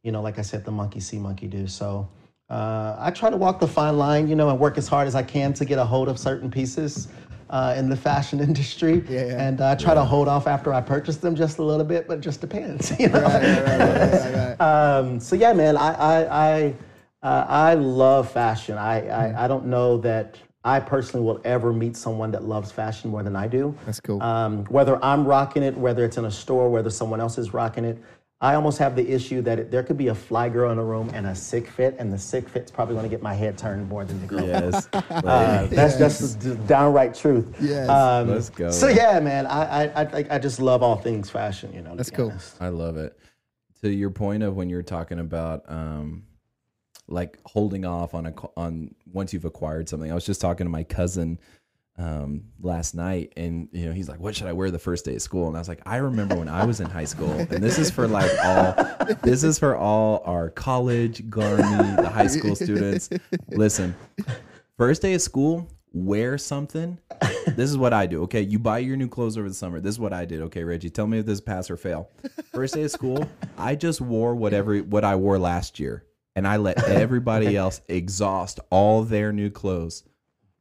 you 0.01 0.11
know, 0.13 0.21
like 0.21 0.39
I 0.39 0.43
said, 0.43 0.63
the 0.63 0.71
monkey 0.71 1.01
see, 1.01 1.19
monkey 1.19 1.47
do. 1.47 1.67
So 1.67 2.07
uh, 2.49 2.95
I 2.97 3.11
try 3.11 3.29
to 3.29 3.35
walk 3.37 3.59
the 3.59 3.67
fine 3.67 3.97
line, 3.97 4.29
you 4.29 4.35
know, 4.35 4.49
and 4.49 4.59
work 4.59 4.77
as 4.77 4.87
hard 4.87 5.07
as 5.07 5.15
I 5.15 5.23
can 5.23 5.51
to 5.53 5.65
get 5.65 5.77
a 5.77 5.83
hold 5.83 6.07
of 6.07 6.17
certain 6.17 6.49
pieces 6.49 7.09
uh, 7.49 7.75
in 7.77 7.89
the 7.89 7.97
fashion 7.97 8.39
industry. 8.49 9.03
Yeah, 9.09 9.25
yeah. 9.25 9.43
And 9.45 9.59
I 9.59 9.75
try 9.75 9.93
to 9.93 10.03
hold 10.05 10.29
off 10.29 10.47
after 10.47 10.73
I 10.73 10.79
purchase 10.79 11.17
them 11.17 11.35
just 11.35 11.57
a 11.57 11.63
little 11.63 11.85
bit, 11.85 12.07
but 12.07 12.19
it 12.19 12.21
just 12.21 12.39
depends, 12.39 12.91
you 12.99 13.09
know. 13.09 13.21
Right, 13.21 13.43
right, 13.43 13.65
right, 13.65 13.79
right, 13.79 14.11
right, 14.11 14.57
right. 14.59 14.61
Um, 14.61 15.19
so 15.19 15.35
yeah, 15.35 15.51
man, 15.51 15.75
I 15.75 15.93
I 15.93 16.47
I, 16.47 16.75
uh, 17.23 17.45
I 17.47 17.73
love 17.73 18.31
fashion. 18.31 18.77
I, 18.77 19.01
Mm. 19.01 19.35
I 19.37 19.45
I 19.45 19.47
don't 19.49 19.65
know 19.65 19.97
that 19.97 20.37
I 20.65 20.79
personally 20.79 21.25
will 21.25 21.41
ever 21.43 21.73
meet 21.73 21.97
someone 21.97 22.31
that 22.31 22.43
loves 22.43 22.71
fashion 22.71 23.11
more 23.11 23.21
than 23.21 23.35
I 23.35 23.47
do. 23.47 23.75
That's 23.85 23.99
cool. 23.99 24.21
Um, 24.23 24.63
whether 24.65 25.03
I'm 25.03 25.25
rocking 25.25 25.61
it, 25.61 25.77
whether 25.77 26.05
it's 26.05 26.17
in 26.17 26.25
a 26.25 26.31
store, 26.31 26.69
whether 26.69 26.89
someone 26.89 27.19
else 27.19 27.37
is 27.37 27.53
rocking 27.53 27.83
it, 27.83 27.97
I 28.39 28.55
almost 28.55 28.77
have 28.79 28.97
the 28.97 29.09
issue 29.09 29.41
that 29.43 29.57
it, 29.57 29.71
there 29.71 29.83
could 29.83 29.97
be 29.97 30.07
a 30.07 30.15
fly 30.15 30.49
girl 30.49 30.71
in 30.71 30.77
a 30.77 30.83
room 30.83 31.09
and 31.13 31.27
a 31.27 31.33
sick 31.33 31.65
fit, 31.69 31.95
and 31.97 32.11
the 32.11 32.17
sick 32.17 32.49
fit's 32.49 32.69
probably 32.69 32.95
going 32.95 33.05
to 33.05 33.09
get 33.09 33.21
my 33.21 33.33
head 33.33 33.57
turned 33.57 33.87
more 33.87 34.03
than 34.03 34.19
the 34.19 34.27
girl. 34.27 34.45
Yes. 34.45 34.89
Uh, 35.23 35.67
that's 35.67 35.97
just 35.97 36.67
downright 36.67 37.13
truth. 37.13 37.55
Yes. 37.61 37.87
Um, 37.87 38.29
Let's 38.29 38.49
go. 38.49 38.71
So 38.71 38.87
yeah, 38.89 39.19
man, 39.19 39.45
I 39.45 39.85
I, 39.85 40.01
I 40.01 40.25
I 40.31 40.39
just 40.39 40.59
love 40.59 40.83
all 40.83 40.97
things 40.97 41.29
fashion. 41.29 41.71
You 41.73 41.81
know. 41.81 41.95
That's 41.95 42.09
cool. 42.09 42.31
honest. 42.31 42.57
I 42.59 42.69
love 42.69 42.97
it. 42.97 43.17
To 43.81 43.89
your 43.89 44.09
point 44.09 44.43
of 44.43 44.55
when 44.55 44.69
you're 44.69 44.83
talking 44.83 45.19
about 45.19 45.63
um, 45.69 46.23
like 47.07 47.39
holding 47.45 47.85
off 47.85 48.13
on 48.13 48.25
a 48.27 48.33
on 48.55 48.95
once 49.11 49.33
you've 49.33 49.45
acquired 49.45 49.89
something. 49.89 50.11
I 50.11 50.15
was 50.15 50.25
just 50.25 50.41
talking 50.41 50.65
to 50.65 50.71
my 50.71 50.83
cousin 50.83 51.39
um, 51.97 52.45
last 52.59 52.95
night, 52.95 53.33
and 53.37 53.69
you 53.71 53.85
know 53.85 53.91
he's 53.91 54.09
like, 54.09 54.19
"What 54.19 54.35
should 54.35 54.47
I 54.47 54.53
wear 54.53 54.71
the 54.71 54.79
first 54.79 55.05
day 55.05 55.15
of 55.15 55.21
school?" 55.21 55.47
And 55.47 55.55
I 55.55 55.59
was 55.59 55.67
like, 55.67 55.81
"I 55.85 55.97
remember 55.97 56.35
when 56.35 56.49
I 56.49 56.65
was 56.65 56.79
in 56.79 56.89
high 56.89 57.05
school, 57.05 57.31
and 57.31 57.63
this 57.63 57.77
is 57.77 57.91
for 57.91 58.07
like 58.07 58.31
all 58.43 58.75
this 59.21 59.43
is 59.43 59.59
for 59.59 59.75
all 59.75 60.23
our 60.25 60.49
college, 60.49 61.23
Garmy, 61.29 61.95
the 61.97 62.09
high 62.09 62.27
school 62.27 62.55
students. 62.55 63.09
Listen, 63.49 63.95
first 64.77 65.01
day 65.01 65.13
of 65.13 65.21
school." 65.21 65.69
Wear 65.95 66.39
something. 66.39 66.97
This 67.45 67.69
is 67.69 67.77
what 67.77 67.93
I 67.93 68.07
do. 68.07 68.23
Okay, 68.23 68.41
you 68.41 68.57
buy 68.57 68.79
your 68.79 68.97
new 68.97 69.07
clothes 69.07 69.37
over 69.37 69.47
the 69.47 69.53
summer. 69.53 69.79
This 69.79 69.93
is 69.93 69.99
what 69.99 70.11
I 70.11 70.25
did. 70.25 70.41
Okay, 70.41 70.63
Reggie, 70.63 70.89
tell 70.89 71.05
me 71.05 71.19
if 71.19 71.27
this 71.27 71.35
is 71.35 71.41
pass 71.41 71.69
or 71.69 71.77
fail. 71.77 72.09
First 72.51 72.73
day 72.73 72.81
of 72.81 72.89
school, 72.89 73.29
I 73.59 73.75
just 73.75 74.01
wore 74.01 74.33
whatever 74.33 74.79
what 74.79 75.03
I 75.03 75.15
wore 75.15 75.37
last 75.37 75.79
year, 75.79 76.03
and 76.35 76.47
I 76.47 76.57
let 76.57 76.83
everybody 76.89 77.55
else 77.57 77.81
exhaust 77.87 78.59
all 78.69 79.03
their 79.03 79.31
new 79.31 79.49
clothes. 79.49 80.03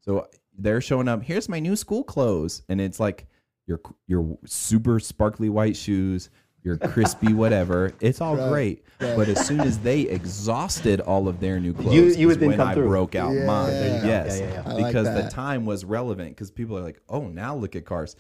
So 0.01 0.29
they're 0.59 0.81
showing 0.81 1.09
up. 1.09 1.23
Here's 1.23 1.49
my 1.49 1.61
new 1.61 1.77
school 1.77 2.05
clothes, 2.05 2.63
and 2.69 2.81
it's 2.81 3.01
like 3.01 3.27
your 3.67 3.81
your 4.07 4.39
super 4.45 4.99
sparkly 5.01 5.49
white 5.49 5.77
shoes, 5.77 6.29
your 6.63 6.77
crispy 6.77 7.33
whatever. 7.33 7.93
It's 8.01 8.21
all 8.21 8.37
great, 8.49 8.85
but 8.99 9.29
as 9.29 9.47
soon 9.47 9.61
as 9.61 9.79
they 9.79 10.01
exhausted 10.03 11.01
all 11.01 11.29
of 11.29 11.41
their 11.41 11.61
new 11.61 11.73
clothes, 11.73 11.95
you 12.17 12.29
is 12.31 12.39
would 12.39 12.47
when 12.47 12.61
I 12.61 12.75
through. 12.75 12.89
broke 12.89 13.15
out 13.15 13.33
Yeah. 13.33 13.47
mine. 13.47 13.71
There. 13.71 14.07
Yes, 14.07 14.41
Yeah, 14.41 14.47
yeah, 14.47 14.53
yeah. 14.55 14.63
I 14.67 14.73
like 14.75 14.87
because 14.87 15.07
the 15.07 15.31
time 15.31 15.65
was 15.65 15.85
relevant. 15.85 16.31
Because 16.31 16.51
people 16.51 16.77
are 16.77 16.83
like, 16.83 17.01
oh, 17.09 17.29
now 17.29 17.55
look 17.57 17.77
at 17.77 17.85
cars. 17.85 18.17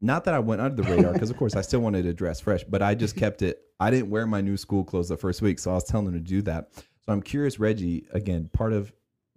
Not 0.00 0.24
that 0.24 0.34
I 0.34 0.40
went 0.40 0.60
under 0.60 0.82
the 0.82 0.90
radar, 0.90 1.12
because 1.12 1.30
of 1.30 1.36
course 1.36 1.54
I 1.54 1.60
still 1.60 1.80
wanted 1.80 2.02
to 2.04 2.12
dress 2.14 2.40
fresh, 2.40 2.64
but 2.64 2.82
I 2.82 2.94
just 2.96 3.14
kept 3.16 3.40
it. 3.42 3.60
I 3.82 3.90
didn't 3.90 4.10
wear 4.10 4.28
my 4.28 4.40
new 4.40 4.56
school 4.56 4.84
clothes 4.84 5.08
the 5.08 5.16
first 5.16 5.42
week, 5.42 5.58
so 5.58 5.72
I 5.72 5.74
was 5.74 5.82
telling 5.82 6.06
them 6.06 6.14
to 6.14 6.20
do 6.20 6.40
that. 6.42 6.68
So 6.74 7.12
I'm 7.12 7.20
curious, 7.20 7.58
Reggie. 7.58 8.06
Again, 8.12 8.48
part 8.52 8.72
of 8.72 8.92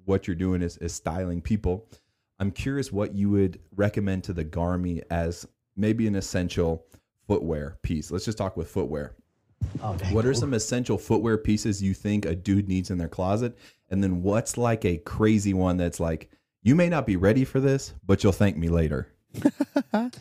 what 0.05 0.27
you're 0.27 0.35
doing 0.35 0.61
is, 0.61 0.77
is 0.77 0.93
styling 0.93 1.41
people. 1.41 1.89
I'm 2.37 2.51
curious 2.51 2.91
what 2.91 3.15
you 3.15 3.31
would 3.31 3.59
recommend 3.75 4.23
to 4.25 4.33
the 4.33 4.45
Garmy 4.45 5.01
as 5.09 5.47
maybe 5.75 6.05
an 6.05 6.15
essential 6.15 6.85
footwear 7.27 7.79
piece. 7.81 8.11
Let's 8.11 8.25
just 8.25 8.37
talk 8.37 8.55
with 8.55 8.69
footwear. 8.69 9.15
Oh, 9.81 9.95
dang. 9.95 10.13
What 10.13 10.27
are 10.27 10.33
some 10.35 10.53
essential 10.53 10.99
footwear 10.99 11.39
pieces 11.39 11.81
you 11.81 11.95
think 11.95 12.25
a 12.25 12.35
dude 12.35 12.67
needs 12.67 12.91
in 12.91 12.99
their 12.99 13.07
closet? 13.07 13.57
And 13.89 14.03
then 14.03 14.21
what's 14.21 14.59
like 14.59 14.85
a 14.85 14.97
crazy 14.97 15.55
one 15.55 15.77
that's 15.77 15.99
like, 15.99 16.29
you 16.61 16.75
may 16.75 16.87
not 16.87 17.07
be 17.07 17.15
ready 17.15 17.45
for 17.45 17.59
this, 17.59 17.95
but 18.05 18.23
you'll 18.23 18.31
thank 18.31 18.57
me 18.57 18.69
later. 18.69 19.07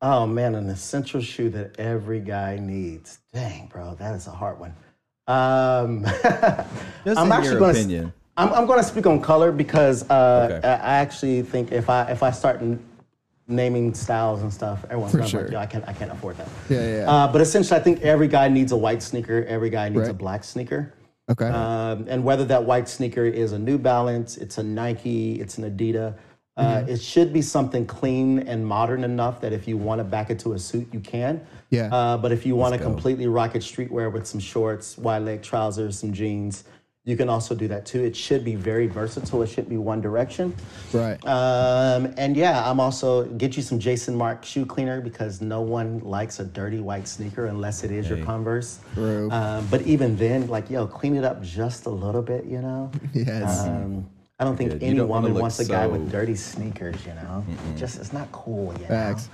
Oh 0.00 0.26
man, 0.26 0.54
an 0.54 0.68
essential 0.68 1.20
shoe 1.20 1.50
that 1.50 1.78
every 1.78 2.20
guy 2.20 2.58
needs. 2.58 3.18
Dang, 3.32 3.66
bro, 3.66 3.94
that 3.96 4.14
is 4.14 4.26
a 4.28 4.30
hard 4.30 4.60
one. 4.60 4.74
Um, 5.26 6.06
I'm 6.24 6.66
in 7.04 7.32
actually 7.32 7.50
your 7.50 7.58
gonna, 7.58 7.72
opinion. 7.72 8.12
I'm, 8.36 8.52
I'm 8.52 8.66
going 8.66 8.78
to 8.78 8.84
speak 8.84 9.06
on 9.06 9.20
color 9.20 9.50
because 9.50 10.08
uh, 10.08 10.48
Okay. 10.52 10.66
I 10.68 10.74
I 10.74 10.98
actually 10.98 11.42
think 11.42 11.72
if 11.72 11.90
I 11.90 12.04
if 12.10 12.22
I 12.22 12.30
start 12.30 12.60
n- 12.62 12.78
naming 13.48 13.92
styles 13.92 14.42
and 14.42 14.52
stuff, 14.52 14.84
everyone's 14.84 15.12
gonna 15.12 15.24
be 15.24 15.30
sure. 15.30 15.42
like, 15.42 15.52
"Yo, 15.52 15.58
I 15.58 15.66
can't 15.66 15.88
I 15.88 15.92
can't 15.92 16.12
afford 16.12 16.36
that. 16.36 16.48
Yeah, 16.70 16.96
yeah. 16.98 17.10
Uh, 17.10 17.32
but 17.32 17.40
essentially, 17.40 17.78
I 17.78 17.82
think 17.82 18.00
every 18.02 18.28
guy 18.28 18.48
needs 18.48 18.70
a 18.70 18.76
white 18.76 19.02
sneaker. 19.02 19.44
Every 19.48 19.70
guy 19.70 19.88
needs 19.88 20.08
a 20.08 20.14
black 20.14 20.44
sneaker. 20.44 20.94
Okay. 21.30 21.48
Um, 21.48 22.06
and 22.08 22.24
whether 22.24 22.44
that 22.46 22.64
white 22.64 22.88
sneaker 22.88 23.24
is 23.24 23.52
a 23.52 23.58
New 23.58 23.76
Balance, 23.76 24.38
it's 24.38 24.56
a 24.56 24.62
Nike, 24.62 25.38
it's 25.40 25.58
an 25.58 25.70
Adidas, 25.70 26.14
uh, 26.58 26.84
it 26.88 27.00
should 27.00 27.32
be 27.32 27.40
something 27.40 27.86
clean 27.86 28.40
and 28.40 28.66
modern 28.66 29.04
enough 29.04 29.40
that 29.40 29.52
if 29.52 29.68
you 29.68 29.76
want 29.76 30.00
to 30.00 30.04
back 30.04 30.28
it 30.28 30.38
to 30.40 30.54
a 30.54 30.58
suit, 30.58 30.88
you 30.92 31.00
can. 31.00 31.46
Yeah. 31.70 31.94
Uh, 31.94 32.16
but 32.16 32.32
if 32.32 32.44
you 32.44 32.56
want 32.56 32.74
to 32.74 32.80
completely 32.80 33.28
rock 33.28 33.54
it 33.54 33.62
streetwear 33.62 34.12
with 34.12 34.26
some 34.26 34.40
shorts, 34.40 34.98
wide 34.98 35.22
leg 35.22 35.42
trousers, 35.42 35.98
some 35.98 36.12
jeans, 36.12 36.64
you 37.04 37.16
can 37.16 37.30
also 37.30 37.54
do 37.54 37.68
that 37.68 37.86
too. 37.86 38.04
It 38.04 38.14
should 38.14 38.44
be 38.44 38.54
very 38.54 38.86
versatile. 38.86 39.42
It 39.42 39.46
should 39.46 39.68
be 39.68 39.78
one 39.78 40.02
direction. 40.02 40.54
Right. 40.92 41.16
Um, 41.26 42.12
and 42.18 42.36
yeah, 42.36 42.68
I'm 42.68 42.80
also 42.80 43.24
get 43.24 43.56
you 43.56 43.62
some 43.62 43.78
Jason 43.78 44.14
Markk 44.14 44.44
shoe 44.44 44.66
cleaner 44.66 45.00
because 45.00 45.40
no 45.40 45.62
one 45.62 46.00
likes 46.00 46.38
a 46.38 46.44
dirty 46.44 46.80
white 46.80 47.08
sneaker 47.08 47.46
unless 47.46 47.82
it 47.82 47.90
is 47.92 48.10
your 48.10 48.22
Converse. 48.24 48.80
True. 48.92 49.30
Um, 49.30 49.66
but 49.70 49.82
even 49.82 50.16
then, 50.16 50.48
like 50.48 50.68
yo, 50.68 50.86
clean 50.86 51.16
it 51.16 51.24
up 51.24 51.42
just 51.42 51.86
a 51.86 51.90
little 51.90 52.20
bit, 52.20 52.44
you 52.44 52.60
know. 52.60 52.90
Yes. 53.14 53.60
Um, 53.60 54.06
I 54.38 54.44
don't 54.44 54.56
think 54.56 54.70
Good. 54.70 54.82
Any 54.82 54.98
don't 54.98 55.08
woman 55.08 55.34
look 55.34 55.42
wants 55.42 55.58
a 55.58 55.64
guy 55.64 55.86
with 55.86 56.12
dirty 56.12 56.36
sneakers, 56.36 57.04
you 57.04 57.14
know. 57.14 57.44
Just 57.76 57.98
it's 57.98 58.12
not 58.12 58.30
cool, 58.30 58.72
you 58.74 58.82
know. 58.82 58.88
Facts. 58.88 59.28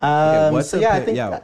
Um, 0.00 0.54
what's 0.54 0.70
so 0.70 0.78
the 0.78 0.84
yeah, 0.84 0.94
I 0.94 1.00
think 1.00 1.16
yeah. 1.16 1.40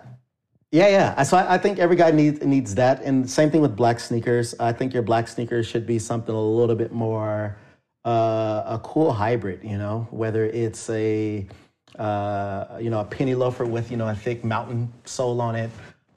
yeah, 0.72 0.88
yeah. 0.88 1.22
So 1.22 1.37
I, 1.37 1.55
I 1.55 1.59
think 1.59 1.79
every 1.79 1.96
guy 1.96 2.11
needs 2.11 2.42
needs 2.42 2.74
that, 2.77 3.03
and 3.03 3.29
same 3.29 3.51
thing 3.51 3.61
with 3.61 3.77
black 3.77 4.01
sneakers. 4.01 4.55
I 4.59 4.72
think 4.72 4.94
your 4.94 5.03
black 5.03 5.29
sneakers 5.29 5.66
should 5.66 5.87
be 5.87 5.98
something 5.98 6.35
a 6.35 6.40
little 6.40 6.74
bit 6.74 6.90
more 6.90 7.59
uh, 8.07 8.62
a 8.66 8.81
cool 8.83 9.12
hybrid. 9.12 9.61
You 9.62 9.77
know, 9.77 10.09
whether 10.11 10.46
it's 10.46 10.88
a 10.88 11.46
uh, 11.98 12.79
you 12.81 12.88
know 12.88 13.01
a 13.01 13.05
penny 13.05 13.35
loafer 13.35 13.66
with 13.66 13.90
you 13.90 13.98
know 13.98 14.09
a 14.09 14.14
thick 14.14 14.44
mountain 14.44 14.90
sole 15.05 15.42
on 15.42 15.55
it, 15.57 15.70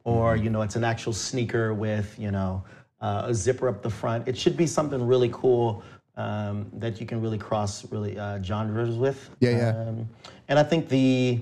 or 0.05 0.37
you 0.37 0.49
know 0.49 0.61
it's 0.61 0.77
an 0.77 0.85
actual 0.85 1.11
sneaker 1.11 1.73
with 1.73 2.17
you 2.17 2.31
know 2.31 2.63
uh, 3.01 3.23
a 3.25 3.33
zipper 3.33 3.67
up 3.67 3.81
the 3.81 3.89
front. 3.89 4.27
It 4.27 4.37
should 4.37 4.55
be 4.55 4.67
something 4.67 5.05
really 5.05 5.29
cool 5.33 5.83
um, 6.17 6.69
that 6.73 6.99
you 6.99 7.05
can 7.05 7.21
really 7.21 7.37
cross 7.37 7.89
really 7.91 8.17
uh, 8.17 8.41
genres 8.41 8.95
with. 8.95 9.29
Yeah, 9.39 9.49
yeah. 9.51 9.69
Um, 9.69 10.09
and 10.47 10.59
I 10.59 10.63
think 10.63 10.89
the 10.89 11.39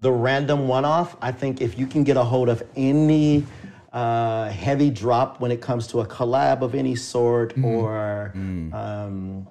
the 0.00 0.10
random 0.10 0.66
one-off. 0.66 1.16
I 1.20 1.32
think 1.32 1.60
if 1.60 1.78
you 1.78 1.86
can 1.86 2.04
get 2.04 2.16
a 2.16 2.24
hold 2.24 2.48
of 2.48 2.62
any 2.74 3.44
uh, 3.92 4.48
heavy 4.48 4.90
drop 4.90 5.40
when 5.40 5.50
it 5.50 5.60
comes 5.60 5.86
to 5.88 6.00
a 6.00 6.06
collab 6.06 6.62
of 6.62 6.74
any 6.74 6.96
sort 6.96 7.56
or 7.58 8.32
um, 8.72 9.46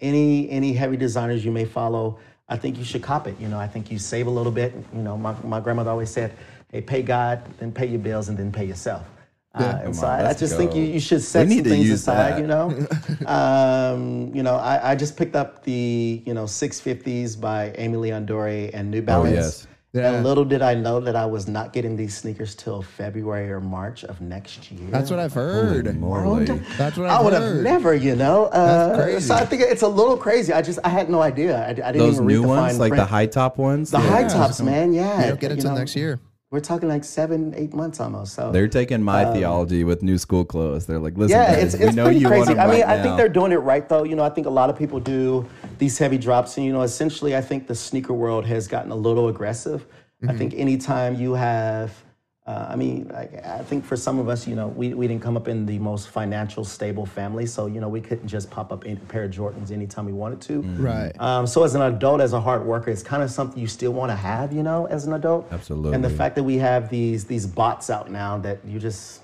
any 0.00 0.50
any 0.50 0.72
heavy 0.72 0.96
designers 0.96 1.44
you 1.44 1.52
may 1.52 1.64
follow, 1.64 2.18
I 2.48 2.56
think 2.56 2.78
you 2.78 2.84
should 2.84 3.02
cop 3.02 3.26
it. 3.26 3.38
You 3.40 3.48
know, 3.48 3.58
I 3.58 3.68
think 3.68 3.90
you 3.90 3.98
save 3.98 4.26
a 4.26 4.30
little 4.30 4.52
bit. 4.52 4.74
You 4.94 5.02
know, 5.02 5.16
my, 5.16 5.34
my 5.44 5.60
grandmother 5.60 5.90
always 5.90 6.10
said, 6.10 6.34
"Hey, 6.70 6.80
pay 6.80 7.02
God, 7.02 7.42
then 7.58 7.72
pay 7.72 7.86
your 7.86 8.00
bills, 8.00 8.28
and 8.28 8.36
then 8.36 8.52
pay 8.52 8.64
yourself." 8.64 9.06
Uh, 9.54 9.82
and 9.84 9.94
so 9.94 10.06
on, 10.06 10.12
I, 10.12 10.18
I 10.18 10.22
let's 10.24 10.40
just 10.40 10.56
think 10.56 10.74
you, 10.74 10.82
you 10.82 10.98
should 10.98 11.22
set 11.22 11.48
some 11.48 11.62
things 11.62 11.88
aside. 11.90 12.32
that. 12.32 12.40
You 12.40 12.46
know, 12.48 12.86
um, 13.26 14.34
you 14.34 14.42
know, 14.42 14.56
I, 14.56 14.90
I 14.90 14.94
just 14.96 15.16
picked 15.16 15.36
up 15.36 15.62
the 15.62 16.22
you 16.26 16.34
know 16.34 16.44
650s 16.44 17.40
by 17.40 17.70
Aimé 17.78 18.00
Leon 18.00 18.26
Dore 18.26 18.48
and 18.48 18.90
New 18.90 19.02
Balance. 19.02 19.32
Oh, 19.32 19.34
yes. 19.34 19.66
Yeah. 19.94 20.10
And 20.12 20.24
little 20.24 20.44
did 20.44 20.60
I 20.60 20.74
know 20.74 20.98
that 20.98 21.14
I 21.14 21.24
was 21.24 21.46
not 21.46 21.72
getting 21.72 21.94
these 21.94 22.16
sneakers 22.16 22.56
till 22.56 22.82
February 22.82 23.48
or 23.48 23.60
March 23.60 24.02
of 24.02 24.20
next 24.20 24.72
year. 24.72 24.90
That's 24.90 25.08
what 25.08 25.20
I've 25.20 25.32
heard. 25.32 25.94
Moly. 26.00 26.46
That's 26.46 26.96
what 26.96 27.08
I've 27.08 27.18
I've 27.18 27.24
would 27.24 27.32
have 27.32 27.54
never, 27.62 27.94
you 27.94 28.16
know. 28.16 28.46
Uh, 28.46 28.96
crazy. 28.96 29.20
So 29.20 29.36
I 29.36 29.46
think 29.46 29.62
it's 29.62 29.82
a 29.82 29.88
little 29.88 30.16
crazy. 30.16 30.52
I 30.52 30.62
just 30.62 30.80
I 30.82 30.88
had 30.88 31.08
no 31.08 31.22
idea. 31.22 31.56
I, 31.56 31.68
I 31.68 31.72
didn't 31.74 31.98
Those 31.98 32.14
even 32.14 32.26
read 32.26 32.34
new 32.34 32.42
the 32.42 32.48
ones, 32.48 32.72
fine 32.72 32.80
like 32.80 32.96
the 32.96 33.04
high 33.04 33.26
top 33.26 33.56
ones. 33.56 33.92
the 33.92 33.98
yeah. 33.98 34.08
high 34.08 34.26
tops, 34.26 34.60
man. 34.60 34.92
Yeah, 34.92 35.20
You 35.20 35.26
don't 35.28 35.40
get 35.40 35.52
it 35.52 35.60
till 35.60 35.76
next 35.76 35.94
year. 35.94 36.18
We're 36.54 36.60
talking 36.60 36.88
like 36.88 37.02
seven, 37.02 37.52
eight 37.56 37.74
months 37.74 37.98
almost. 37.98 38.34
So 38.34 38.52
They're 38.52 38.68
taking 38.68 39.02
my 39.02 39.24
theology 39.32 39.82
with 39.82 40.04
new 40.04 40.18
school 40.18 40.44
clothes. 40.44 40.86
They're 40.86 41.00
like, 41.00 41.18
listen, 41.18 41.36
Um, 41.36 41.42
yeah, 41.42 41.52
guys, 41.56 41.74
it's, 41.74 41.80
we 41.82 41.86
it's 41.88 41.96
know 41.96 42.04
pretty 42.04 42.20
you 42.20 42.28
crazy. 42.28 42.52
I 42.56 42.66
mean, 42.70 42.80
right 42.82 42.88
I 43.00 43.02
think 43.02 43.16
they're 43.16 43.28
doing 43.28 43.50
it 43.50 43.56
right 43.56 43.88
though. 43.88 44.04
You 44.04 44.14
know, 44.14 44.22
I 44.22 44.30
think 44.30 44.46
a 44.46 44.50
lot 44.50 44.70
of 44.70 44.78
people 44.78 45.00
do 45.00 45.44
these 45.78 45.98
heavy 45.98 46.16
drops, 46.16 46.56
and 46.56 46.64
you 46.64 46.72
know, 46.72 46.82
essentially, 46.82 47.34
I 47.36 47.40
think 47.40 47.66
the 47.66 47.74
sneaker 47.74 48.12
world 48.12 48.46
has 48.46 48.68
gotten 48.68 48.92
a 48.92 48.94
little 48.94 49.26
aggressive. 49.28 49.84
I 50.22 50.26
Mm-hmm. 50.26 50.38
think 50.38 50.54
anytime 50.54 51.16
you 51.16 51.32
have, 51.34 52.03
uh, 52.46 52.66
I 52.68 52.76
mean, 52.76 53.08
like, 53.08 53.42
I 53.42 53.62
think 53.62 53.86
for 53.86 53.96
some 53.96 54.18
of 54.18 54.28
us, 54.28 54.46
you 54.46 54.54
know, 54.54 54.68
we, 54.68 54.92
we 54.92 55.08
didn't 55.08 55.22
come 55.22 55.34
up 55.34 55.48
in 55.48 55.64
the 55.64 55.78
most 55.78 56.10
financial 56.10 56.62
stable 56.62 57.06
family, 57.06 57.46
so 57.46 57.64
you 57.64 57.80
know, 57.80 57.88
we 57.88 58.02
couldn't 58.02 58.28
just 58.28 58.50
pop 58.50 58.70
up 58.70 58.84
a 58.84 58.96
pair 58.96 59.24
of 59.24 59.30
Jordans 59.30 59.70
anytime 59.70 60.04
we 60.04 60.12
wanted 60.12 60.42
to. 60.42 60.62
Mm-hmm. 60.62 60.84
Right. 60.84 61.12
Um, 61.20 61.46
so 61.46 61.64
as 61.64 61.74
an 61.74 61.80
adult, 61.80 62.20
as 62.20 62.34
a 62.34 62.40
hard 62.40 62.66
worker, 62.66 62.90
it's 62.90 63.02
kind 63.02 63.22
of 63.22 63.30
something 63.30 63.58
you 63.58 63.66
still 63.66 63.92
want 63.92 64.10
to 64.10 64.16
have, 64.16 64.52
you 64.52 64.62
know, 64.62 64.86
as 64.88 65.06
an 65.06 65.14
adult. 65.14 65.50
Absolutely. 65.52 65.94
And 65.94 66.04
the 66.04 66.10
fact 66.10 66.34
that 66.34 66.42
we 66.42 66.58
have 66.58 66.90
these 66.90 67.24
these 67.24 67.46
bots 67.46 67.88
out 67.88 68.10
now 68.10 68.36
that 68.38 68.58
you 68.66 68.78
just 68.78 69.22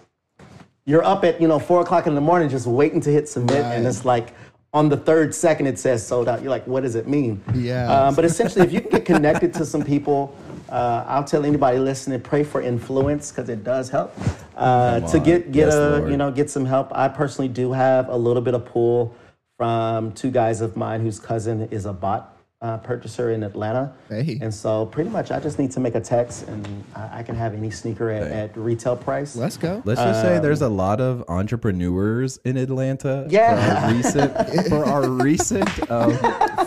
you're 0.86 1.04
up 1.04 1.22
at 1.22 1.42
you 1.42 1.48
know 1.48 1.58
four 1.58 1.82
o'clock 1.82 2.06
in 2.06 2.14
the 2.14 2.22
morning 2.22 2.48
just 2.48 2.66
waiting 2.66 3.02
to 3.02 3.10
hit 3.10 3.28
submit, 3.28 3.66
and 3.66 3.86
it's 3.86 4.06
like 4.06 4.32
on 4.72 4.88
the 4.88 4.96
third 4.96 5.34
second 5.34 5.66
it 5.66 5.78
says 5.78 6.06
sold 6.06 6.26
out. 6.26 6.40
You're 6.40 6.50
like, 6.50 6.66
what 6.66 6.84
does 6.84 6.94
it 6.94 7.06
mean? 7.06 7.42
Yeah. 7.54 7.92
Um, 7.92 8.14
but 8.14 8.24
essentially, 8.24 8.64
if 8.64 8.72
you 8.72 8.80
can 8.80 8.90
get 8.90 9.04
connected 9.04 9.52
to 9.54 9.66
some 9.66 9.84
people, 9.84 10.34
uh, 10.70 11.04
I'll 11.06 11.24
tell 11.24 11.44
anybody 11.44 11.78
listening, 11.78 12.20
pray 12.20 12.44
for 12.44 12.60
influence 12.62 13.30
because 13.30 13.48
it 13.48 13.64
does 13.64 13.88
help 13.90 14.12
uh, 14.56 15.00
to 15.00 15.18
get 15.20 15.52
get 15.52 15.66
Yes, 15.66 15.74
a 15.74 15.90
Lord. 15.98 16.10
you 16.10 16.16
know 16.16 16.30
get 16.30 16.48
some 16.50 16.64
help. 16.64 16.88
I 16.94 17.08
personally 17.08 17.48
do 17.48 17.72
have 17.72 18.08
a 18.08 18.16
little 18.16 18.42
bit 18.42 18.54
of 18.54 18.64
pull 18.66 19.14
from 19.58 20.12
two 20.12 20.30
guys 20.30 20.60
of 20.60 20.76
mine 20.76 21.00
whose 21.02 21.18
cousin 21.20 21.68
is 21.70 21.84
a 21.86 21.92
bot 21.92 22.36
uh, 22.62 22.76
purchaser 22.78 23.30
in 23.32 23.42
Atlanta. 23.42 23.92
Hey. 24.08 24.38
And 24.42 24.52
so 24.52 24.84
pretty 24.86 25.08
much 25.10 25.30
I 25.30 25.40
just 25.40 25.58
need 25.58 25.70
to 25.72 25.80
make 25.80 25.94
a 25.94 26.00
text 26.00 26.46
and 26.46 26.84
I, 26.94 27.20
I 27.20 27.22
can 27.22 27.34
have 27.34 27.54
any 27.54 27.70
sneaker 27.70 28.10
at, 28.10 28.30
at 28.30 28.56
retail 28.56 28.96
price. 28.96 29.34
Let's 29.34 29.56
go. 29.56 29.80
Let's 29.86 30.00
just 30.00 30.20
say 30.20 30.36
Um, 30.36 30.42
there's 30.42 30.60
a 30.62 30.68
lot 30.68 31.00
of 31.00 31.24
entrepreneurs 31.28 32.38
in 32.44 32.56
Atlanta. 32.58 33.26
Yeah. 33.30 33.56
For 33.56 33.86
our 33.86 33.92
recent, 33.94 34.68
for 34.68 34.84
our 34.84 35.08
recent 35.24 35.90
um, 35.90 36.12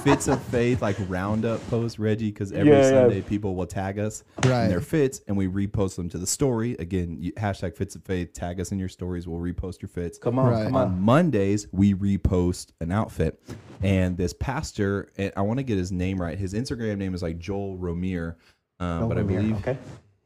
fits 0.03 0.27
of 0.27 0.41
faith, 0.43 0.81
like 0.81 0.97
roundup 1.07 1.65
post, 1.69 1.97
Reggie, 1.99 2.31
because 2.31 2.51
every 2.51 2.71
Yeah, 2.71 2.81
yeah. 2.81 2.89
Sunday 2.89 3.21
people 3.21 3.55
will 3.55 3.65
tag 3.65 3.97
us 3.99 4.23
Right. 4.45 4.63
in 4.65 4.69
their 4.69 4.81
fits 4.81 5.21
and 5.27 5.35
we 5.37 5.47
repost 5.47 5.95
them 5.95 6.09
to 6.09 6.17
the 6.17 6.27
story. 6.27 6.75
Again, 6.79 7.17
you, 7.19 7.31
hashtag 7.33 7.75
fits 7.75 7.95
of 7.95 8.03
faith, 8.03 8.33
tag 8.33 8.59
us 8.59 8.71
in 8.71 8.79
your 8.79 8.89
stories. 8.89 9.27
We'll 9.27 9.39
repost 9.39 9.81
your 9.81 9.89
fits. 9.89 10.17
Come 10.17 10.37
on, 10.39 10.51
Right. 10.51 10.63
come 10.65 10.75
On 10.75 10.87
on. 10.87 11.01
Mondays, 11.01 11.67
we 11.71 11.93
repost 11.93 12.71
an 12.79 12.91
outfit. 12.91 13.41
And 13.81 14.17
this 14.17 14.33
pastor, 14.33 15.09
and 15.17 15.31
I 15.35 15.41
want 15.41 15.59
to 15.59 15.63
get 15.63 15.77
his 15.77 15.91
name 15.91 16.21
right. 16.21 16.37
His 16.37 16.53
Instagram 16.53 16.97
name 16.97 17.13
is 17.13 17.21
like 17.21 17.37
Joel 17.39 17.77
Romier. 17.77 18.37
Um, 18.79 19.07
but 19.07 19.17
I 19.17 19.23
believe 19.23 19.55
okay. 19.57 19.77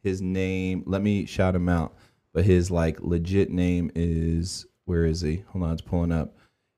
his 0.02 0.22
name 0.22 0.84
let 0.88 1.02
me 1.04 1.26
shout 1.26 1.54
him 1.54 1.68
out 1.70 1.94
but 2.34 2.44
his 2.46 2.72
like 2.72 3.00
legit 3.02 3.50
name 3.52 3.92
is 3.94 4.66
where 4.86 5.06
is 5.06 5.22
he 5.22 5.44
hold 5.50 5.64
on 5.66 5.74
it's 5.74 5.82
pulling 5.82 6.12
up 6.14 6.36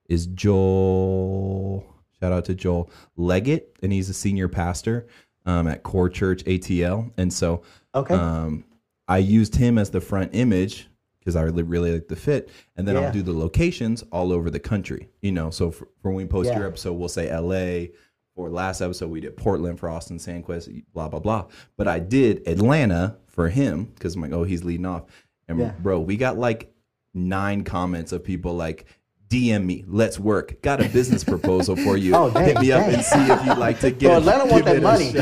is 0.10 0.26
joel 0.28 1.86
shout 2.20 2.32
out 2.32 2.46
to 2.46 2.54
joel 2.56 2.90
leggett 3.16 3.76
and 3.82 3.92
he's 3.92 4.10
a 4.10 4.14
senior 4.14 4.48
pastor 4.48 5.08
um, 5.46 5.68
at 5.68 5.84
core 5.84 6.10
church 6.10 6.44
atl 6.46 7.12
and 7.18 7.32
so 7.32 7.62
Okay. 7.96 8.14
um, 8.14 8.64
i 9.08 9.18
used 9.18 9.56
him 9.56 9.78
as 9.78 9.90
the 9.90 10.02
front 10.02 10.32
image 10.36 10.88
because 11.20 11.36
i 11.36 11.42
really, 11.42 11.64
really 11.64 11.94
like 11.94 12.08
the 12.08 12.16
fit 12.16 12.50
and 12.76 12.88
then 12.88 12.96
Yeah. 12.96 13.02
i'll 13.02 13.12
do 13.12 13.22
the 13.22 13.34
locations 13.34 14.04
all 14.12 14.32
over 14.32 14.50
the 14.50 14.60
country 14.60 15.10
you 15.22 15.32
know 15.32 15.50
so 15.50 15.72
for, 15.72 15.88
for 16.02 16.12
when 16.12 16.16
we 16.16 16.26
post 16.26 16.50
Yeah. 16.50 16.60
your 16.60 16.68
episode 16.68 16.94
we'll 16.94 17.10
say 17.10 17.36
la 17.36 17.88
Or 18.36 18.50
last 18.50 18.82
episode 18.82 19.10
we 19.10 19.22
did 19.22 19.36
portland 19.38 19.80
for 19.80 19.90
austin 19.90 20.18
sandquist 20.18 20.84
blah 20.94 21.08
blah 21.10 21.20
blah 21.20 21.46
but 21.78 21.88
i 21.88 22.00
did 22.00 22.48
atlanta 22.48 23.18
for 23.28 23.50
him 23.50 23.86
because 23.96 24.16
i'm 24.16 24.22
like 24.22 24.32
oh 24.34 24.44
he's 24.44 24.64
leading 24.64 24.86
off 24.86 25.04
and 25.48 25.60
Yeah. 25.60 25.72
bro 25.80 26.00
we 26.00 26.16
got 26.18 26.38
like 26.38 26.72
nine 27.16 27.64
comments 27.64 28.12
of 28.12 28.24
people 28.24 28.54
like 28.56 28.86
DM 29.30 29.66
me. 29.66 29.86
Let's 29.88 30.20
work. 30.20 30.62
Got 30.62 30.84
a 30.84 30.90
business 30.90 31.24
proposal 31.24 31.76
for 31.76 31.98
you. 31.98 32.16
Oh, 32.20 32.30
dang, 32.32 32.46
Hit 32.46 32.60
me 32.60 32.72
up 32.72 32.88
and 32.88 33.04
see 33.04 33.20
if 33.20 33.46
you'd 33.46 33.58
like 33.58 33.80
to 33.82 33.92
get. 33.92 34.10
So 34.10 34.18
Atlanta 34.18 34.46
want 34.46 34.66
that 34.66 34.82
money. 34.82 35.14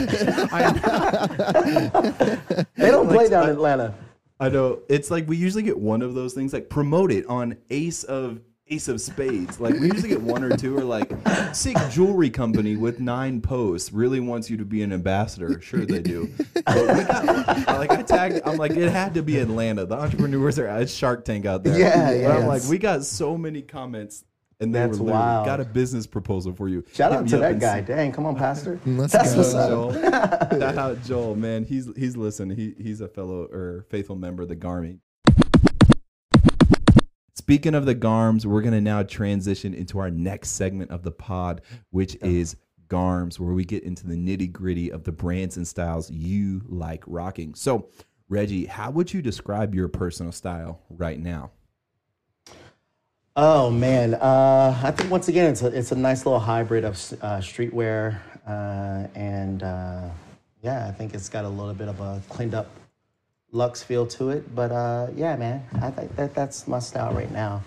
They 2.75 2.89
don't 2.89 3.07
play 3.09 3.29
down 3.29 3.43
in 3.45 3.49
Atlanta. 3.51 3.93
I 4.39 4.49
know. 4.49 4.79
It's 4.87 5.11
like 5.11 5.27
we 5.27 5.35
usually 5.37 5.63
get 5.63 5.77
one 5.77 6.01
of 6.01 6.13
those 6.13 6.33
things 6.33 6.53
like 6.53 6.69
promote 6.69 7.11
it 7.11 7.25
on 7.27 7.57
Ace 7.69 8.03
of 8.03 8.39
Ace 8.69 8.87
of 8.87 8.99
Spades. 8.99 9.59
Like 9.59 9.75
we 9.75 9.87
usually 9.91 10.09
get 10.09 10.21
one 10.21 10.43
or 10.43 10.55
two 10.55 10.77
or 10.77 10.83
like 10.83 11.11
sick 11.53 11.77
jewelry 11.89 12.29
company 12.29 12.75
with 12.75 12.99
nine 12.99 13.41
posts 13.41 13.93
really 13.93 14.19
wants 14.19 14.49
you 14.49 14.57
to 14.57 14.65
be 14.65 14.81
an 14.83 14.91
ambassador. 14.91 15.61
Sure 15.61 15.85
they 15.85 16.01
do. 16.01 16.29
But 16.53 16.75
we 16.97 17.03
got 17.03 17.67
like 17.79 17.91
I 17.91 18.01
tagged 18.01 18.41
I'm 18.45 18.57
like 18.57 18.71
it 18.71 18.89
had 18.91 19.13
to 19.13 19.23
be 19.23 19.37
Atlanta. 19.39 19.85
The 19.85 19.95
entrepreneurs 19.95 20.59
are 20.59 20.67
it's 20.81 20.93
Shark 20.93 21.23
Tank 21.25 21.45
out 21.45 21.63
there. 21.63 21.79
Yeah, 21.79 22.05
But 22.07 22.17
yeah. 22.19 22.37
I'm 22.37 22.47
like 22.47 22.63
we 22.69 22.77
got 22.77 23.03
so 23.05 23.37
many 23.37 23.61
comments 23.61 24.25
and 24.59 24.73
they 24.73 24.79
That's 24.79 24.97
were 24.97 25.05
literally, 25.05 25.23
wild. 25.23 25.45
got 25.45 25.59
a 25.61 25.65
business 25.65 26.07
proposal 26.07 26.51
for 26.51 26.67
you. 26.67 26.83
Shout 26.91 27.11
Hit 27.11 27.19
out 27.21 27.27
to 27.27 27.37
that 27.37 27.59
guy. 27.59 27.79
see- 27.81 27.85
Dang, 27.85 28.11
come 28.11 28.25
on, 28.25 28.35
Pastor. 28.35 28.79
Let's 28.87 29.13
That's 29.13 29.33
go. 29.33 29.37
what's 29.37 29.53
up. 29.53 29.69
Joel. 30.49 30.59
Shout 30.59 30.77
out 30.79 31.03
Joel, 31.03 31.35
man. 31.35 31.63
He's 31.63 31.87
he's 31.95 32.17
listening. 32.17 32.57
He 32.57 32.73
he's 32.81 32.99
a 32.99 33.07
fellow 33.07 33.43
or 33.51 33.85
faithful 33.89 34.15
member 34.15 34.43
of 34.43 34.49
the 34.49 34.55
Garmy. 34.55 34.97
Speaking 37.37 37.75
of 37.75 37.85
the 37.85 37.93
Garms, 37.93 38.45
we're 38.45 38.63
gonna 38.63 38.81
now 38.81 39.03
transition 39.03 39.75
into 39.75 39.99
our 39.99 40.09
next 40.09 40.49
segment 40.53 40.89
of 40.89 41.03
the 41.03 41.11
pod, 41.11 41.61
which 41.91 42.15
is 42.23 42.55
Garms, 42.89 43.39
where 43.39 43.53
we 43.53 43.63
get 43.63 43.83
into 43.83 44.07
the 44.07 44.15
nitty 44.15 44.51
gritty 44.51 44.91
of 44.91 45.03
the 45.03 45.11
brands 45.11 45.55
and 45.55 45.67
styles 45.67 46.09
you 46.09 46.63
like 46.67 47.03
rocking. 47.05 47.53
So, 47.53 47.89
Reggie, 48.27 48.65
how 48.65 48.89
would 48.89 49.13
you 49.13 49.21
describe 49.21 49.75
your 49.75 49.87
personal 49.87 50.31
style 50.31 50.81
right 50.89 51.19
now? 51.19 51.51
Oh 53.35 53.69
man, 53.69 54.15
uh, 54.15 54.75
I 54.83 54.89
think 54.89 55.11
once 55.11 55.27
again 55.27 55.51
it's 55.51 55.61
a 55.61 55.67
it's 55.67 55.91
a 55.91 55.95
nice 55.95 56.25
little 56.25 56.39
hybrid 56.39 56.85
of 56.85 56.93
uh, 57.21 57.37
streetwear 57.37 58.17
uh, 58.47 59.07
and 59.13 59.61
uh, 59.61 60.09
yeah, 60.63 60.87
I 60.87 60.91
think 60.91 61.13
it's 61.13 61.29
got 61.29 61.45
a 61.45 61.49
little 61.49 61.75
bit 61.75 61.87
of 61.87 62.01
a 62.01 62.19
cleaned 62.29 62.55
up 62.55 62.67
luxe 63.51 63.83
feel 63.83 64.05
to 64.07 64.29
it. 64.29 64.53
But 64.55 64.71
uh, 64.71 65.07
yeah, 65.15 65.35
man, 65.35 65.65
I 65.81 65.91
think 65.91 66.15
that 66.15 66.33
that's 66.33 66.67
my 66.67 66.79
style 66.79 67.13
right 67.13 67.31
now. 67.31 67.63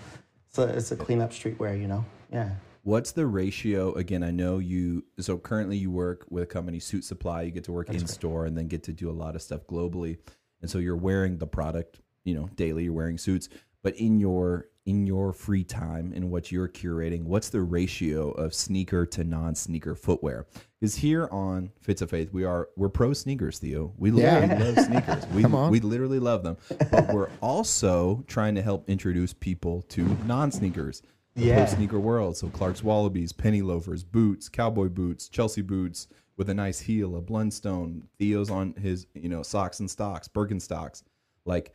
So 0.49 0.63
it's 0.63 0.73
a, 0.73 0.77
it's 0.77 0.91
a 0.91 0.95
cleanup 0.95 1.31
streetwear, 1.31 1.79
you 1.79 1.87
know. 1.87 2.05
Yeah. 2.31 2.49
What's 2.83 3.11
the 3.11 3.27
ratio? 3.27 3.93
Again, 3.93 4.23
I 4.23 4.31
know 4.31 4.57
you. 4.57 5.03
So 5.19 5.37
currently, 5.37 5.77
you 5.77 5.91
work 5.91 6.25
with 6.29 6.43
a 6.43 6.47
company, 6.47 6.79
Suitsupply. 6.79 7.45
You 7.45 7.51
get 7.51 7.65
to 7.65 7.71
work 7.71 7.89
in 7.89 8.07
store 8.07 8.45
and 8.45 8.57
then 8.57 8.67
get 8.67 8.83
to 8.83 8.93
do 8.93 9.09
a 9.09 9.13
lot 9.13 9.35
of 9.35 9.41
stuff 9.41 9.67
globally. 9.67 10.17
And 10.61 10.69
so 10.69 10.79
you're 10.79 10.95
wearing 10.95 11.37
the 11.37 11.47
product, 11.47 12.01
you 12.23 12.33
know, 12.33 12.49
daily. 12.55 12.85
You're 12.85 12.93
wearing 12.93 13.19
suits, 13.19 13.49
but 13.83 13.95
in 13.97 14.19
your 14.19 14.67
in 14.85 15.05
your 15.05 15.31
free 15.31 15.63
time 15.63 16.11
and 16.15 16.31
what 16.31 16.51
you're 16.51 16.67
curating, 16.67 17.23
what's 17.23 17.49
the 17.49 17.61
ratio 17.61 18.31
of 18.31 18.53
sneaker 18.53 19.05
to 19.05 19.23
non-sneaker 19.23 19.93
footwear? 19.95 20.47
Because 20.79 20.95
here 20.95 21.27
on 21.31 21.71
Fits 21.81 22.01
of 22.01 22.09
Faith, 22.09 22.33
we 22.33 22.43
are 22.43 22.69
we're 22.75 22.89
pro 22.89 23.13
sneakers, 23.13 23.59
Theo. 23.59 23.93
We 23.97 24.09
love, 24.09 24.21
Yeah. 24.21 24.57
love 24.59 24.79
sneakers. 24.85 25.25
We 25.35 25.43
Come 25.43 25.53
on. 25.53 25.71
we 25.71 25.79
literally 25.79 26.17
love 26.19 26.43
them, 26.43 26.57
but 26.91 27.13
we're 27.13 27.29
also 27.41 28.23
trying 28.27 28.55
to 28.55 28.61
help 28.63 28.89
introduce 28.89 29.33
people 29.33 29.83
to 29.89 30.03
non-sneakers 30.25 31.03
Yeah. 31.35 31.65
sneaker 31.67 31.99
world. 31.99 32.35
So 32.35 32.47
Clark's 32.49 32.83
Wallabies, 32.83 33.31
penny 33.33 33.61
loafers, 33.61 34.03
boots, 34.03 34.49
cowboy 34.49 34.89
boots, 34.89 35.29
Chelsea 35.29 35.61
boots 35.61 36.07
with 36.37 36.49
a 36.49 36.53
nice 36.55 36.79
heel, 36.79 37.15
a 37.15 37.21
Blundstone, 37.21 38.01
Theo's 38.17 38.49
on 38.49 38.73
his, 38.73 39.05
you 39.13 39.29
know, 39.29 39.43
socks 39.43 39.79
and 39.79 39.91
stocks, 39.91 40.27
Birkenstocks. 40.27 41.03
Like 41.45 41.73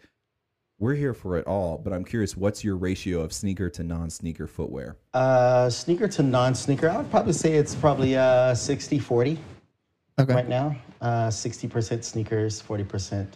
we're 0.79 0.95
here 0.95 1.15
for 1.15 1.37
it 1.37 1.47
all, 1.47 1.79
but 1.79 1.93
I'm 1.93 2.05
curious, 2.05 2.37
what's 2.37 2.63
your 2.63 2.77
ratio 2.77 3.21
of 3.21 3.33
sneaker 3.33 3.71
to 3.71 3.83
non-sneaker 3.83 4.47
footwear? 4.47 4.97
Uh, 5.15 5.71
sneaker 5.71 6.07
to 6.09 6.23
non-sneaker, 6.23 6.89
I 6.91 6.99
would 6.99 7.11
probably 7.11 7.33
say 7.33 7.55
it's 7.55 7.75
probably 7.75 8.17
uh 8.17 8.53
60-40 8.55 9.39
Okay. 10.19 10.33
right 10.33 10.49
now. 10.49 10.75
Uh, 11.03 11.29
60% 11.29 12.03
sneakers, 12.03 12.63
40% 12.63 13.27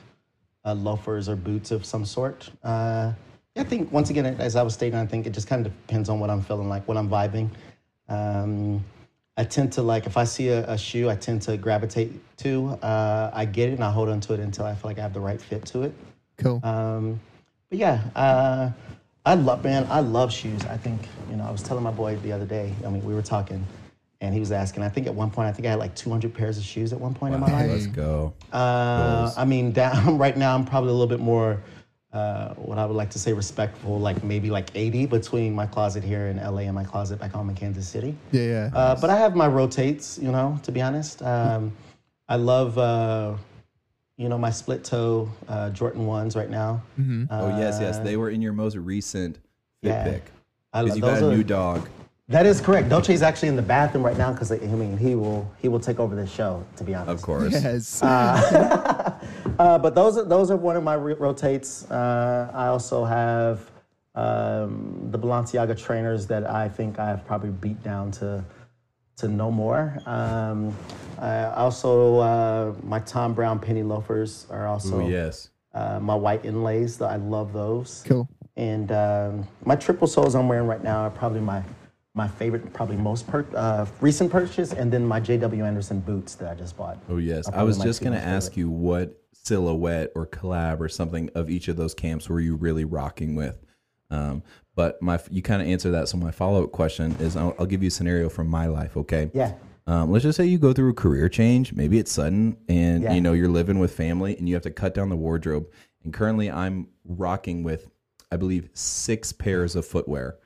uh, 0.65 0.73
loafers 0.73 1.29
or 1.29 1.37
boots 1.37 1.71
of 1.71 1.85
some 1.85 2.07
sort. 2.07 2.51
Uh, 2.63 3.13
I 3.57 3.65
think 3.65 3.93
once 3.93 4.09
again, 4.09 4.25
as 4.25 4.57
I 4.57 4.63
was 4.63 4.73
stating, 4.73 4.99
I 4.99 5.05
think 5.05 5.27
it 5.27 5.31
just 5.35 5.47
kind 5.47 5.67
of 5.67 5.73
depends 5.87 6.09
on 6.09 6.21
what 6.21 6.31
I'm 6.31 6.41
feeling 6.41 6.71
like, 6.71 6.89
what 6.89 6.97
I'm 6.97 7.09
vibing. 7.11 7.51
Um, 8.09 8.83
I 9.37 9.45
tend 9.45 9.73
to 9.75 9.83
like 9.83 10.07
if 10.07 10.17
I 10.17 10.25
see 10.25 10.49
a, 10.49 10.67
a 10.71 10.79
shoe, 10.79 11.11
I 11.11 11.17
tend 11.17 11.43
to 11.43 11.57
gravitate 11.59 12.13
to. 12.39 12.69
Uh, 12.83 13.31
I 13.35 13.45
get 13.45 13.69
it 13.69 13.73
and 13.75 13.85
I 13.85 13.91
hold 13.91 14.09
on 14.09 14.21
to 14.21 14.33
it 14.35 14.41
until 14.41 14.65
I 14.65 14.75
feel 14.75 14.91
like 14.91 14.99
I 14.99 15.03
have 15.03 15.13
the 15.13 15.21
right 15.21 15.41
fit 15.41 15.67
to 15.67 15.83
it. 15.83 15.93
Cool. 16.39 16.61
Um, 16.63 17.21
but 17.71 17.79
yeah, 17.79 18.03
uh, 18.15 18.71
I 19.25 19.35
love 19.35 19.65
man. 19.65 19.87
I 19.89 20.01
love 20.01 20.33
shoes. 20.33 20.65
I 20.67 20.77
think 20.77 21.01
you 21.31 21.37
know. 21.37 21.45
I 21.45 21.51
was 21.51 21.63
telling 21.63 21.85
my 21.85 21.93
boy 21.93 22.17
the 22.17 22.33
other 22.33 22.45
day. 22.45 22.75
I 22.85 22.91
mean, 22.91 23.05
we 23.05 23.15
were 23.15 23.23
talking, 23.23 23.65
and 24.21 24.35
he 24.35 24.41
was 24.41 24.53
asking. 24.53 24.83
I 24.83 24.89
think 24.89 25.07
at 25.07 25.15
one 25.15 25.31
point, 25.31 25.49
I 25.49 25.53
think 25.53 25.67
I 25.67 25.71
had 25.71 25.79
like 25.79 25.95
200 25.95 26.35
pairs 26.35 26.59
of 26.59 26.65
shoes 26.65 26.93
at 26.93 27.01
one 27.01 27.15
point 27.15 27.35
in 27.35 27.41
my 27.41 27.51
life. 27.51 27.71
Let's 27.71 27.87
go. 27.87 28.35
Uh, 28.53 29.33
I 29.37 29.45
mean, 29.45 29.73
down 29.73 30.19
right 30.25 30.37
now, 30.37 30.55
I'm 30.55 30.65
probably 30.65 30.91
a 30.91 30.93
little 30.93 31.07
bit 31.07 31.21
more, 31.21 31.63
uh, 32.13 32.55
what 32.55 32.79
I 32.79 32.87
would 32.87 32.97
like 32.97 33.11
to 33.11 33.19
say, 33.21 33.33
respectful. 33.33 34.01
Like 34.01 34.25
maybe 34.25 34.51
like 34.51 34.71
80 34.75 35.07
between 35.07 35.55
my 35.55 35.67
closet 35.67 36.03
here 36.03 36.27
in 36.27 36.39
LA 36.39 36.63
and 36.63 36.75
my 36.75 36.85
closet 36.85 37.21
back 37.21 37.31
home 37.31 37.51
in 37.51 37.55
Kansas 37.55 37.87
City. 37.87 38.17
yeah, 38.33 38.43
yeah. 38.43 38.71
Uh, 38.75 39.01
but 39.01 39.11
I 39.11 39.17
have 39.17 39.37
my 39.37 39.47
rotates, 39.47 40.19
you 40.19 40.33
know, 40.33 40.59
to 40.65 40.73
be 40.73 40.83
honest. 40.83 41.23
Um, 41.23 41.73
I 42.29 42.37
love, 42.37 42.79
uh, 42.79 43.35
you 44.21 44.29
know, 44.29 44.37
my 44.37 44.51
split 44.51 44.85
toe 44.85 45.29
uh, 45.49 45.71
Jordan 45.71 46.05
1s 46.07 46.37
right 46.37 46.51
now. 46.51 46.83
Oh 47.31 47.49
yes, 47.59 47.79
yes, 47.81 47.99
they 47.99 48.17
were 48.19 48.29
in 48.29 48.43
your 48.43 48.53
most 48.53 48.77
recent 48.77 49.39
fit 49.83 49.91
Uh, 49.91 49.95
yeah. 49.95 50.05
pick 50.05 50.23
I 50.75 50.83
because 50.83 50.89
love 50.91 50.97
you 50.97 51.01
got 51.03 51.15
those 51.15 51.23
a 51.23 51.27
are- 51.31 51.37
new 51.37 51.43
dog. 51.45 51.89
That 52.29 52.47
is 52.47 52.61
correct. 52.61 52.89
Dolce 52.89 53.13
is 53.13 53.23
actually 53.23 53.49
in 53.49 53.57
the 53.57 53.63
bathroom 53.63 54.07
right 54.07 54.17
now 54.17 54.31
because 54.31 54.53
I 54.53 54.59
mean 54.59 54.97
he 54.97 55.17
will 55.17 55.51
he 55.61 55.67
will 55.69 55.81
take 55.81 55.99
over 55.99 56.15
the 56.15 56.27
show. 56.27 56.65
To 56.77 56.85
be 56.85 56.95
honest, 56.95 57.11
Of 57.11 57.23
course. 57.23 57.53
yes. 57.53 58.01
Uh, 59.59 59.79
but 59.79 59.95
those 59.95 60.17
are 60.17 60.25
those 60.25 60.51
are 60.51 60.57
one 60.57 60.77
of 60.77 60.83
my 60.85 60.95
re- 60.95 61.15
rotates. 61.15 61.91
Uh, 61.91 62.51
I 62.55 62.67
also 62.69 63.05
have 63.05 63.71
um, 64.15 65.09
the 65.11 65.19
Balenciaga 65.19 65.77
trainers 65.77 66.27
that 66.29 66.49
I 66.49 66.69
think 66.69 66.99
I've 66.99 67.27
probably 67.27 67.51
beat 67.51 67.83
down 67.83 68.11
to 68.13 68.43
to 69.21 69.29
no 69.29 69.51
more. 69.51 69.99
Um, 70.07 70.75
I 71.19 71.45
also 71.47 72.19
uh, 72.19 72.75
my 72.83 73.01
Thom 73.01 73.35
Browne 73.35 73.59
penny 73.59 73.83
loafers 73.83 74.47
are 74.51 74.67
also 74.67 75.01
Oh 75.03 75.09
yes. 75.09 75.51
uh, 75.75 76.01
my 76.01 76.15
white 76.15 76.45
inlays. 76.45 77.01
I 77.01 77.17
love 77.17 77.53
those. 77.53 78.03
cool. 78.07 78.29
And 78.57 78.91
um, 78.93 79.47
my 79.65 79.77
triple 79.77 80.07
soles 80.07 80.35
I'm 80.35 80.49
wearing 80.49 80.67
right 80.67 80.83
now 80.83 81.03
are 81.03 81.11
probably 81.11 81.41
my 81.41 81.63
my 82.15 82.27
favorite, 82.27 82.73
probably 82.73 82.97
most 82.97 83.27
per- 83.29 83.47
uh, 83.55 83.87
recent 84.01 84.33
purchase, 84.33 84.73
and 84.73 84.91
then 84.93 85.07
my 85.07 85.21
J.W. 85.21 85.65
Anderson 85.65 86.01
boots 86.01 86.35
that 86.35 86.51
I 86.51 86.55
just 86.55 86.77
bought. 86.77 86.99
Oh 87.09 87.19
yes, 87.19 87.49
I 87.49 87.63
was 87.63 87.79
just 87.79 88.03
gonna 88.03 88.17
ask 88.17 88.53
favorite. 88.53 88.61
you 88.61 88.71
what 88.71 89.17
silhouette 89.33 90.11
or 90.15 90.27
collab 90.27 90.81
or 90.81 90.89
something 90.89 91.31
of 91.35 91.49
each 91.49 91.69
of 91.69 91.77
those 91.77 91.95
camps 91.95 92.29
were 92.29 92.41
you 92.41 92.57
really 92.57 92.85
rocking 92.85 93.35
with. 93.37 93.57
Um, 94.11 94.43
but 94.75 95.01
my 95.03 95.21
you 95.31 95.43
kind 95.43 95.61
of 95.63 95.69
answer 95.69 95.91
that. 95.93 96.09
So 96.09 96.17
my 96.17 96.31
follow 96.31 96.65
up 96.65 96.73
question 96.73 97.15
is, 97.21 97.37
I'll, 97.37 97.55
I'll 97.59 97.67
give 97.67 97.83
you 97.83 97.89
a 97.89 97.91
scenario 97.91 98.29
from 98.29 98.49
my 98.49 98.67
life. 98.67 98.97
Okay. 98.97 99.31
Yeah. 99.35 99.55
Um, 99.87 100.11
let's 100.13 100.23
just 100.23 100.37
say 100.37 100.47
you 100.47 100.59
go 100.59 100.73
through 100.73 100.91
a 100.91 100.95
career 100.95 101.29
change. 101.29 101.73
Maybe 101.73 101.99
it's 101.99 102.13
sudden, 102.13 102.57
and 102.69 103.03
Yeah. 103.03 103.13
you 103.15 103.21
know 103.21 103.33
you're 103.33 103.49
living 103.49 103.79
with 103.79 103.93
family, 103.95 104.37
and 104.37 104.49
you 104.49 104.55
have 104.55 104.63
to 104.65 104.71
cut 104.71 104.95
down 104.95 105.09
the 105.09 105.17
wardrobe. 105.17 105.67
And 106.05 106.13
currently, 106.13 106.51
I'm 106.51 106.89
rocking 107.05 107.63
with, 107.63 107.91
I 108.31 108.37
believe, 108.37 108.69
six 108.75 109.33
pairs 109.33 109.75
of 109.77 109.85
footwear 109.87 110.37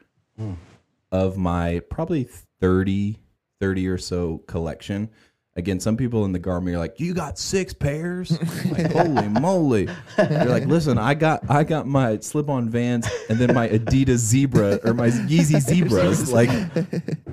of 1.12 1.36
my 1.36 1.80
probably 1.90 2.24
30, 2.60 3.18
30 3.60 3.88
or 3.88 3.98
so 3.98 4.38
collection. 4.46 5.10
Again, 5.56 5.78
some 5.78 5.96
people 5.96 6.24
in 6.24 6.32
the 6.32 6.40
garment 6.40 6.74
are 6.74 6.80
like, 6.80 6.98
"You 6.98 7.14
got 7.14 7.38
six 7.38 7.72
pairs? 7.72 8.32
like, 8.70 8.90
holy 8.90 9.28
moly!" 9.28 9.88
You're 10.18 10.46
like, 10.46 10.66
"Listen, 10.66 10.98
I 10.98 11.14
got 11.14 11.48
I 11.48 11.62
got 11.62 11.86
my 11.86 12.18
slip-on 12.18 12.68
Vans 12.68 13.08
and 13.28 13.38
then 13.38 13.54
my 13.54 13.68
Adidas 13.68 14.16
Zebra 14.18 14.80
or 14.84 14.94
my 14.94 15.10
Yeezy 15.10 15.60
Zebras." 15.60 16.32
like, 16.32 16.50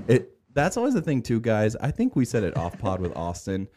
it. 0.07 0.37
That's 0.53 0.77
always 0.77 0.93
the 0.93 1.01
thing, 1.01 1.21
too, 1.23 1.39
guys. 1.39 1.75
I 1.77 1.91
think 1.91 2.15
we 2.15 2.25
said 2.25 2.43
it 2.43 2.57
off 2.57 2.77
pod 2.77 2.99
with 2.99 3.15
Austin. 3.15 3.67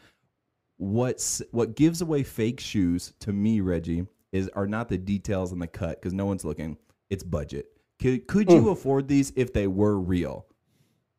What's 0.77 1.41
what 1.51 1.75
gives 1.75 2.01
away 2.01 2.21
fake 2.21 2.59
shoes 2.59 3.13
to 3.21 3.33
me, 3.33 3.61
Reggie, 3.61 4.05
is 4.31 4.49
are 4.49 4.67
not 4.67 4.89
the 4.89 4.97
details 4.97 5.53
and 5.53 5.61
the 5.61 5.67
cut 5.67 5.99
because 5.99 6.13
no 6.13 6.25
one's 6.25 6.45
looking. 6.45 6.77
It's 7.09 7.23
budget. 7.23 7.67
Could 7.99 8.27
could 8.27 8.51
you 8.51 8.61
mm. 8.61 8.71
afford 8.71 9.07
these 9.07 9.31
if 9.35 9.53
they 9.53 9.65
were 9.67 9.97
real? 9.97 10.45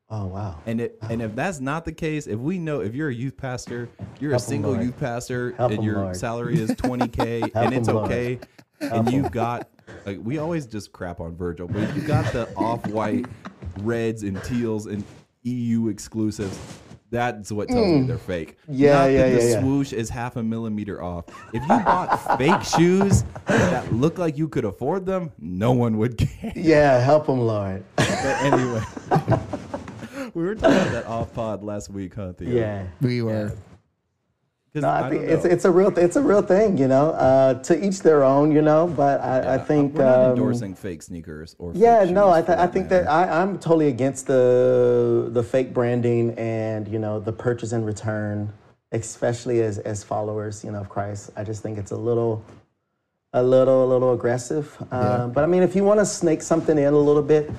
Oh 0.09 0.27
wow. 0.27 0.61
And 0.67 0.81
it, 0.81 0.99
and 1.11 1.21
if 1.21 1.35
that's 1.35 1.59
not 1.61 1.85
the 1.85 1.93
case, 1.93 2.27
if 2.29 2.39
we 2.39 2.59
know 2.59 2.81
if 2.81 2.95
you're 2.95 3.09
a 3.09 3.15
youth 3.15 3.37
pastor, 3.37 3.89
you're 4.21 4.35
a 4.35 4.39
single 4.39 4.73
Lord. 4.73 4.85
youth 4.85 4.99
pastor, 5.01 5.53
Help 5.53 5.73
and 5.73 5.83
your 5.83 5.97
Lord. 5.99 6.17
salary 6.17 6.61
is 6.61 6.71
20k, 6.77 7.51
and 7.57 7.75
it's 7.75 7.89
okay, 7.89 8.39
and 8.81 9.11
you've 9.11 9.33
got 9.33 9.69
like 10.05 10.19
we 10.23 10.39
always 10.39 10.67
just 10.67 10.93
crap 10.93 11.19
on 11.21 11.35
Virgil, 11.37 11.67
but 11.67 11.83
if 11.83 11.97
you 11.97 12.03
got 12.03 12.33
the 12.33 12.49
off-white 12.55 13.27
reds 13.81 14.23
and 14.23 14.43
teals 14.45 14.87
and 14.87 15.03
EU 15.43 15.89
exclusives. 15.89 16.59
That's 17.09 17.53
what 17.53 17.69
tells 17.69 17.87
me 17.87 18.03
they're 18.05 18.19
fake. 18.19 18.57
Mm. 18.63 18.65
Yeah, 18.69 18.93
Not 18.99 19.05
yeah, 19.07 19.19
that 19.29 19.37
the 19.39 19.45
yeah, 19.45 19.51
yeah. 19.55 19.61
swoosh 19.61 19.93
is 19.93 20.11
half 20.11 20.35
a 20.35 20.43
millimeter 20.43 21.01
off. 21.01 21.27
If 21.55 21.63
you 21.63 21.69
bought 21.69 22.37
fake 22.37 22.63
shoes 22.63 23.23
that 23.47 23.93
look 23.93 24.19
like 24.19 24.37
you 24.37 24.49
could 24.49 24.65
afford 24.65 25.07
them, 25.07 25.31
no 25.39 25.71
one 25.71 25.99
would 25.99 26.19
care. 26.19 26.53
Yeah, 26.57 26.99
help 26.99 27.27
them, 27.27 27.39
Lord. 27.39 27.85
But 27.95 28.09
anyway, 28.43 28.83
we 30.37 30.45
were 30.45 30.55
talking 30.55 30.77
about 30.77 30.93
that 30.93 31.07
off 31.07 31.33
pod 31.33 31.65
last 31.65 31.89
week, 31.91 32.15
huh? 32.15 32.33
Theo? 32.35 32.49
yeah. 32.55 32.85
We 33.01 33.23
were. 33.23 33.53
'Cause 34.75 34.83
No, 34.83 34.91
I, 34.91 35.09
think 35.09 35.23
it's 35.23 35.47
it's 35.47 35.65
a 35.65 35.71
real 35.71 35.89
it's 35.99 36.17
a 36.17 36.21
real 36.21 36.43
thing, 36.43 36.77
you 36.77 36.87
know. 36.89 37.13
Uh, 37.13 37.55
to 37.63 37.83
each 37.83 38.01
their 38.01 38.23
own, 38.23 38.53
you 38.53 38.61
know. 38.61 38.87
But 38.87 39.23
I, 39.23 39.55
I 39.55 39.59
think 39.59 39.95
we're 39.95 40.05
not 40.05 40.21
um, 40.25 40.31
endorsing 40.33 40.75
fake 40.75 41.01
sneakers 41.01 41.57
or 41.59 41.73
Yeah, 41.75 42.05
fake 42.05 42.13
no, 42.15 42.29
I, 42.29 42.43
th- 42.43 42.59
I 42.59 42.67
think 42.67 42.91
matter. 42.91 43.05
that 43.05 43.11
I, 43.11 43.41
I'm 43.41 43.59
totally 43.59 43.89
against 43.89 44.27
the 44.27 45.31
the 45.33 45.43
fake 45.43 45.73
branding 45.73 46.33
and 46.33 46.87
you 46.89 46.99
know 46.99 47.19
the 47.19 47.33
purchase 47.33 47.73
and 47.73 47.87
return, 47.87 48.53
especially 48.93 49.63
as 49.63 49.79
as 49.79 50.05
followers, 50.05 50.63
you 50.63 50.71
know, 50.71 50.81
of 50.83 50.91
Christ. 50.91 51.31
I 51.37 51.43
just 51.45 51.63
think 51.63 51.79
it's 51.79 51.93
a 51.93 51.97
little, 51.97 52.45
a 53.33 53.43
little, 53.43 53.83
a 53.83 53.89
little 53.89 54.13
aggressive. 54.13 54.77
Um, 54.93 55.33
but 55.33 55.43
I 55.43 55.47
mean, 55.47 55.63
if 55.63 55.75
you 55.75 55.85
want 55.85 56.01
to 56.01 56.05
snake 56.07 56.43
something 56.43 56.77
in 56.77 56.93
a 56.93 56.99
little 56.99 57.23
bit, 57.23 57.51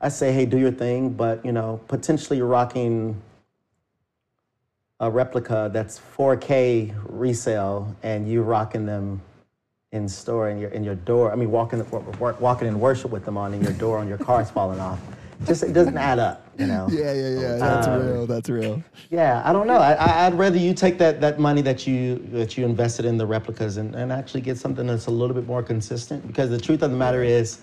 I 0.00 0.08
say, 0.08 0.32
hey, 0.32 0.46
do 0.46 0.58
your 0.58 0.72
thing. 0.72 1.10
But 1.10 1.44
you 1.44 1.52
know, 1.52 1.80
potentially 1.88 2.38
you're 2.38 2.46
rocking 2.46 3.20
a 5.00 5.10
replica 5.10 5.70
that's 5.72 6.00
4K 6.16 6.94
resale, 7.04 7.94
and 8.02 8.28
you 8.28 8.42
rocking 8.42 8.86
them 8.86 9.22
in 9.92 10.08
store 10.08 10.50
in 10.50 10.58
your 10.58 10.70
in 10.70 10.84
your 10.84 10.94
door. 10.94 11.32
I 11.32 11.36
mean, 11.36 11.50
walking 11.50 11.84
walking 12.18 12.68
in 12.68 12.80
worship 12.80 13.10
with 13.10 13.24
them 13.24 13.36
on, 13.36 13.54
and 13.54 13.62
your 13.62 13.72
door 13.72 13.98
on 13.98 14.08
your 14.08 14.18
car, 14.18 14.36
car's 14.36 14.50
falling 14.50 14.80
off. 14.80 15.00
Just 15.46 15.62
it 15.62 15.72
doesn't 15.72 15.96
add 15.96 16.18
up, 16.18 16.46
you 16.58 16.66
know. 16.66 16.86
Yeah, 16.90 17.12
yeah, 17.14 17.40
yeah. 17.40 17.52
Um, 17.54 17.60
that's 17.60 17.88
real. 17.88 18.26
That's 18.26 18.50
real. 18.50 18.82
Yeah, 19.08 19.42
I 19.44 19.54
don't 19.54 19.66
know. 19.66 19.78
I, 19.78 19.92
I, 19.92 20.26
I'd 20.26 20.34
rather 20.34 20.58
you 20.58 20.74
take 20.74 20.98
that, 20.98 21.22
that 21.22 21.38
money 21.38 21.62
that 21.62 21.86
you 21.86 22.16
that 22.30 22.58
you 22.58 22.66
invested 22.66 23.06
in 23.06 23.16
the 23.16 23.24
replicas 23.24 23.78
and, 23.78 23.94
and 23.94 24.12
actually 24.12 24.42
get 24.42 24.58
something 24.58 24.86
that's 24.86 25.06
a 25.06 25.10
little 25.10 25.34
bit 25.34 25.46
more 25.46 25.62
consistent. 25.62 26.26
Because 26.26 26.50
the 26.50 26.60
truth 26.60 26.82
of 26.82 26.90
the 26.90 26.96
matter 26.96 27.22
is, 27.22 27.60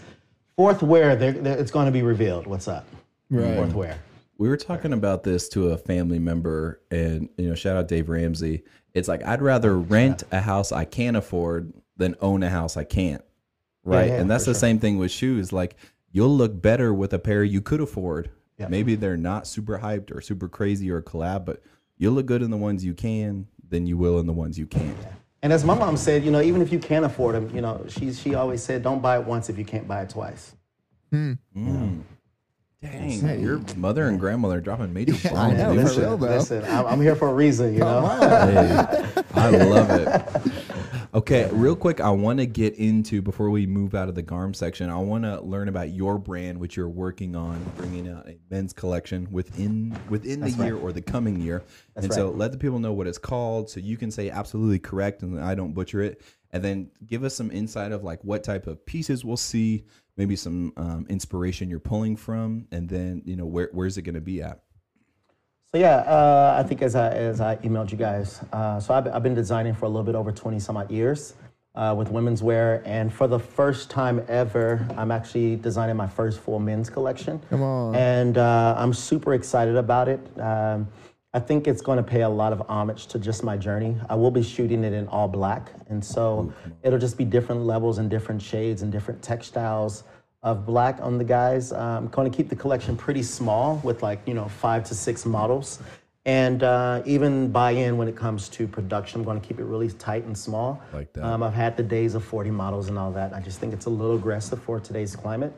fourth 0.57 0.81
wear, 0.81 1.15
they're, 1.15 1.31
they're, 1.31 1.57
it's 1.57 1.71
going 1.71 1.85
to 1.85 1.91
be 1.91 2.01
revealed. 2.01 2.47
What's 2.47 2.67
up? 2.67 2.85
Right. 3.29 3.55
Fourth 3.55 3.73
wear. 3.73 3.99
We 4.37 4.49
were 4.49 4.57
talking 4.57 4.91
about 4.91 5.23
this 5.23 5.47
to 5.49 5.69
a 5.69 5.77
family 5.77 6.19
member, 6.19 6.81
and 6.91 7.29
you 7.37 7.47
know, 7.49 7.55
shout 7.55 7.77
out 7.77 7.87
Dave 7.87 8.09
Ramsey. 8.09 8.63
It's 8.93 9.07
like 9.07 9.25
I'd 9.25 9.41
rather 9.41 9.77
rent 9.77 10.23
a 10.31 10.41
house 10.41 10.71
I 10.71 10.85
can't 10.85 11.17
afford 11.17 11.73
than 11.95 12.15
own 12.21 12.43
a 12.43 12.49
house 12.49 12.77
I 12.77 12.83
can't. 12.83 13.23
Right, 13.83 14.07
yeah, 14.09 14.19
and 14.19 14.29
that's 14.29 14.43
for 14.43 14.51
the 14.51 14.55
same 14.55 14.79
thing 14.79 14.97
with 14.97 15.11
shoes. 15.11 15.53
Like 15.53 15.77
you'll 16.11 16.35
look 16.35 16.61
better 16.61 16.93
with 16.93 17.13
a 17.13 17.19
pair 17.19 17.43
you 17.43 17.61
could 17.61 17.81
afford. 17.81 18.29
Yeah. 18.59 18.67
Maybe 18.67 18.95
they're 18.95 19.17
not 19.17 19.47
super 19.47 19.79
hyped 19.79 20.15
or 20.15 20.21
super 20.21 20.47
crazy 20.47 20.91
or 20.91 21.01
collab, 21.01 21.45
but 21.45 21.63
you'll 21.97 22.13
look 22.13 22.25
good 22.25 22.41
in 22.41 22.51
the 22.51 22.57
ones 22.57 22.83
you 22.83 22.93
can 22.93 23.47
than 23.67 23.87
you 23.87 23.97
will 23.97 24.19
in 24.19 24.27
the 24.27 24.33
ones 24.33 24.59
you 24.59 24.67
can't. 24.67 24.97
And 25.43 25.53
as 25.53 25.63
my 25.63 25.75
mom 25.75 25.97
said, 25.97 26.23
you 26.23 26.31
know, 26.31 26.41
even 26.41 26.61
if 26.61 26.71
you 26.71 26.79
can't 26.79 27.05
afford 27.05 27.35
them, 27.35 27.53
you 27.53 27.61
know, 27.61 27.85
she 27.87 28.11
she 28.13 28.35
always 28.35 28.63
said, 28.63 28.83
don't 28.83 29.01
buy 29.01 29.19
it 29.19 29.25
once 29.25 29.49
if 29.49 29.57
you 29.57 29.65
can't 29.65 29.87
buy 29.87 30.01
it 30.01 30.09
twice. 30.09 30.55
Mm. 31.13 31.37
Dang, 32.81 33.39
your 33.41 33.59
mother 33.75 34.07
and 34.07 34.19
grandmother 34.19 34.57
are 34.57 34.61
dropping 34.61 34.93
major 34.93 35.13
bombs. 35.13 35.35
I 35.35 35.53
know, 35.53 35.73
listen, 35.73 36.03
real, 36.03 36.17
listen 36.17 36.63
I'm, 36.65 36.85
I'm 36.85 37.01
here 37.01 37.15
for 37.15 37.29
a 37.29 37.33
reason, 37.33 37.73
you 37.73 37.79
know. 37.79 38.05
Hey, 38.07 39.23
I 39.33 39.49
love 39.49 39.89
it. 39.89 40.63
Okay, 41.17 41.49
real 41.51 41.75
quick, 41.75 41.99
I 41.99 42.11
want 42.11 42.37
to 42.37 42.45
get 42.45 42.75
into 42.75 43.23
before 43.23 43.49
we 43.49 43.65
move 43.65 43.95
out 43.95 44.07
of 44.07 44.13
the 44.13 44.21
Garm 44.21 44.53
section. 44.53 44.91
I 44.91 44.97
want 44.97 45.23
to 45.23 45.41
learn 45.41 45.67
about 45.67 45.89
your 45.89 46.19
brand, 46.19 46.59
which 46.59 46.77
you're 46.77 46.87
working 46.87 47.35
on 47.35 47.59
bringing 47.75 48.07
out 48.07 48.29
a 48.29 48.37
men's 48.51 48.71
collection 48.71 49.27
within 49.31 49.97
within 50.09 50.41
the 50.41 50.51
That's 50.51 50.59
year 50.59 50.77
or 50.77 50.91
the 50.91 51.01
coming 51.01 51.41
year. 51.41 51.63
That's 51.95 52.05
and 52.05 52.13
so 52.13 52.29
let 52.29 52.51
the 52.51 52.59
people 52.59 52.77
know 52.77 52.93
what 52.93 53.07
it's 53.07 53.17
called, 53.17 53.67
so 53.67 53.79
you 53.79 53.97
can 53.97 54.11
say 54.11 54.29
absolutely 54.29 54.77
correct, 54.77 55.23
and 55.23 55.39
I 55.43 55.55
don't 55.55 55.73
butcher 55.73 56.03
it. 56.03 56.21
And 56.51 56.63
then 56.63 56.91
give 57.07 57.23
us 57.23 57.35
some 57.35 57.49
insight 57.49 57.93
of 57.93 58.03
like 58.03 58.23
what 58.23 58.43
type 58.43 58.67
of 58.67 58.85
pieces 58.85 59.25
we'll 59.25 59.37
see, 59.37 59.85
maybe 60.17 60.35
some 60.35 60.71
um, 60.77 61.07
inspiration 61.09 61.67
you're 61.67 61.79
pulling 61.79 62.15
from, 62.15 62.67
and 62.71 62.87
then 62.87 63.23
you 63.25 63.35
know 63.35 63.47
where 63.47 63.71
where's 63.73 63.97
it 63.97 64.03
going 64.03 64.13
to 64.13 64.21
be 64.21 64.43
at? 64.43 64.59
So 65.73 65.81
yeah, 65.81 65.97
uh, 65.97 66.55
I 66.57 66.65
think 66.65 66.81
as 66.81 66.95
I 66.95 67.09
as 67.09 67.41
I 67.41 67.57
emailed 67.57 67.91
you 67.91 67.97
guys, 67.97 68.39
uh, 68.53 68.79
so 68.79 68.93
I've, 68.93 69.05
I've 69.07 69.21
been 69.21 69.35
designing 69.35 69.73
for 69.73 69.83
a 69.83 69.89
little 69.89 70.05
bit 70.05 70.15
over 70.15 70.31
twenty 70.31 70.59
some 70.59 70.77
odd 70.77 70.89
years 70.89 71.33
uh, 71.75 71.93
with 71.97 72.09
women's 72.09 72.41
wear, 72.41 72.81
and 72.85 73.11
for 73.11 73.27
the 73.27 73.37
first 73.37 73.89
time 73.89 74.23
ever, 74.29 74.87
I'm 74.95 75.11
actually 75.11 75.57
designing 75.57 75.97
my 75.97 76.07
first 76.07 76.39
full 76.39 76.59
men's 76.59 76.89
collection. 76.89 77.41
Come 77.49 77.63
on. 77.63 77.95
And 77.95 78.37
uh, 78.37 78.75
I'm 78.77 78.93
super 78.93 79.33
excited 79.33 79.75
about 79.75 80.07
it. 80.07 80.21
Um, 80.39 80.87
I 81.33 81.39
think 81.41 81.67
it's 81.67 81.81
going 81.81 81.97
to 81.97 82.03
pay 82.03 82.21
a 82.21 82.29
lot 82.29 82.53
of 82.53 82.61
homage 82.69 83.07
to 83.07 83.19
just 83.19 83.43
my 83.43 83.57
journey. 83.57 83.97
I 84.09 84.15
will 84.15 84.31
be 84.31 84.43
shooting 84.43 84.85
it 84.85 84.93
in 84.93 85.05
all 85.09 85.27
black, 85.27 85.73
and 85.89 86.03
so 86.03 86.53
it'll 86.81 86.97
just 86.97 87.17
be 87.17 87.25
different 87.25 87.63
levels 87.63 87.97
and 87.97 88.09
different 88.09 88.41
shades 88.41 88.83
and 88.83 88.91
different 88.91 89.21
textiles 89.21 90.05
of 90.43 90.65
black 90.65 90.99
on 91.01 91.17
the 91.17 91.23
guys. 91.23 91.71
I'm 91.71 92.07
going 92.07 92.29
to 92.29 92.35
keep 92.35 92.49
the 92.49 92.55
collection 92.55 92.95
pretty 92.95 93.23
small 93.23 93.79
with 93.83 94.03
like 94.03 94.19
you 94.27 94.33
know 94.33 94.47
five 94.47 94.83
to 94.85 94.95
six 94.95 95.25
models, 95.25 95.79
and 96.25 96.61
uh, 96.63 97.01
even 97.05 97.51
buy 97.51 97.71
in 97.71 97.97
when 97.97 98.07
it 98.07 98.15
comes 98.15 98.49
to 98.49 98.67
production. 98.67 99.21
I'm 99.21 99.25
going 99.25 99.39
to 99.41 99.47
keep 99.47 99.59
it 99.59 99.63
really 99.65 99.89
tight 99.89 100.25
and 100.25 100.37
small. 100.37 100.81
Like 100.93 101.11
that. 101.13 101.23
Um, 101.23 101.41
I've 101.43 101.53
had 101.53 101.75
the 101.77 101.83
days 101.83 102.15
of 102.15 102.23
40 102.23 102.51
models 102.51 102.87
and 102.89 102.97
all 102.99 103.11
that. 103.13 103.33
I 103.33 103.39
just 103.39 103.59
think 103.59 103.73
it's 103.73 103.85
a 103.85 103.89
little 103.89 104.15
aggressive 104.15 104.61
for 104.61 104.79
today's 104.79 105.15
climate 105.15 105.53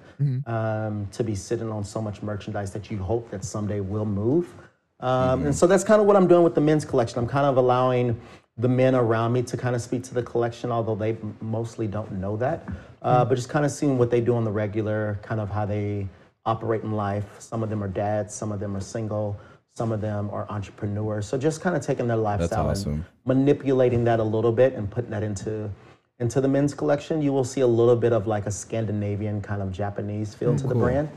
um, 0.46 1.08
to 1.12 1.24
be 1.24 1.36
sitting 1.36 1.70
on 1.72 1.84
so 1.84 2.02
much 2.02 2.22
merchandise 2.22 2.72
that 2.72 2.90
you 2.92 2.98
hope 2.98 3.30
that 3.32 3.44
someday 3.44 3.80
will 3.80 4.06
move. 4.06 4.54
Um, 5.02 5.46
And 5.46 5.56
so 5.56 5.66
that's 5.66 5.84
kind 5.84 6.02
of 6.02 6.08
what 6.08 6.16
I'm 6.18 6.28
doing 6.28 6.44
with 6.44 6.56
the 6.56 6.62
men's 6.62 6.86
collection. 6.86 7.20
I'm 7.20 7.28
kind 7.28 7.46
of 7.46 7.58
allowing 7.58 8.20
the 8.58 8.68
men 8.68 8.94
around 8.96 9.32
me 9.32 9.42
to 9.44 9.56
kind 9.56 9.74
of 9.76 9.82
speak 9.82 10.04
to 10.04 10.14
the 10.14 10.22
collection, 10.24 10.72
although 10.72 10.96
they 10.96 11.18
mostly 11.42 11.88
don't 11.88 12.12
know 12.12 12.36
that. 12.38 12.68
Uh, 13.02 13.26
But 13.26 13.36
just 13.36 13.50
kind 13.50 13.66
of 13.66 13.72
seeing 13.72 13.98
what 13.98 14.12
they 14.12 14.22
do 14.22 14.36
on 14.36 14.44
the 14.44 14.52
regular, 14.52 15.20
kind 15.22 15.40
of 15.40 15.50
how 15.50 15.66
they 15.66 16.08
operate 16.46 16.84
in 16.84 16.92
life. 16.92 17.26
Some 17.40 17.64
of 17.64 17.70
them 17.70 17.84
are 17.84 17.88
dads, 17.88 18.34
some 18.34 18.52
of 18.52 18.60
them 18.60 18.76
are 18.76 18.82
single, 18.82 19.38
some 19.76 19.92
of 19.92 20.02
them 20.02 20.30
are 20.32 20.46
entrepreneurs. 20.50 21.26
So 21.28 21.38
just 21.38 21.62
kind 21.62 21.76
of 21.76 21.82
taking 21.82 22.08
their 22.08 22.18
lifestyle 22.18 22.70
awesome. 22.70 22.94
and 22.94 23.06
manipulating 23.26 24.04
that 24.06 24.20
a 24.20 24.24
little 24.24 24.52
bit 24.52 24.74
and 24.74 24.90
putting 24.90 25.12
that 25.12 25.24
into 25.24 25.70
into 26.20 26.42
the 26.42 26.48
men's 26.48 26.74
collection. 26.74 27.22
You 27.22 27.32
will 27.32 27.46
see 27.46 27.62
a 27.62 27.68
little 27.68 27.96
bit 27.96 28.12
of 28.12 28.28
like 28.28 28.46
a 28.46 28.52
Scandinavian 28.52 29.42
kind 29.42 29.62
of 29.62 29.72
Japanese 29.72 30.34
feel 30.36 30.54
to 30.58 30.68
the 30.68 30.76
brand. 30.76 31.08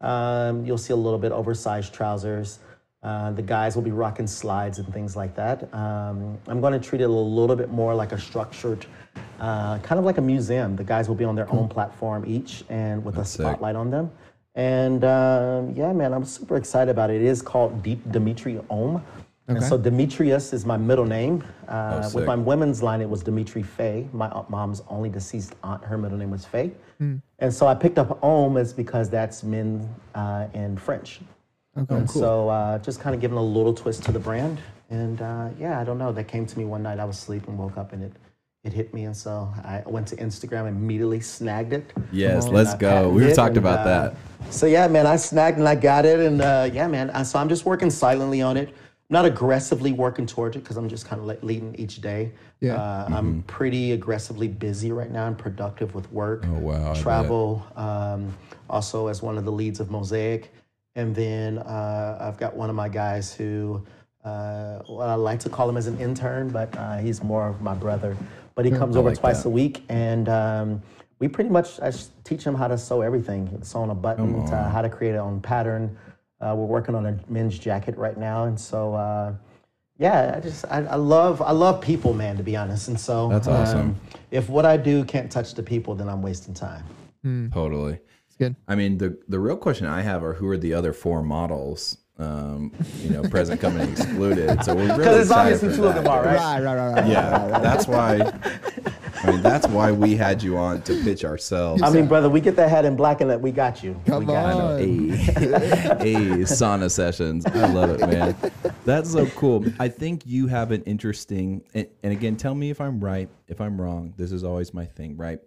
Um, 0.00 0.64
you'll 0.64 0.78
see 0.78 0.92
a 0.92 0.96
little 0.96 1.18
bit 1.18 1.32
oversized 1.32 1.92
trousers. 1.92 2.60
Uh, 3.02 3.32
the 3.32 3.42
guys 3.42 3.74
will 3.74 3.82
be 3.82 3.90
rocking 3.90 4.26
slides 4.28 4.78
and 4.78 4.92
things 4.94 5.16
like 5.16 5.34
that. 5.34 5.72
Um, 5.74 6.38
I'm 6.46 6.60
going 6.60 6.72
to 6.72 6.78
treat 6.78 7.00
it 7.00 7.04
a 7.04 7.08
little 7.08 7.56
bit 7.56 7.70
more 7.70 7.94
like 7.94 8.12
a 8.12 8.18
structured, 8.18 8.86
uh, 9.40 9.78
kind 9.80 9.98
of 9.98 10.04
like 10.04 10.18
a 10.18 10.22
museum. 10.22 10.76
The 10.76 10.84
guys 10.84 11.08
will 11.08 11.16
be 11.16 11.24
on 11.24 11.34
their 11.34 11.50
own 11.52 11.68
platform 11.68 12.24
each 12.26 12.62
and 12.68 13.04
with 13.04 13.16
That's 13.16 13.30
a 13.30 13.32
sick. 13.38 13.40
spotlight 13.46 13.74
on 13.74 13.90
them. 13.90 14.10
And 14.54 15.02
um, 15.04 15.72
yeah, 15.74 15.92
man, 15.92 16.12
I'm 16.12 16.24
super 16.24 16.56
excited 16.56 16.90
about 16.92 17.10
it. 17.10 17.16
It 17.16 17.26
is 17.26 17.42
called 17.42 17.82
Deep 17.82 18.00
Demetri 18.12 18.60
Homme. 18.70 19.02
And 19.48 19.56
Okay. 19.58 19.66
so 19.66 19.76
Demetrius 19.76 20.52
is 20.52 20.64
my 20.64 20.76
middle 20.76 21.04
name. 21.04 21.42
Uh, 21.66 22.02
Oh, 22.04 22.08
sick. 22.08 22.14
with 22.14 22.26
my 22.26 22.36
women's 22.36 22.82
line, 22.84 23.00
it 23.00 23.10
was 23.10 23.22
Demetri 23.24 23.64
Faye. 23.64 24.06
My 24.12 24.26
uh, 24.28 24.44
mom's 24.48 24.82
only 24.88 25.08
deceased 25.08 25.56
aunt, 25.64 25.82
her 25.82 25.98
middle 25.98 26.16
name 26.18 26.30
was 26.30 26.44
Faye. 26.44 26.70
And 27.40 27.52
so 27.52 27.66
I 27.66 27.74
picked 27.74 27.98
up 27.98 28.20
Homme 28.20 28.56
is 28.58 28.72
because 28.72 29.10
that's 29.10 29.42
men 29.42 29.92
uh, 30.14 30.46
in 30.54 30.76
French. 30.76 31.18
Okay. 31.76 31.94
And 31.94 32.10
so 32.10 32.48
uh, 32.48 32.78
just 32.78 33.00
kind 33.00 33.14
of 33.14 33.20
giving 33.20 33.38
a 33.38 33.42
little 33.42 33.72
twist 33.72 34.02
to 34.04 34.12
the 34.12 34.18
brand. 34.18 34.58
And 34.90 35.20
uh, 35.22 35.48
yeah, 35.58 35.80
I 35.80 35.84
don't 35.84 35.98
know. 35.98 36.12
That 36.12 36.24
came 36.28 36.44
to 36.46 36.58
me 36.58 36.64
one 36.64 36.82
night. 36.82 36.98
I 36.98 37.04
was 37.04 37.18
sleeping, 37.18 37.56
woke 37.56 37.78
up, 37.78 37.92
and 37.92 38.02
it 38.02 38.12
it 38.62 38.72
hit 38.72 38.92
me. 38.94 39.04
And 39.04 39.16
so 39.16 39.52
I 39.64 39.82
went 39.86 40.06
to 40.08 40.16
Instagram, 40.16 40.68
immediately 40.68 41.20
snagged 41.20 41.72
it. 41.72 41.92
Yes, 42.12 42.44
And 42.44 42.54
let's 42.54 42.74
I 42.74 42.76
go. 42.78 43.08
We've 43.10 43.34
talked 43.34 43.56
and, 43.56 43.58
about 43.58 43.80
uh, 43.80 43.84
that. 43.84 44.16
So 44.52 44.66
yeah, 44.66 44.86
man, 44.86 45.06
I 45.06 45.16
snagged 45.16 45.58
and 45.58 45.66
I 45.66 45.74
got 45.74 46.04
it, 46.04 46.20
and 46.20 46.40
uh, 46.42 46.68
yeah, 46.72 46.86
man. 46.86 47.10
uh, 47.10 47.24
So 47.24 47.38
I'm 47.38 47.48
just 47.48 47.64
working 47.64 47.90
silently 47.90 48.42
on 48.42 48.56
it. 48.56 48.74
Not 49.08 49.24
aggressively 49.26 49.92
working 49.92 50.26
towards 50.26 50.56
it 50.56 50.60
because 50.60 50.76
I'm 50.78 50.88
just 50.88 51.06
kind 51.06 51.20
of 51.20 51.42
leading 51.42 51.74
each 51.74 52.00
day. 52.00 52.32
Yeah. 52.60 52.76
Uh, 52.76 53.08
I'm 53.10 53.42
pretty 53.42 53.92
aggressively 53.92 54.48
busy 54.48 54.90
right 54.90 55.10
now 55.10 55.26
and 55.26 55.36
productive 55.36 55.94
with 55.94 56.10
work, 56.12 56.46
Oh, 56.48 56.58
wow, 56.58 56.94
travel. 56.94 57.66
Um, 57.76 58.34
also, 58.70 59.08
as 59.08 59.20
one 59.20 59.36
of 59.36 59.44
the 59.44 59.52
leads 59.52 59.80
of 59.80 59.90
Mosaic, 59.90 60.50
and 60.94 61.14
then 61.14 61.58
uh, 61.58 62.18
I've 62.20 62.36
got 62.36 62.54
one 62.54 62.70
of 62.70 62.76
my 62.76 62.88
guys 62.88 63.32
who, 63.32 63.84
uh, 64.24 64.80
well, 64.88 65.02
I 65.02 65.14
like 65.14 65.40
to 65.40 65.48
call 65.48 65.68
him 65.68 65.76
as 65.76 65.86
an 65.86 65.98
intern, 65.98 66.50
but 66.50 66.76
uh, 66.76 66.98
he's 66.98 67.22
more 67.22 67.48
of 67.48 67.60
my 67.62 67.74
brother. 67.74 68.16
But 68.54 68.66
he 68.66 68.70
comes 68.70 68.96
over 68.96 69.08
like 69.08 69.18
twice 69.18 69.42
that. 69.42 69.48
a 69.48 69.50
week, 69.50 69.82
and 69.88 70.28
um, 70.28 70.82
we 71.18 71.26
pretty 71.26 71.48
much 71.48 71.80
I 71.80 71.90
teach 72.22 72.44
him 72.44 72.54
how 72.54 72.68
to 72.68 72.76
sew 72.76 73.00
everything. 73.00 73.62
Sew 73.62 73.80
on 73.80 73.90
a 73.90 73.94
button, 73.94 74.44
to 74.46 74.56
how 74.56 74.82
to 74.82 74.90
create 74.90 75.14
a 75.14 75.18
own 75.18 75.40
pattern. 75.40 75.96
Uh, 76.38 76.54
we're 76.54 76.66
working 76.66 76.94
on 76.94 77.06
a 77.06 77.18
men's 77.28 77.58
jacket 77.58 77.96
right 77.96 78.18
now, 78.18 78.44
and 78.44 78.60
so 78.60 78.94
uh, 78.94 79.32
yeah, 79.98 80.34
I 80.36 80.40
just 80.40 80.66
I, 80.70 80.82
I 80.82 80.96
love 80.96 81.40
I 81.40 81.52
love 81.52 81.80
people, 81.80 82.12
man. 82.12 82.36
To 82.36 82.42
be 82.42 82.56
honest, 82.56 82.88
and 82.88 83.00
so 83.00 83.30
That's 83.30 83.48
awesome. 83.48 83.96
if 84.30 84.50
what 84.50 84.66
I 84.66 84.76
do 84.76 85.04
can't 85.04 85.32
touch 85.32 85.54
the 85.54 85.62
people, 85.62 85.94
then 85.94 86.10
I'm 86.10 86.20
wasting 86.20 86.52
time. 86.52 86.84
Totally. 87.52 88.00
It's 88.32 88.38
good. 88.38 88.56
I 88.66 88.74
mean, 88.76 88.96
the 88.96 89.18
the 89.28 89.38
real 89.38 89.58
question 89.58 89.86
I 89.86 90.00
have 90.00 90.24
are 90.24 90.32
who 90.32 90.48
are 90.48 90.56
the 90.56 90.72
other 90.72 90.94
four 90.94 91.22
models? 91.22 91.98
Um, 92.18 92.72
you 93.00 93.10
know, 93.10 93.22
present 93.22 93.60
company 93.60 93.90
excluded. 93.90 94.62
So 94.64 94.74
we're 94.74 94.82
really 94.86 94.98
Because 94.98 95.16
it's 95.22 95.30
excited 95.30 95.54
obviously 95.54 95.68
for 95.70 95.76
two 95.76 95.86
of 95.86 95.94
them 95.96 96.06
are 96.08 96.22
dude. 96.22 96.32
right. 96.34 96.62
Right, 96.62 96.64
right, 96.64 96.76
right, 96.76 96.94
right. 97.02 97.06
Yeah, 97.10 97.58
that's 97.58 97.86
why. 97.88 98.20
I 99.24 99.30
mean, 99.30 99.42
that's 99.42 99.66
why 99.68 99.92
we 99.92 100.14
had 100.16 100.42
you 100.42 100.56
on 100.56 100.82
to 100.82 101.02
pitch 101.02 101.24
ourselves. 101.24 101.82
I 101.82 101.90
mean, 101.90 102.06
brother, 102.06 102.28
we 102.28 102.40
get 102.40 102.56
that 102.56 102.68
hat 102.70 102.84
in 102.84 102.96
black 102.96 103.20
and 103.20 103.30
that 103.30 103.40
we 103.40 103.50
got 103.52 103.82
you. 103.82 104.00
Come 104.06 104.20
we 104.20 104.26
got 104.26 104.46
I 104.46 104.80
you. 104.80 105.12
on. 105.12 105.18
Hey, 105.98 106.12
hey, 106.12 106.24
sauna 106.42 106.90
sessions. 106.90 107.44
I 107.46 107.66
love 107.72 107.90
it, 107.90 108.00
man. 108.00 108.36
That's 108.84 109.12
so 109.12 109.26
cool. 109.26 109.64
I 109.78 109.88
think 109.88 110.22
you 110.26 110.46
have 110.48 110.70
an 110.70 110.82
interesting, 110.84 111.62
and, 111.74 111.86
and 112.02 112.12
again, 112.12 112.36
tell 112.36 112.54
me 112.54 112.70
if 112.70 112.80
I'm 112.80 113.02
right, 113.02 113.28
if 113.48 113.60
I'm 113.60 113.80
wrong. 113.80 114.14
This 114.16 114.32
is 114.32 114.42
always 114.44 114.72
my 114.74 114.84
thing, 114.86 115.16
right? 115.16 115.40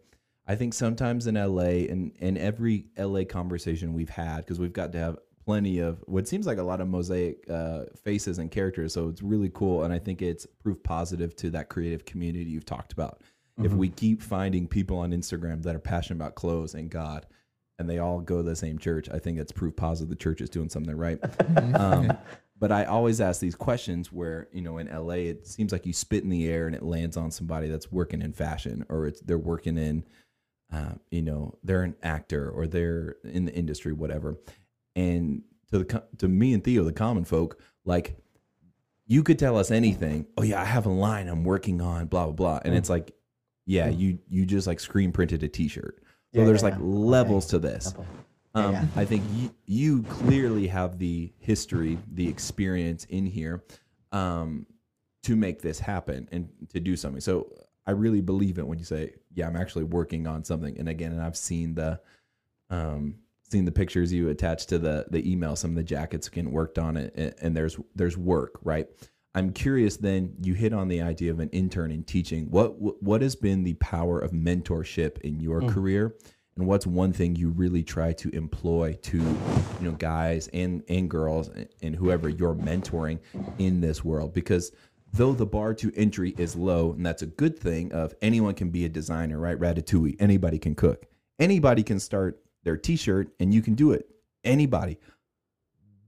I 0.48 0.56
think 0.56 0.74
sometimes 0.74 1.28
in 1.28 1.36
LA 1.36 1.88
and 1.90 2.12
and 2.20 2.38
every 2.38 2.86
LA 2.98 3.24
conversation 3.24 3.94
we've 3.94 4.10
had, 4.10 4.38
because 4.38 4.60
we've 4.60 4.74
got 4.74 4.92
to 4.92 5.00
have 5.00 5.18
plenty 5.46 5.80
of 5.80 6.04
what 6.08 6.28
seems 6.28 6.48
like 6.48 6.58
a 6.58 6.64
lot 6.64 6.82
of 6.82 6.88
mosaic 6.88 7.50
uh, 7.50 7.84
faces 8.04 8.40
and 8.40 8.52
characters. 8.52 8.94
So 8.94 9.10
it's 9.10 9.22
really 9.22 9.52
cool, 9.54 9.84
and 9.84 9.94
I 9.94 10.00
think 10.00 10.22
it's 10.22 10.46
proof 10.64 10.82
positive 10.84 11.36
to 11.38 11.50
that 11.52 11.70
creative 11.70 12.06
community 12.06 12.50
you've 12.50 12.66
talked 12.66 12.94
about. 12.94 13.22
If 13.58 13.72
we 13.72 13.88
keep 13.88 14.22
finding 14.22 14.68
people 14.68 14.98
on 14.98 15.12
Instagram 15.12 15.64
that 15.64 15.74
are 15.74 15.80
passionate 15.80 16.18
about 16.18 16.36
clothes 16.36 16.74
and 16.74 16.90
God, 16.90 17.26
and 17.80 17.90
they 17.90 18.00
all 18.00 18.20
go 18.20 18.38
to 18.38 18.44
the 18.44 18.56
same 18.56 18.78
church, 18.78 19.08
I 19.10 19.18
think 19.20 19.38
that's 19.38 19.54
proof 19.54 19.78
positive 19.78 20.10
the 20.10 20.18
church 20.18 20.42
is 20.42 20.50
doing 20.50 20.68
something 20.68 20.96
right. 20.96 21.20
um, 21.74 22.18
but 22.60 22.74
I 22.74 22.84
always 22.86 23.22
ask 23.22 23.40
these 23.40 23.56
questions 23.56 24.12
where 24.12 24.48
you 24.52 24.62
know 24.62 24.78
in 24.78 24.88
LA 24.88 25.16
it 25.16 25.48
seems 25.48 25.72
like 25.72 25.86
you 25.86 25.94
spit 25.94 26.24
in 26.24 26.30
the 26.30 26.48
air 26.50 26.68
and 26.68 26.76
it 26.76 26.84
lands 26.84 27.18
on 27.18 27.32
somebody 27.32 27.70
that's 27.70 27.92
working 27.92 28.22
in 28.22 28.34
fashion 28.34 28.86
or 28.90 29.08
it's 29.08 29.22
they're 29.22 29.38
working 29.38 29.78
in 29.78 30.06
uh, 30.72 30.94
you 31.12 31.22
know 31.22 31.58
they're 31.64 31.84
an 31.84 31.96
actor 32.04 32.50
or 32.50 32.68
they're 32.68 33.16
in 33.24 33.46
the 33.46 33.54
industry 33.54 33.94
whatever. 33.94 34.38
And 34.96 35.44
to 35.72 35.80
the 35.80 36.04
to 36.18 36.28
me 36.28 36.54
and 36.54 36.64
Theo 36.64 36.84
the 36.84 36.94
common 36.94 37.26
folk 37.26 37.60
like 37.86 38.18
you 39.08 39.24
could 39.24 39.38
tell 39.38 39.58
us 39.58 39.72
anything. 39.72 40.28
Oh 40.38 40.44
yeah 40.44 40.62
I 40.62 40.66
have 40.66 40.86
a 40.86 40.90
line 40.90 41.28
I'm 41.28 41.44
working 41.44 41.82
on 41.82 42.08
blah 42.08 42.26
blah 42.26 42.34
blah. 42.34 42.60
And 42.66 42.76
it's 42.76 42.90
like 42.90 43.14
yeah 43.66 43.90
you 43.90 44.20
you 44.28 44.46
just 44.46 44.68
like 44.68 44.80
screen 44.80 45.12
printed 45.12 45.44
a 45.44 45.48
t-shirt. 45.48 45.98
So 46.34 46.40
Yeah, 46.42 46.46
there's 46.46 46.62
yeah, 46.62 46.70
like 46.70 46.80
yeah. 46.80 46.86
levels 46.86 47.46
to 47.48 47.60
this. 47.60 47.94
Um. 48.54 48.90
I 48.96 49.04
think 49.04 49.24
you, 49.34 49.54
you 49.66 50.04
clearly 50.04 50.66
have 50.68 50.98
the 50.98 51.34
history, 51.40 51.98
the 52.14 52.26
experience 52.28 53.04
in 53.06 53.26
here 53.26 53.66
um, 54.14 54.66
to 55.24 55.36
make 55.36 55.62
this 55.62 55.78
happen 55.78 56.30
and 56.32 56.48
to 56.70 56.80
do 56.80 56.96
something. 56.96 57.20
So 57.20 57.52
I 57.86 57.92
really 57.92 58.22
believe 58.22 58.58
it 58.58 58.66
when 58.66 58.80
you 58.80 58.86
say, 58.86 59.16
"Yeah, 59.36 59.48
I'm 59.48 59.56
actually 59.56 59.84
working 59.84 60.28
on 60.28 60.44
something." 60.44 60.78
And 60.80 60.90
again, 60.90 61.12
and 61.12 61.22
I've 61.22 61.38
seen 61.38 61.76
the, 61.76 62.00
um, 62.70 63.16
seen 63.44 63.66
the 63.66 63.72
pictures 63.72 64.12
you 64.12 64.30
attached 64.30 64.70
to 64.70 64.80
the 64.80 65.06
the 65.12 65.30
email. 65.32 65.56
Some 65.56 65.72
of 65.72 65.76
the 65.76 65.84
jackets 65.84 66.30
getting 66.30 66.52
worked 66.52 66.80
on 66.80 66.98
it, 66.98 67.14
and, 67.16 67.34
and 67.42 67.58
there's 67.58 67.78
there's 67.96 68.18
work, 68.18 68.58
right? 68.64 68.88
I'm 69.36 69.52
curious. 69.52 69.98
Then 69.98 70.34
you 70.42 70.54
hit 70.54 70.72
on 70.72 70.88
the 70.88 71.02
idea 71.02 71.30
of 71.30 71.40
an 71.40 71.50
intern 71.50 71.92
in 71.92 72.04
teaching. 72.04 72.50
What 72.50 73.04
what 73.04 73.22
has 73.22 73.36
been 73.36 73.64
the 73.64 73.74
power 73.76 74.20
of 74.20 74.32
mentorship 74.32 75.20
in 75.22 75.42
your 75.42 75.62
career, 75.62 76.16
and 76.56 76.66
what's 76.66 76.88
one 76.88 77.12
thing 77.12 77.36
you 77.36 77.50
really 77.50 77.84
try 77.84 78.14
to 78.14 78.30
employ 78.30 78.98
to 79.04 79.18
you 79.18 79.82
know 79.82 79.92
guys 79.92 80.48
and 80.54 80.84
and 80.88 81.10
girls 81.10 81.52
and 81.82 81.96
whoever 81.96 82.30
you're 82.30 82.56
mentoring 82.56 83.20
in 83.60 83.82
this 83.82 84.06
world? 84.06 84.34
Because 84.34 84.72
though 85.16 85.34
the 85.34 85.46
bar 85.46 85.74
to 85.76 85.92
entry 85.96 86.34
is 86.38 86.56
low, 86.56 86.94
and 86.94 87.06
that's 87.06 87.22
a 87.22 87.28
good 87.28 87.58
thing. 87.58 87.92
Of 87.94 88.14
anyone 88.22 88.54
can 88.54 88.70
be 88.70 88.86
a 88.86 88.90
designer, 88.90 89.40
right? 89.40 89.60
Ratatouille. 89.60 90.16
Anybody 90.20 90.60
can 90.60 90.76
cook. 90.76 91.06
Anybody 91.40 91.84
can 91.84 92.00
start 92.00 92.42
their 92.64 92.78
T-shirt, 92.78 93.30
and 93.40 93.54
you 93.54 93.62
can 93.62 93.76
do 93.76 93.92
it. 93.92 94.10
Anybody. 94.44 94.98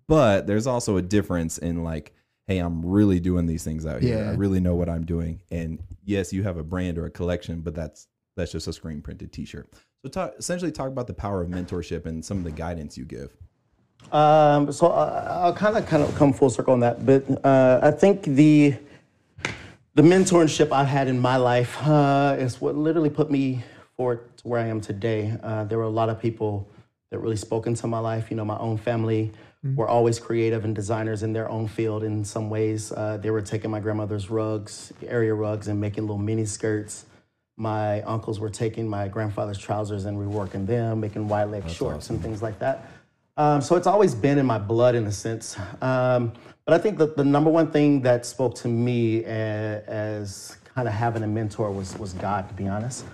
But 0.08 0.48
there's 0.48 0.68
also 0.68 0.98
a 0.98 1.02
difference 1.02 1.58
in 1.58 1.84
like, 1.84 2.14
hey, 2.48 2.60
I'm 2.60 2.86
really 2.86 3.20
doing 3.20 3.46
these 3.46 3.64
things 3.64 3.86
out 3.86 4.02
here. 4.02 4.18
Yeah. 4.18 4.32
I 4.32 4.36
really 4.36 4.60
know 4.60 4.76
what 4.76 4.88
I'm 4.90 5.06
doing. 5.06 5.42
And 5.52 5.84
yes, 6.06 6.32
you 6.32 6.44
have 6.44 6.58
a 6.58 6.64
brand 6.64 6.98
or 6.98 7.06
a 7.06 7.10
collection, 7.10 7.62
but 7.62 7.76
that's 7.76 8.08
that's 8.36 8.52
just 8.52 8.68
a 8.68 8.74
screen 8.74 9.02
printed 9.02 9.34
T-shirt. 9.34 9.68
So 10.04 10.10
talk, 10.10 10.36
essentially, 10.38 10.72
talk 10.72 10.88
about 10.88 11.08
the 11.08 11.14
power 11.14 11.42
of 11.42 11.50
mentorship 11.50 12.06
and 12.06 12.24
some 12.24 12.38
of 12.38 12.44
the 12.44 12.52
guidance 12.52 12.98
you 12.98 13.04
give. 13.04 13.36
Um, 14.12 14.72
so 14.72 14.88
uh, 14.88 15.42
I'll 15.42 15.54
kind 15.54 15.76
of 15.76 15.86
kind 15.88 16.04
of 16.04 16.16
come 16.16 16.32
full 16.32 16.50
circle 16.50 16.74
on 16.74 16.80
that, 16.82 17.06
but 17.06 17.26
uh, 17.44 17.80
I 17.82 17.92
think 17.92 18.24
the 18.24 18.76
the 19.98 20.04
mentorship 20.04 20.72
I've 20.72 20.88
had 20.88 21.08
in 21.08 21.18
my 21.18 21.38
life 21.38 21.76
uh, 21.82 22.36
is 22.38 22.62
what 22.62 22.76
literally 22.76 23.10
put 23.10 23.32
me 23.32 23.64
forward 23.96 24.38
to 24.38 24.48
where 24.48 24.62
I 24.62 24.68
am 24.68 24.80
today. 24.80 25.36
Uh, 25.42 25.64
there 25.64 25.80
were 25.80 25.86
a 25.86 25.90
lot 25.90 26.10
of 26.10 26.22
people 26.22 26.70
that 27.10 27.18
really 27.18 27.36
spoke 27.36 27.66
into 27.66 27.88
my 27.88 27.98
life. 27.98 28.30
You 28.30 28.38
know, 28.38 28.46
my 28.46 28.60
own 28.60 28.78
family 28.78 29.32
were 29.76 29.88
always 29.88 30.20
creative 30.20 30.66
and 30.66 30.76
designers 30.76 31.24
in 31.24 31.34
their 31.34 31.50
own 31.50 31.68
field. 31.68 32.04
In 32.04 32.24
some 32.24 32.48
ways, 32.48 32.92
uh, 32.92 33.18
they 33.18 33.32
were 33.32 33.42
taking 33.42 33.72
my 33.72 33.80
grandmother's 33.80 34.30
rugs, 34.30 34.94
area 35.08 35.34
rugs, 35.34 35.68
and 35.68 35.82
making 35.82 36.04
little 36.04 36.20
mini 36.20 36.46
skirts. 36.46 37.08
My 37.58 38.04
uncles 38.04 38.40
were 38.40 38.52
taking 38.52 38.88
my 38.88 39.08
grandfather's 39.08 39.58
trousers 39.58 40.06
and 40.06 40.16
reworking 40.16 40.68
them, 40.68 41.00
making 41.00 41.28
wide 41.28 41.50
leg 41.50 41.68
shorts 41.68 42.12
and 42.12 42.22
things 42.22 42.44
like 42.44 42.60
that. 42.60 42.88
Um, 43.36 43.62
so 43.62 43.76
it's 43.76 43.88
always 43.88 44.14
been 44.14 44.38
in 44.38 44.46
my 44.46 44.60
blood 44.60 44.94
in 44.94 45.08
a 45.08 45.12
sense. 45.12 45.58
Um, 45.82 46.34
but 46.68 46.74
I 46.74 46.80
think 46.80 46.98
that 46.98 47.16
the 47.16 47.24
number 47.24 47.50
one 47.50 47.72
thing 47.72 48.02
that 48.02 48.26
spoke 48.26 48.54
to 48.56 48.68
me 48.68 49.24
as, 49.24 49.84
as 49.88 50.58
kind 50.76 50.86
of 50.86 50.94
having 50.94 51.24
a 51.24 51.28
mentor 51.28 51.72
was, 51.72 51.98
was 51.98 52.12
God, 52.12 52.50
to 52.50 52.54
be 52.56 52.68
honest. 52.68 53.06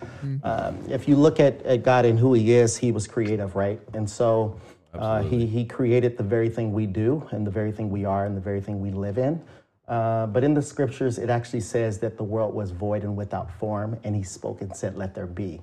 Um, 0.43 0.79
if 0.89 1.07
you 1.07 1.15
look 1.15 1.39
at, 1.39 1.61
at 1.61 1.83
God 1.83 2.03
and 2.03 2.17
who 2.17 2.33
he 2.33 2.53
is, 2.53 2.75
he 2.75 2.91
was 2.91 3.05
creative, 3.05 3.55
right? 3.55 3.79
And 3.93 4.09
so 4.09 4.59
uh, 4.95 5.21
he, 5.21 5.45
he 5.45 5.65
created 5.65 6.17
the 6.17 6.23
very 6.23 6.49
thing 6.49 6.73
we 6.73 6.87
do 6.87 7.27
and 7.29 7.45
the 7.45 7.51
very 7.51 7.71
thing 7.71 7.91
we 7.91 8.05
are 8.05 8.25
and 8.25 8.35
the 8.35 8.41
very 8.41 8.59
thing 8.59 8.81
we 8.81 8.89
live 8.89 9.19
in. 9.19 9.39
Uh, 9.87 10.25
but 10.25 10.43
in 10.43 10.55
the 10.55 10.61
scriptures, 10.61 11.19
it 11.19 11.29
actually 11.29 11.59
says 11.59 11.99
that 11.99 12.17
the 12.17 12.23
world 12.23 12.55
was 12.55 12.71
void 12.71 13.03
and 13.03 13.15
without 13.15 13.51
form, 13.59 13.99
and 14.03 14.15
he 14.15 14.23
spoke 14.23 14.61
and 14.61 14.75
said, 14.75 14.97
Let 14.97 15.13
there 15.13 15.27
be. 15.27 15.61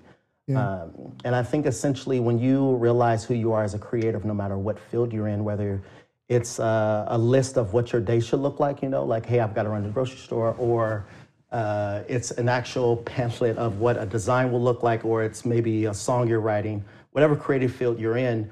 Um, 0.57 1.13
and 1.25 1.35
I 1.35 1.43
think 1.43 1.67
essentially 1.67 2.21
when 2.21 2.39
you 2.39 2.77
realize 2.77 3.25
who 3.25 3.35
you 3.35 3.53
are 3.53 3.63
as 3.63 3.75
a 3.75 3.79
creative, 3.79 4.25
no 4.25 4.35
matter 4.35 4.59
what 4.59 4.79
field 4.79 5.13
you're 5.13 5.29
in, 5.29 5.45
whether 5.45 5.83
it's 6.31 6.61
uh, 6.61 7.05
a 7.09 7.19
list 7.19 7.59
of 7.59 7.73
what 7.73 7.93
your 7.93 8.01
day 8.01 8.21
should 8.21 8.39
look 8.39 8.61
like, 8.61 8.83
you 8.83 8.89
know, 8.89 9.05
like, 9.05 9.27
hey, 9.27 9.41
I've 9.41 9.53
got 9.53 9.65
to 9.65 9.69
run 9.69 9.83
to 9.83 9.89
the 9.89 9.93
grocery 9.93 10.17
store, 10.19 10.55
or 10.59 11.05
uh, 11.51 12.03
it's 12.09 12.31
an 12.31 12.49
actual 12.49 12.99
pamphlet 12.99 13.59
of 13.59 13.81
what 13.81 13.99
a 13.99 14.07
design 14.07 14.53
will 14.53 14.63
look 14.63 14.85
like, 14.85 15.05
or 15.05 15.25
it's 15.25 15.45
maybe 15.45 15.87
a 15.87 15.93
song 15.93 16.29
you're 16.29 16.41
writing, 16.41 16.85
whatever 17.11 17.35
creative 17.35 17.75
field 17.75 17.99
you're 17.99 18.17
in. 18.17 18.49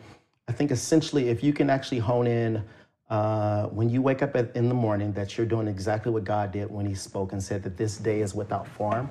I 0.48 0.52
think 0.52 0.72
essentially 0.72 1.28
if 1.28 1.44
you 1.44 1.52
can 1.52 1.70
actually 1.70 2.00
hone 2.00 2.26
in 2.26 2.64
uh, 3.10 3.66
when 3.66 3.88
you 3.88 4.02
wake 4.02 4.22
up 4.22 4.34
at, 4.34 4.54
in 4.56 4.68
the 4.68 4.74
morning 4.74 5.12
that 5.12 5.38
you're 5.38 5.46
doing 5.46 5.68
exactly 5.68 6.10
what 6.10 6.24
God 6.24 6.50
did 6.50 6.68
when 6.70 6.84
He 6.84 6.96
spoke 6.96 7.32
and 7.32 7.40
said 7.40 7.62
that 7.62 7.76
this 7.76 7.96
day 7.96 8.22
is 8.22 8.34
without 8.34 8.66
form. 8.66 9.08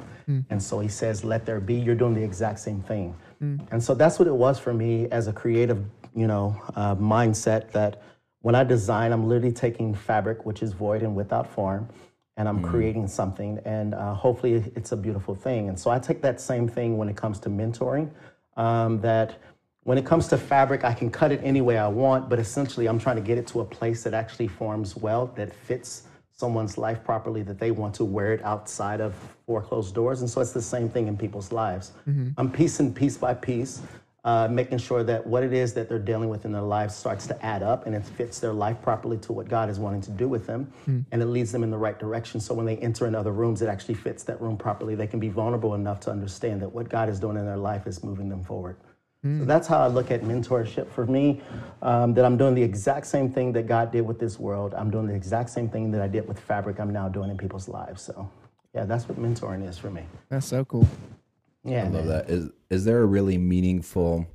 And 0.49 0.61
so 0.61 0.81
He 0.81 0.89
says, 0.89 1.23
let 1.23 1.45
there 1.45 1.61
be, 1.61 1.75
you're 1.75 1.95
doing 1.95 2.13
the 2.13 2.23
exact 2.23 2.59
same 2.59 2.81
thing. 2.81 3.15
And 3.71 3.81
so 3.81 3.95
that's 3.95 4.19
what 4.19 4.27
it 4.27 4.35
was 4.35 4.59
for 4.59 4.73
me 4.73 5.07
as 5.09 5.27
a 5.27 5.33
creative, 5.33 5.85
you 6.13 6.27
know, 6.27 6.61
uh, 6.75 6.95
mindset 6.95 7.71
that 7.71 8.01
when 8.41 8.55
I 8.55 8.63
design, 8.63 9.11
I'm 9.11 9.27
literally 9.27 9.51
taking 9.51 9.93
fabric, 9.93 10.45
which 10.45 10.61
is 10.61 10.73
void 10.73 11.03
and 11.03 11.15
without 11.15 11.51
form, 11.51 11.89
and 12.37 12.47
I'm 12.47 12.61
creating 12.61 13.07
something. 13.07 13.59
And 13.65 13.93
uh, 13.93 14.13
hopefully 14.13 14.71
it's 14.75 14.91
a 14.91 14.97
beautiful 14.97 15.35
thing. 15.35 15.69
And 15.69 15.79
so 15.79 15.89
I 15.89 15.99
take 15.99 16.21
that 16.21 16.39
same 16.39 16.67
thing 16.67 16.97
when 16.97 17.09
it 17.09 17.15
comes 17.15 17.39
to 17.41 17.49
mentoring, 17.49 18.09
um, 18.55 19.01
that 19.01 19.39
when 19.83 19.97
it 19.97 20.05
comes 20.05 20.27
to 20.27 20.37
fabric, 20.37 20.83
I 20.83 20.93
can 20.93 21.09
cut 21.09 21.31
it 21.31 21.39
any 21.43 21.61
way 21.61 21.77
I 21.77 21.87
want, 21.87 22.29
but 22.29 22.39
essentially 22.39 22.87
I'm 22.87 22.99
trying 22.99 23.15
to 23.15 23.21
get 23.21 23.37
it 23.37 23.47
to 23.47 23.61
a 23.61 23.65
place 23.65 24.03
that 24.03 24.13
actually 24.13 24.49
forms 24.49 24.95
well, 24.97 25.27
that 25.35 25.53
fits 25.53 26.03
someone's 26.31 26.77
life 26.77 27.03
properly, 27.03 27.41
that 27.41 27.57
they 27.57 27.71
want 27.71 27.95
to 27.95 28.05
wear 28.05 28.33
it 28.33 28.43
outside 28.43 29.01
of 29.01 29.15
four 29.45 29.61
closed 29.61 29.95
doors. 29.95 30.21
And 30.21 30.29
so 30.29 30.41
it's 30.41 30.51
the 30.51 30.61
same 30.61 30.89
thing 30.89 31.07
in 31.07 31.17
people's 31.17 31.51
lives. 31.51 31.93
I'm 32.37 32.51
piecing 32.51 32.93
piece 32.93 33.17
by 33.17 33.33
piece, 33.33 33.81
uh, 34.27 34.45
making 34.49 34.77
sure 34.77 35.05
that 35.05 35.25
what 35.25 35.41
it 35.41 35.53
is 35.53 35.73
that 35.73 35.87
they're 35.87 35.97
dealing 35.97 36.27
with 36.27 36.43
in 36.43 36.51
their 36.51 36.61
lives 36.61 36.93
starts 36.93 37.25
to 37.27 37.45
add 37.45 37.63
up 37.63 37.85
and 37.85 37.95
it 37.95 38.03
fits 38.03 38.39
their 38.41 38.51
life 38.51 38.81
properly 38.81 39.17
to 39.17 39.31
what 39.31 39.47
God 39.47 39.69
is 39.69 39.79
wanting 39.79 40.01
to 40.01 40.11
do 40.11 40.27
with 40.27 40.45
them. 40.45 40.69
And 41.13 41.21
it 41.21 41.27
leads 41.27 41.53
them 41.53 41.63
in 41.63 41.71
the 41.71 41.77
right 41.77 41.97
direction. 41.97 42.41
So 42.41 42.53
when 42.53 42.65
they 42.65 42.75
enter 42.79 43.07
in 43.07 43.15
other 43.15 43.31
rooms, 43.31 43.61
it 43.61 43.69
actually 43.69 43.93
fits 43.95 44.23
that 44.23 44.41
room 44.41 44.57
properly. 44.57 44.95
They 44.95 45.07
can 45.07 45.21
be 45.21 45.29
vulnerable 45.29 45.75
enough 45.75 46.01
to 46.01 46.11
understand 46.11 46.61
that 46.61 46.67
what 46.67 46.89
God 46.89 47.07
is 47.07 47.21
doing 47.21 47.37
in 47.37 47.45
their 47.45 47.55
life 47.55 47.87
is 47.87 48.03
moving 48.03 48.27
them 48.27 48.43
forward. 48.43 48.75
So 49.23 49.45
that's 49.45 49.67
how 49.67 49.79
I 49.79 49.87
look 49.87 50.11
at 50.11 50.21
mentorship 50.23 50.91
for 50.91 51.05
me. 51.05 51.41
Um, 51.81 52.13
that 52.13 52.25
I'm 52.25 52.37
doing 52.37 52.53
the 52.53 52.63
exact 52.63 53.07
same 53.07 53.31
thing 53.31 53.53
that 53.53 53.65
God 53.65 53.91
did 53.91 54.01
with 54.01 54.19
this 54.19 54.37
world. 54.39 54.73
I'm 54.73 54.91
doing 54.91 55.07
the 55.07 55.15
exact 55.15 55.49
same 55.49 55.69
thing 55.69 55.89
that 55.91 56.01
I 56.01 56.07
did 56.07 56.27
with 56.27 56.39
fabric. 56.39 56.79
I'm 56.79 56.91
now 56.91 57.07
doing 57.09 57.29
in 57.29 57.37
people's 57.37 57.67
lives. 57.69 58.01
So, 58.03 58.29
yeah, 58.75 58.85
that's 58.85 59.07
what 59.07 59.17
mentoring 59.19 59.67
is 59.67 59.77
for 59.77 59.89
me. 59.89 60.03
That's 60.29 60.45
so 60.45 60.65
cool. 60.65 60.87
Yeah, 61.67 61.81
I 61.81 61.89
love 61.89 62.05
man. 62.05 62.07
that. 62.07 62.29
Is 62.29 62.49
is 62.69 62.85
there 62.85 63.01
a 63.01 63.05
really 63.05 63.37
meaningful 63.37 64.27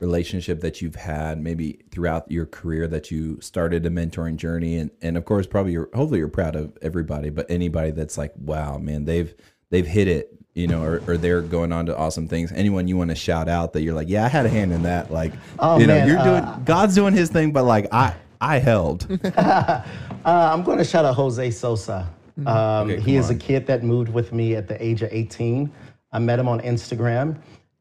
relationship 0.00 0.60
that 0.60 0.80
you've 0.80 0.94
had 0.94 1.40
maybe 1.40 1.78
throughout 1.90 2.30
your 2.30 2.46
career 2.46 2.86
that 2.88 3.10
you 3.10 3.38
started 3.40 3.84
a 3.86 3.90
mentoring 3.90 4.36
journey 4.36 4.78
and 4.78 4.90
and 5.02 5.16
of 5.16 5.24
course 5.24 5.46
probably 5.46 5.72
you're 5.72 5.88
hopefully 5.94 6.18
you're 6.18 6.28
proud 6.28 6.56
of 6.56 6.76
everybody 6.82 7.28
but 7.28 7.46
anybody 7.50 7.90
that's 7.90 8.16
like 8.16 8.32
wow 8.36 8.78
man 8.78 9.04
they've 9.04 9.34
they've 9.70 9.86
hit 9.86 10.08
it 10.08 10.34
you 10.54 10.66
know 10.66 10.82
or, 10.82 11.02
or 11.06 11.16
they're 11.18 11.42
going 11.42 11.72
on 11.72 11.84
to 11.86 11.96
awesome 11.96 12.26
things 12.26 12.52
anyone 12.52 12.88
you 12.88 12.96
want 12.96 13.10
to 13.10 13.14
shout 13.14 13.48
out 13.48 13.74
that 13.74 13.82
you're 13.82 13.94
like 13.94 14.08
yeah 14.08 14.24
I 14.24 14.28
had 14.28 14.46
a 14.46 14.48
hand 14.48 14.72
in 14.72 14.82
that 14.84 15.10
like 15.12 15.32
Oh, 15.58 15.78
you 15.78 15.86
know 15.86 15.94
man, 15.94 16.08
you're 16.08 16.22
doing 16.22 16.42
uh, 16.42 16.58
God's 16.64 16.94
doing 16.94 17.12
his 17.12 17.28
thing 17.28 17.52
but 17.52 17.64
like 17.64 17.86
I 17.92 18.14
I 18.40 18.58
held 18.58 19.06
Uh, 20.26 20.50
I'm 20.52 20.64
going 20.64 20.78
to 20.78 20.84
shout 20.84 21.04
out 21.04 21.14
Jose 21.14 21.50
Sosa. 21.52 22.08
Um, 22.44 22.90
Okay, 22.90 23.00
he 23.00 23.16
is 23.16 23.30
a 23.30 23.34
kid 23.34 23.66
that 23.68 23.84
moved 23.84 24.12
with 24.12 24.32
me 24.32 24.56
at 24.56 24.66
the 24.66 24.82
age 24.84 25.02
of 25.02 25.08
18. 25.12 25.70
I 26.16 26.18
met 26.18 26.38
him 26.38 26.48
on 26.48 26.60
Instagram, 26.62 27.36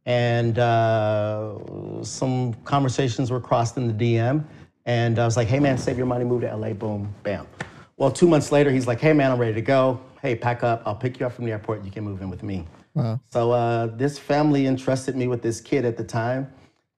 and 0.06 0.60
uh, 0.60 1.56
some 2.04 2.54
conversations 2.66 3.32
were 3.32 3.40
crossed 3.40 3.78
in 3.78 3.88
the 3.88 3.94
DM. 3.94 4.44
And 4.86 5.18
I 5.20 5.24
was 5.24 5.38
like, 5.38 5.48
hey, 5.48 5.62
man, 5.62 5.78
save 5.78 5.98
your 5.98 6.06
money, 6.06 6.26
move 6.26 6.42
to 6.42 6.54
LA, 6.54 6.74
boom, 6.74 7.16
bam. 7.24 7.48
Well, 7.96 8.12
two 8.12 8.28
months 8.28 8.52
later, 8.52 8.72
he's 8.72 8.88
like, 8.88 9.00
hey, 9.00 9.14
man, 9.14 9.32
I'm 9.32 9.40
ready 9.40 9.54
to 9.54 9.62
go. 9.62 10.02
Hey, 10.22 10.36
pack 10.36 10.64
up. 10.64 10.84
I'll 10.86 10.98
pick 10.98 11.18
you 11.18 11.26
up 11.26 11.32
from 11.32 11.46
the 11.46 11.52
airport. 11.52 11.86
You 11.86 11.92
can 11.92 12.04
move 12.04 12.22
in 12.22 12.30
with 12.30 12.44
me. 12.44 12.68
Wow. 12.94 13.22
So 13.30 13.54
uh, 13.54 13.88
this 13.96 14.20
family 14.20 14.68
entrusted 14.68 15.16
me 15.16 15.30
with 15.30 15.42
this 15.42 15.62
kid 15.62 15.86
at 15.86 15.96
the 15.96 16.04
time 16.04 16.52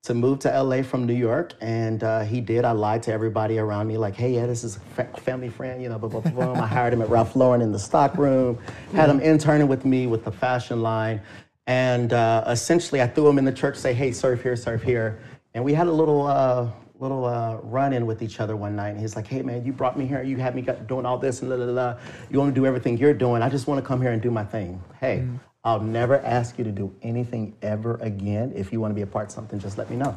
to 0.08 0.14
move 0.14 0.40
to 0.40 0.64
LA 0.64 0.82
from 0.84 1.06
New 1.06 1.14
York, 1.14 1.54
and 1.60 2.02
uh, 2.02 2.22
he 2.22 2.40
did. 2.40 2.64
I 2.64 2.72
lied 2.72 3.04
to 3.04 3.12
everybody 3.12 3.60
around 3.60 3.88
me, 3.88 3.98
like, 3.98 4.16
"Hey, 4.16 4.36
yeah, 4.36 4.46
this 4.46 4.64
is 4.64 4.78
a 4.78 4.80
fa- 4.80 5.10
family 5.20 5.50
friend," 5.50 5.84
you 5.84 5.90
know. 5.90 6.00
Blah, 6.00 6.22
blah, 6.22 6.32
blah. 6.32 6.54
I 6.54 6.66
hired 6.66 6.94
him 6.94 7.02
at 7.02 7.10
Ralph 7.10 7.36
Lauren 7.36 7.62
in 7.62 7.74
the 7.74 7.80
stock 7.80 8.18
room, 8.18 8.58
had 8.94 9.10
him 9.10 9.20
interning 9.20 9.68
with 9.68 9.84
me 9.84 10.08
with 10.08 10.24
the 10.24 10.32
fashion 10.32 10.82
line, 10.82 11.22
and 11.68 12.14
uh, 12.14 12.46
essentially, 12.48 13.02
I 13.02 13.08
threw 13.08 13.28
him 13.28 13.38
in 13.38 13.44
the 13.44 13.52
church, 13.52 13.76
say, 13.76 13.94
"Hey, 13.94 14.14
serve 14.14 14.42
here, 14.42 14.56
serve 14.56 14.82
here," 14.82 15.20
and 15.54 15.64
we 15.64 15.74
had 15.74 15.88
a 15.88 15.94
little. 15.94 16.26
Uh, 16.26 16.72
little 17.00 17.26
uh, 17.26 17.58
run-in 17.62 18.08
with 18.08 18.24
each 18.24 18.40
other 18.40 18.56
one 18.56 18.76
night, 18.76 18.90
and 18.90 19.00
he's 19.00 19.16
like, 19.16 19.28
"Hey, 19.28 19.44
man, 19.44 19.64
you 19.64 19.72
brought 19.72 20.00
me 20.00 20.08
here. 20.08 20.24
You 20.24 20.38
had 20.38 20.56
me 20.56 20.64
got, 20.64 20.88
doing 20.88 21.06
all 21.06 21.20
this 21.20 21.44
and 21.44 21.50
la 21.52 21.56
la 21.56 21.66
la. 21.66 22.00
You 22.32 22.40
want 22.40 22.56
to 22.56 22.60
do 22.60 22.66
everything 22.66 22.98
you're 22.98 23.14
doing. 23.14 23.44
I 23.44 23.50
just 23.50 23.68
want 23.68 23.80
to 23.80 23.88
come 23.88 24.02
here 24.02 24.14
and 24.14 24.20
do 24.20 24.32
my 24.32 24.44
thing. 24.44 24.82
Hey, 25.00 25.28
I'll 25.68 25.82
never 25.82 26.20
ask 26.22 26.58
you 26.58 26.64
to 26.64 26.72
do 26.72 26.96
anything 27.02 27.54
ever 27.62 27.96
again. 27.96 28.54
If 28.56 28.72
you 28.72 28.80
want 28.80 28.92
to 28.92 28.96
be 28.96 29.02
a 29.02 29.08
part 29.16 29.26
of 29.26 29.32
something, 29.34 29.60
just 29.60 29.78
let 29.78 29.90
me 29.90 29.98
know." 29.98 30.16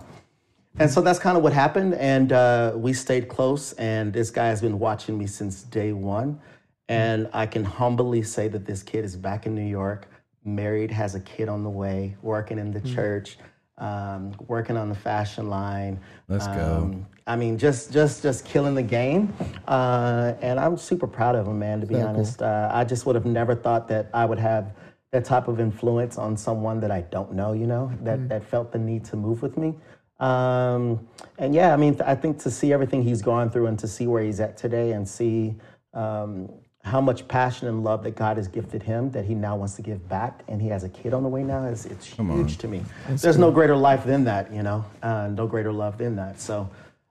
And 0.79 0.89
so 0.89 1.01
that's 1.01 1.19
kind 1.19 1.37
of 1.37 1.43
what 1.43 1.53
happened, 1.53 1.95
and 1.95 2.33
uh, 2.33 2.73
we 2.77 2.93
stayed 2.93 3.29
close. 3.29 3.73
And 3.73 4.13
this 4.13 4.31
guy 4.31 4.47
has 4.47 4.61
been 4.61 4.79
watching 4.79 5.19
me 5.19 5.27
since 5.27 5.65
day 5.65 5.93
one, 5.93 6.39
and 6.89 7.29
I 7.33 7.47
can 7.47 7.65
humbly 7.65 8.23
say 8.23 8.47
that 8.47 8.65
this 8.65 8.85
kid 8.85 9.05
is 9.05 9.17
back 9.17 9.45
in 9.47 9.57
New 9.57 9.67
York, 9.67 10.07
married, 10.45 10.93
has 10.93 11.17
a 11.17 11.21
kid 11.21 11.49
on 11.49 11.65
the 11.65 11.71
way, 11.71 12.17
working 12.23 12.61
in 12.61 12.71
the 12.71 12.81
church, 12.83 13.37
um, 13.79 14.33
working 14.47 14.77
on 14.77 14.89
the 14.89 14.95
fashion 14.95 15.51
line. 15.51 15.99
Let's 16.29 16.47
go. 16.47 16.83
Um, 16.85 17.07
I 17.27 17.35
mean, 17.35 17.59
just 17.59 17.93
just 17.93 18.23
just 18.23 18.45
killing 18.45 18.77
the 18.77 18.89
game, 19.01 19.35
uh, 19.67 20.35
and 20.43 20.61
I'm 20.61 20.77
super 20.77 21.09
proud 21.09 21.35
of 21.35 21.49
him, 21.49 21.59
man. 21.59 21.81
To 21.81 21.87
be 21.87 21.95
So 21.95 22.01
cool. 22.03 22.09
honest, 22.09 22.41
uh, 22.41 22.71
I 22.73 22.85
just 22.85 23.05
would 23.07 23.17
have 23.17 23.27
never 23.27 23.57
thought 23.57 23.89
that 23.89 24.11
I 24.15 24.25
would 24.25 24.39
have 24.39 24.73
that 25.13 25.25
type 25.25 25.49
of 25.49 25.59
influence 25.59 26.19
on 26.19 26.37
someone 26.37 26.81
that 26.81 26.91
I 26.91 27.03
don't 27.03 27.33
know. 27.33 27.53
You 27.53 27.67
know, 27.67 27.93
that 28.03 28.29
that 28.29 28.45
felt 28.45 28.73
the 28.73 28.79
need 28.79 29.05
to 29.07 29.17
move 29.17 29.43
with 29.43 29.57
me. 29.57 29.75
Um, 30.21 31.09
and 31.39 31.55
yeah, 31.55 31.73
I 31.73 31.77
mean, 31.77 31.99
I 32.05 32.15
think 32.15 32.39
to 32.41 32.51
see 32.51 32.73
everything 32.73 33.03
he's 33.03 33.23
gone 33.23 33.51
through 33.51 33.67
and 33.67 33.79
to 33.79 33.89
see 33.89 34.07
where 34.07 34.23
he's 34.23 34.39
at 34.39 34.57
today 34.57 34.93
and 34.93 35.09
see 35.09 35.55
um, 35.95 36.51
how 36.85 37.01
much 37.01 37.27
passion 37.27 37.69
and 37.69 37.83
love 37.83 38.03
that 38.05 38.17
God 38.17 38.37
has 38.37 38.47
gifted 38.47 38.83
him 38.83 39.11
that 39.13 39.25
he 39.25 39.35
now 39.35 39.57
wants 39.57 39.75
to 39.77 39.83
give 39.83 40.07
back, 40.09 40.43
and 40.49 40.61
he 40.61 40.69
has 40.69 40.85
a 40.85 40.89
kid 40.89 41.13
on 41.13 41.23
the 41.23 41.29
way 41.29 41.43
now. 41.43 41.65
Is 41.65 41.87
it's 41.87 42.07
huge 42.07 42.59
to 42.59 42.69
me. 42.69 42.83
There's 43.09 43.39
no 43.39 43.51
greater 43.51 43.77
life 43.77 44.05
than 44.05 44.25
that, 44.25 44.53
you 44.53 44.63
know, 44.63 44.85
uh, 45.03 45.29
no 45.29 45.47
greater 45.47 45.73
love 45.73 45.99
than 45.99 46.17
that. 46.17 46.41
So, 46.41 46.71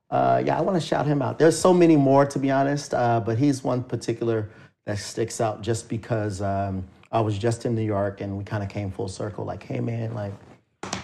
uh, 0.10 0.42
yeah, 0.46 0.58
I 0.58 0.62
want 0.62 0.80
to 0.80 0.88
shout 0.88 1.06
him 1.06 1.22
out. 1.22 1.38
There's 1.38 1.58
so 1.58 1.74
many 1.74 1.96
more, 1.96 2.26
to 2.26 2.40
be 2.40 2.50
honest, 2.52 2.94
uh, 2.94 3.20
but 3.20 3.38
he's 3.38 3.64
one 3.64 3.84
particular 3.84 4.50
that 4.86 4.98
sticks 4.98 5.42
out 5.42 5.62
just 5.62 5.90
because 5.90 6.42
um, 6.42 6.84
I 7.12 7.22
was 7.22 7.38
just 7.38 7.66
in 7.66 7.76
New 7.76 7.84
York 7.84 8.22
and 8.22 8.38
we 8.38 8.44
kind 8.44 8.64
of 8.64 8.70
came 8.70 8.92
full 8.92 9.08
circle. 9.08 9.46
Like, 9.46 9.64
hey, 9.64 9.80
man, 9.80 10.14
like, 10.14 10.34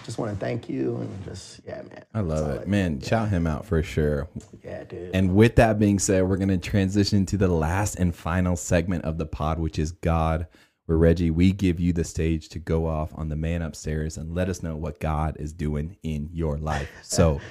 just 0.04 0.18
want 0.18 0.32
to 0.32 0.38
thank 0.38 0.70
you 0.70 0.98
and 0.98 1.26
just 1.26 1.62
yeah, 1.66 1.82
man. 1.82 2.06
I 2.14 2.20
love 2.22 2.62
it, 2.62 2.68
man. 2.68 3.02
Shout 3.02 3.30
him 3.30 3.48
out 3.48 3.66
for 3.66 3.82
sure. 3.82 4.30
Yeah, 4.64 4.84
dude. 4.84 5.12
And 5.16 5.36
with 5.36 5.56
that 5.56 5.80
being 5.80 6.00
said, 6.00 6.24
we're 6.24 6.38
going 6.38 6.50
to 6.50 6.58
transition 6.58 7.26
to 7.28 7.38
the 7.38 7.48
last 7.48 7.96
and 7.96 8.16
final 8.16 8.56
segment 8.56 9.04
of 9.04 9.18
the 9.18 9.26
pod, 9.26 9.60
which 9.60 9.80
is 9.80 9.92
God. 9.92 10.48
Where 10.86 11.00
Reggie, 11.00 11.32
we 11.32 11.52
give 11.52 11.80
you 11.80 11.94
the 11.94 12.04
stage 12.04 12.50
to 12.50 12.60
go 12.60 12.86
off 12.86 13.12
on 13.16 13.30
the 13.30 13.36
man 13.36 13.64
upstairs 13.64 14.18
and 14.18 14.36
let 14.36 14.50
us 14.50 14.62
know 14.62 14.76
what 14.76 15.00
God 15.00 15.36
is 15.40 15.52
doing 15.52 15.98
in 16.04 16.30
your 16.32 16.60
life. 16.60 16.92
So, 17.02 17.42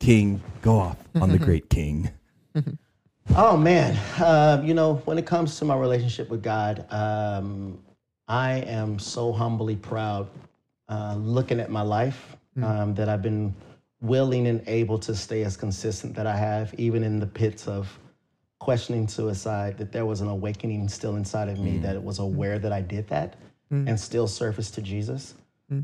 King, 0.00 0.42
go 0.60 0.78
off 0.78 0.98
on 1.14 1.30
the 1.30 1.38
great 1.38 1.70
King. 1.70 2.10
Oh 3.36 3.56
man, 3.56 3.96
uh, 4.20 4.60
you 4.62 4.74
know 4.74 4.96
when 5.06 5.16
it 5.16 5.24
comes 5.24 5.58
to 5.58 5.64
my 5.64 5.76
relationship 5.76 6.28
with 6.28 6.42
God, 6.42 6.84
um, 6.90 7.78
I 8.28 8.52
am 8.60 8.98
so 8.98 9.32
humbly 9.32 9.76
proud. 9.76 10.28
Uh, 10.88 11.14
looking 11.18 11.60
at 11.60 11.70
my 11.70 11.80
life, 11.82 12.36
um, 12.62 12.94
that 12.94 13.08
I've 13.08 13.22
been 13.22 13.54
willing 14.00 14.46
and 14.46 14.62
able 14.66 14.98
to 14.98 15.14
stay 15.14 15.42
as 15.44 15.56
consistent 15.56 16.14
that 16.14 16.26
I 16.26 16.36
have, 16.36 16.74
even 16.78 17.02
in 17.02 17.18
the 17.18 17.26
pits 17.26 17.66
of 17.66 17.98
questioning 18.60 19.08
suicide. 19.08 19.78
That 19.78 19.92
there 19.92 20.04
was 20.06 20.20
an 20.20 20.28
awakening 20.28 20.88
still 20.88 21.16
inside 21.16 21.48
of 21.48 21.58
me 21.58 21.78
that 21.78 22.02
was 22.02 22.18
aware 22.18 22.58
that 22.58 22.72
I 22.72 22.80
did 22.82 23.08
that, 23.08 23.36
and 23.88 23.98
still 23.98 24.28
surface 24.28 24.70
to 24.72 24.82
Jesus. 24.82 25.34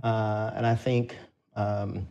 Uh, 0.04 0.52
and 0.54 0.66
I 0.66 0.74
think. 0.74 1.16
Um, 1.56 2.06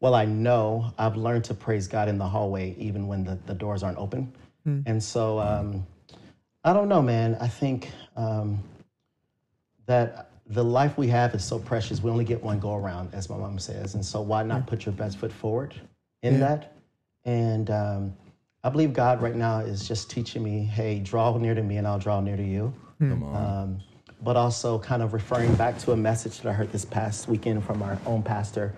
well, 0.00 0.14
I 0.16 0.24
know 0.24 0.92
I've 0.98 1.16
learned 1.16 1.44
to 1.44 1.54
praise 1.54 1.86
God 1.86 2.08
in 2.08 2.18
the 2.18 2.26
hallway, 2.26 2.74
even 2.76 3.06
when 3.06 3.22
the, 3.22 3.38
the 3.46 3.54
doors 3.54 3.84
aren't 3.84 3.98
open. 3.98 4.32
And 4.86 5.00
so, 5.02 5.38
um, 5.38 5.86
I 6.64 6.72
don't 6.72 6.88
know, 6.88 7.00
man. 7.00 7.36
I 7.40 7.46
think 7.46 7.88
um, 8.16 8.58
that 9.86 10.30
the 10.46 10.62
life 10.64 10.98
we 10.98 11.08
have 11.08 11.34
is 11.34 11.44
so 11.44 11.58
precious. 11.58 12.02
We 12.02 12.10
only 12.10 12.24
get 12.24 12.42
one 12.42 12.58
go 12.58 12.74
around, 12.76 13.14
as 13.14 13.30
my 13.30 13.36
mom 13.36 13.58
says. 13.58 13.94
And 13.94 14.04
so, 14.04 14.20
why 14.20 14.42
not 14.42 14.66
put 14.66 14.84
your 14.86 14.92
best 14.94 15.18
foot 15.18 15.32
forward 15.32 15.74
in 16.22 16.40
that? 16.40 16.74
And 17.24 17.70
um, 17.70 18.16
I 18.64 18.68
believe 18.68 18.92
God 18.92 19.22
right 19.22 19.34
now 19.34 19.60
is 19.60 19.86
just 19.86 20.10
teaching 20.10 20.42
me, 20.42 20.64
hey, 20.64 20.98
draw 20.98 21.36
near 21.38 21.54
to 21.54 21.62
me 21.62 21.76
and 21.78 21.86
I'll 21.86 21.98
draw 21.98 22.20
near 22.20 22.36
to 22.36 22.42
you. 22.42 22.72
Come 22.98 23.22
on. 23.24 23.36
Um, 23.62 23.80
but 24.22 24.36
also 24.36 24.78
kind 24.78 25.02
of 25.02 25.12
referring 25.12 25.52
back 25.56 25.78
to 25.78 25.92
a 25.92 25.96
message 25.96 26.40
that 26.40 26.48
I 26.48 26.52
heard 26.52 26.70
this 26.70 26.84
past 26.84 27.26
weekend 27.28 27.64
from 27.64 27.82
our 27.82 27.98
own 28.06 28.22
pastor, 28.22 28.74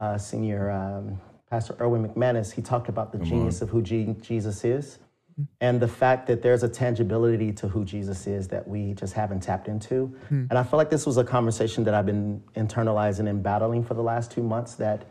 uh, 0.00 0.18
senior 0.18 0.70
um, 0.70 1.18
Pastor 1.50 1.74
Erwin 1.80 2.06
McManus. 2.06 2.52
He 2.52 2.60
talked 2.62 2.88
about 2.88 3.12
the 3.12 3.18
genius 3.18 3.62
of 3.62 3.70
who 3.70 3.80
Je- 3.82 4.14
Jesus 4.20 4.64
is 4.64 4.98
Mm-hmm. 5.32 5.44
and 5.62 5.80
the 5.80 5.88
fact 5.88 6.26
that 6.26 6.42
there's 6.42 6.62
a 6.62 6.68
tangibility 6.68 7.52
to 7.52 7.66
who 7.66 7.86
Jesus 7.86 8.26
is 8.26 8.48
that 8.48 8.68
we 8.68 8.92
just 8.92 9.14
haven't 9.14 9.40
tapped 9.40 9.66
into. 9.66 10.14
Mm-hmm. 10.24 10.46
And 10.50 10.58
I 10.58 10.62
feel 10.62 10.76
like 10.76 10.90
this 10.90 11.06
was 11.06 11.16
a 11.16 11.24
conversation 11.24 11.84
that 11.84 11.94
I've 11.94 12.04
been 12.04 12.42
internalizing 12.54 13.30
and 13.30 13.42
battling 13.42 13.82
for 13.82 13.94
the 13.94 14.02
last 14.02 14.30
two 14.30 14.42
months. 14.42 14.74
That 14.74 15.06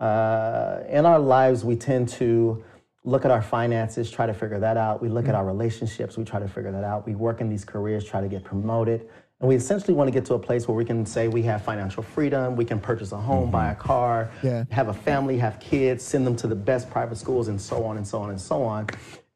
uh, 0.00 0.80
in 0.88 1.06
our 1.06 1.20
lives, 1.20 1.64
we 1.64 1.76
tend 1.76 2.08
to 2.08 2.64
look 3.04 3.24
at 3.24 3.30
our 3.30 3.42
finances, 3.42 4.10
try 4.10 4.26
to 4.26 4.34
figure 4.34 4.58
that 4.58 4.76
out. 4.76 5.00
We 5.00 5.08
look 5.08 5.26
at 5.26 5.28
mm-hmm. 5.28 5.36
our 5.36 5.46
relationships, 5.46 6.16
we 6.16 6.24
try 6.24 6.40
to 6.40 6.48
figure 6.48 6.72
that 6.72 6.84
out. 6.84 7.06
We 7.06 7.14
work 7.14 7.40
in 7.40 7.48
these 7.48 7.64
careers, 7.64 8.04
try 8.04 8.20
to 8.20 8.28
get 8.28 8.42
promoted. 8.42 9.08
And 9.40 9.48
we 9.48 9.54
essentially 9.54 9.94
want 9.94 10.08
to 10.08 10.12
get 10.12 10.26
to 10.26 10.34
a 10.34 10.38
place 10.38 10.68
where 10.68 10.76
we 10.76 10.84
can 10.84 11.06
say 11.06 11.26
we 11.28 11.42
have 11.44 11.62
financial 11.64 12.02
freedom, 12.02 12.56
we 12.56 12.64
can 12.66 12.78
purchase 12.78 13.12
a 13.12 13.16
home, 13.16 13.50
buy 13.50 13.70
a 13.70 13.74
car, 13.74 14.30
Yeah. 14.42 14.64
have 14.70 14.88
a 14.88 14.92
family, 14.92 15.38
have 15.38 15.58
kids, 15.60 16.04
send 16.04 16.26
them 16.26 16.36
to 16.36 16.46
the 16.46 16.54
best 16.54 16.90
private 16.90 17.16
schools, 17.16 17.48
and 17.48 17.58
so 17.58 17.84
on 17.84 17.96
and 17.96 18.06
so 18.06 18.20
on 18.20 18.28
and 18.28 18.40
so 18.40 18.62
on. 18.62 18.88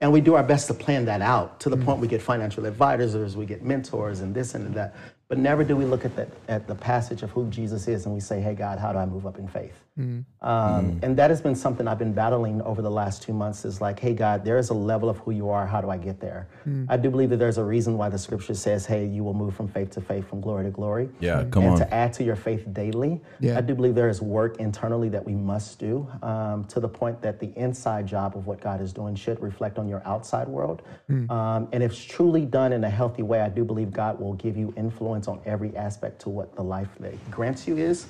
And 0.05 0.12
we 0.12 0.20
do 0.20 0.34
our 0.34 0.42
best 0.42 0.66
to 0.66 0.74
plan 0.74 1.07
that 1.07 1.22
out 1.22 1.61
to 1.61 1.70
the 1.70 1.78
point 1.78 1.98
we 1.98 2.07
mm. 2.07 2.11
get 2.11 2.20
financial 2.20 2.66
advisors, 2.66 3.38
we 3.38 3.46
get 3.46 3.62
mentors, 3.62 4.20
and 4.20 4.34
this 4.34 4.55
and 4.55 4.74
that. 4.74 4.94
But 5.28 5.38
never 5.38 5.64
do 5.64 5.74
we 5.76 5.84
look 5.86 6.04
at 6.04 6.14
that 6.16 6.28
at 6.48 6.66
the 6.66 6.74
passage 6.74 7.22
of 7.22 7.30
who 7.30 7.48
Jesus 7.48 7.88
is 7.88 8.04
and 8.04 8.14
we 8.14 8.20
say, 8.20 8.40
"Hey 8.40 8.54
God, 8.54 8.78
how 8.78 8.92
do 8.92 8.98
I 8.98 9.06
move 9.06 9.26
up 9.26 9.38
in 9.38 9.48
faith?" 9.48 9.72
Um, 10.42 10.98
And 11.02 11.16
that 11.16 11.30
has 11.30 11.40
been 11.40 11.54
something 11.54 11.86
I've 11.88 11.98
been 11.98 12.12
battling 12.12 12.60
over 12.62 12.82
the 12.82 12.90
last 12.90 13.22
two 13.22 13.32
months. 13.32 13.64
Is 13.64 13.80
like, 13.80 13.98
"Hey 14.00 14.12
God, 14.12 14.44
there 14.44 14.58
is 14.58 14.70
a 14.70 14.74
level 14.74 15.08
of 15.08 15.18
who 15.18 15.30
you 15.30 15.48
are. 15.50 15.66
How 15.66 15.80
do 15.80 15.88
I 15.88 15.96
get 15.96 16.20
there?" 16.20 16.48
I 16.88 16.96
do 16.96 17.10
believe 17.10 17.30
that 17.30 17.38
there's 17.38 17.58
a 17.58 17.64
reason 17.64 17.96
why 17.96 18.08
the 18.10 18.18
Scripture 18.18 18.54
says, 18.54 18.84
"Hey, 18.86 19.06
you 19.06 19.22
will 19.24 19.34
move 19.34 19.54
from 19.54 19.68
faith 19.68 19.90
to 19.92 20.00
faith, 20.00 20.26
from 20.28 20.40
glory 20.40 20.64
to 20.64 20.70
glory." 20.70 21.08
Yeah, 21.20 21.44
come 21.50 21.62
and 21.64 21.72
on. 21.72 21.78
to 21.78 21.94
add 21.94 22.12
to 22.14 22.24
your 22.24 22.36
faith 22.36 22.62
daily. 22.74 23.22
Yeah. 23.40 23.56
I 23.56 23.60
do 23.62 23.74
believe 23.74 23.94
there 23.94 24.08
is 24.10 24.20
work 24.20 24.58
internally 24.58 25.08
that 25.10 25.24
we 25.24 25.34
must 25.34 25.78
do 25.78 26.06
um, 26.22 26.64
to 26.64 26.80
the 26.80 26.88
point 26.88 27.22
that 27.22 27.38
the 27.38 27.52
inside 27.56 28.06
job 28.06 28.36
of 28.36 28.46
what 28.46 28.60
God 28.60 28.80
is 28.82 28.92
doing 28.92 29.14
should 29.14 29.40
reflect 29.40 29.78
on 29.78 29.88
your 29.88 30.02
outside 30.04 30.48
world. 30.48 30.82
Um, 31.30 31.68
and 31.72 31.82
if 31.82 31.92
it's 31.92 32.04
truly 32.04 32.44
done 32.44 32.72
in 32.72 32.82
a 32.84 32.90
healthy 32.90 33.22
way, 33.22 33.40
I 33.40 33.48
do 33.48 33.64
believe 33.64 33.92
God 33.92 34.20
will 34.20 34.34
give 34.34 34.56
you 34.56 34.74
influence 34.76 35.13
on 35.28 35.40
every 35.44 35.76
aspect 35.76 36.20
to 36.22 36.28
what 36.28 36.54
the 36.56 36.62
life 36.62 36.88
that 37.00 37.12
He 37.12 37.18
grants 37.30 37.66
you 37.68 37.76
is. 37.76 38.06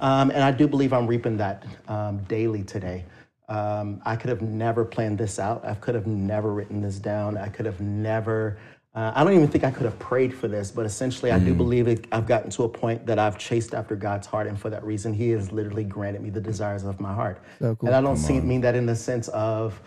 Um, 0.00 0.30
and 0.30 0.42
I 0.42 0.50
do 0.50 0.66
believe 0.66 0.92
I'm 0.92 1.06
reaping 1.06 1.36
that 1.36 1.64
um, 1.88 2.18
daily 2.24 2.62
today. 2.62 3.04
Um, 3.48 4.00
I 4.04 4.16
could 4.16 4.30
have 4.30 4.42
never 4.42 4.84
planned 4.84 5.18
this 5.18 5.38
out. 5.38 5.64
I 5.64 5.74
could 5.74 5.94
have 5.94 6.06
never 6.06 6.52
written 6.52 6.80
this 6.80 6.98
down. 6.98 7.36
I 7.36 7.48
could 7.48 7.66
have 7.66 7.80
never. 7.80 8.58
Uh, 8.94 9.12
I 9.14 9.22
don't 9.22 9.34
even 9.34 9.48
think 9.48 9.62
I 9.62 9.70
could 9.70 9.84
have 9.84 9.98
prayed 9.98 10.32
for 10.32 10.48
this, 10.48 10.70
but 10.70 10.86
essentially, 10.86 11.30
I 11.30 11.38
do 11.38 11.52
believe 11.54 11.86
it, 11.86 12.06
I've 12.12 12.26
gotten 12.26 12.48
to 12.52 12.62
a 12.62 12.68
point 12.68 13.04
that 13.04 13.18
I've 13.18 13.36
chased 13.36 13.74
after 13.74 13.94
God's 13.94 14.26
heart, 14.26 14.46
and 14.46 14.58
for 14.58 14.70
that 14.70 14.82
reason, 14.84 15.12
He 15.12 15.28
has 15.30 15.52
literally 15.52 15.84
granted 15.84 16.22
me 16.22 16.30
the 16.30 16.40
desires 16.40 16.82
of 16.82 16.98
my 16.98 17.12
heart. 17.12 17.42
So 17.58 17.76
cool. 17.76 17.88
And 17.88 17.96
I 17.96 18.00
don't 18.00 18.16
see 18.16 18.40
mean 18.40 18.62
that 18.62 18.74
in 18.74 18.86
the 18.86 18.96
sense 18.96 19.28
of 19.28 19.78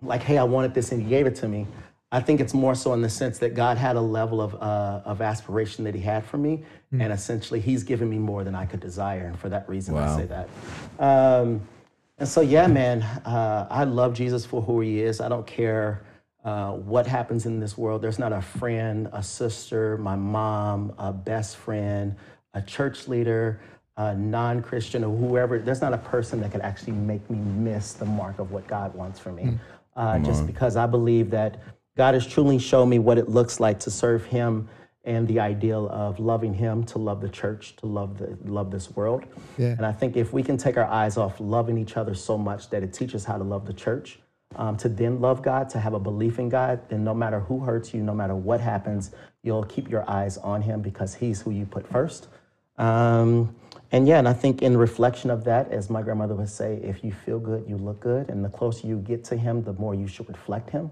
like, 0.00 0.22
hey, 0.22 0.38
I 0.38 0.44
wanted 0.44 0.72
this 0.72 0.92
and 0.92 1.02
He 1.02 1.08
gave 1.08 1.26
it 1.26 1.34
to 1.36 1.48
me. 1.48 1.66
I 2.14 2.20
think 2.20 2.40
it's 2.40 2.52
more 2.52 2.74
so 2.74 2.92
in 2.92 3.00
the 3.00 3.08
sense 3.08 3.38
that 3.38 3.54
God 3.54 3.78
had 3.78 3.96
a 3.96 4.00
level 4.00 4.42
of 4.42 4.54
uh, 4.56 5.00
of 5.06 5.22
aspiration 5.22 5.82
that 5.84 5.94
He 5.94 6.02
had 6.02 6.24
for 6.24 6.36
me, 6.36 6.62
and 6.92 7.10
essentially, 7.10 7.58
He's 7.58 7.82
given 7.82 8.08
me 8.10 8.18
more 8.18 8.44
than 8.44 8.54
I 8.54 8.66
could 8.66 8.80
desire, 8.80 9.24
and 9.26 9.38
for 9.38 9.48
that 9.48 9.66
reason, 9.66 9.94
Wow. 9.94 10.14
I 10.14 10.16
say 10.18 10.26
that. 10.26 10.48
Um, 10.98 11.62
and 12.18 12.28
so, 12.28 12.42
yeah, 12.42 12.66
man, 12.66 13.02
uh, 13.02 13.66
I 13.70 13.84
love 13.84 14.12
Jesus 14.12 14.44
for 14.44 14.60
who 14.60 14.82
He 14.82 15.00
is. 15.00 15.22
I 15.22 15.30
don't 15.30 15.46
care 15.46 16.04
uh, 16.44 16.72
what 16.72 17.06
happens 17.06 17.46
in 17.46 17.58
this 17.58 17.78
world. 17.78 18.02
There's 18.02 18.18
not 18.18 18.32
a 18.32 18.42
friend, 18.42 19.08
a 19.12 19.22
sister, 19.22 19.96
my 19.96 20.14
mom, 20.14 20.92
a 20.98 21.12
best 21.14 21.56
friend, 21.56 22.14
a 22.52 22.60
church 22.60 23.08
leader, 23.08 23.58
a 23.96 24.14
non 24.14 24.60
Christian, 24.62 25.02
or 25.02 25.16
whoever. 25.16 25.58
There's 25.58 25.80
not 25.80 25.94
a 25.94 25.98
person 25.98 26.42
that 26.42 26.52
could 26.52 26.60
actually 26.60 26.92
make 26.92 27.28
me 27.30 27.38
miss 27.38 27.94
the 27.94 28.04
mark 28.04 28.38
of 28.38 28.50
what 28.52 28.66
God 28.66 28.94
wants 28.94 29.18
for 29.18 29.32
me. 29.32 29.58
Uh, 29.96 30.18
just 30.20 30.46
because 30.46 30.76
I 30.76 30.86
believe 30.86 31.30
that 31.30 31.60
God 31.96 32.14
has 32.14 32.26
truly 32.26 32.58
shown 32.58 32.88
me 32.88 32.98
what 32.98 33.18
it 33.18 33.28
looks 33.28 33.60
like 33.60 33.80
to 33.80 33.90
serve 33.90 34.24
Him 34.24 34.68
and 35.04 35.26
the 35.26 35.40
ideal 35.40 35.88
of 35.88 36.20
loving 36.20 36.54
Him, 36.54 36.84
to 36.84 36.98
love 36.98 37.20
the 37.20 37.28
church, 37.28 37.76
to 37.76 37.86
love 37.86 38.18
the 38.18 38.38
love 38.44 38.70
this 38.70 38.90
world. 38.90 39.24
Yeah. 39.58 39.68
And 39.68 39.84
I 39.84 39.92
think 39.92 40.16
if 40.16 40.32
we 40.32 40.42
can 40.42 40.56
take 40.56 40.76
our 40.76 40.86
eyes 40.86 41.16
off 41.16 41.40
loving 41.40 41.76
each 41.76 41.96
other 41.96 42.14
so 42.14 42.38
much 42.38 42.70
that 42.70 42.82
it 42.82 42.92
teaches 42.92 43.24
how 43.24 43.36
to 43.36 43.44
love 43.44 43.66
the 43.66 43.72
church, 43.72 44.20
um, 44.56 44.76
to 44.78 44.88
then 44.88 45.20
love 45.20 45.42
God, 45.42 45.68
to 45.70 45.78
have 45.78 45.94
a 45.94 46.00
belief 46.00 46.38
in 46.38 46.48
God, 46.48 46.80
then 46.88 47.04
no 47.04 47.14
matter 47.14 47.40
who 47.40 47.60
hurts 47.60 47.92
you, 47.92 48.02
no 48.02 48.14
matter 48.14 48.34
what 48.34 48.60
happens, 48.60 49.10
you'll 49.42 49.64
keep 49.64 49.90
your 49.90 50.08
eyes 50.08 50.38
on 50.38 50.62
Him 50.62 50.82
because 50.82 51.14
He's 51.14 51.42
who 51.42 51.50
you 51.50 51.66
put 51.66 51.86
first. 51.86 52.28
Um, 52.78 53.54
and 53.90 54.08
yeah, 54.08 54.18
and 54.18 54.28
I 54.28 54.32
think 54.32 54.62
in 54.62 54.76
reflection 54.76 55.30
of 55.30 55.44
that, 55.44 55.70
as 55.70 55.90
my 55.90 56.00
grandmother 56.00 56.34
would 56.34 56.48
say, 56.48 56.76
if 56.76 57.04
you 57.04 57.12
feel 57.12 57.38
good, 57.38 57.64
you 57.68 57.76
look 57.76 58.00
good. 58.00 58.30
And 58.30 58.44
the 58.44 58.48
closer 58.48 58.86
you 58.86 58.98
get 58.98 59.24
to 59.24 59.36
Him, 59.36 59.62
the 59.62 59.74
more 59.74 59.94
you 59.94 60.06
should 60.06 60.28
reflect 60.28 60.70
Him. 60.70 60.90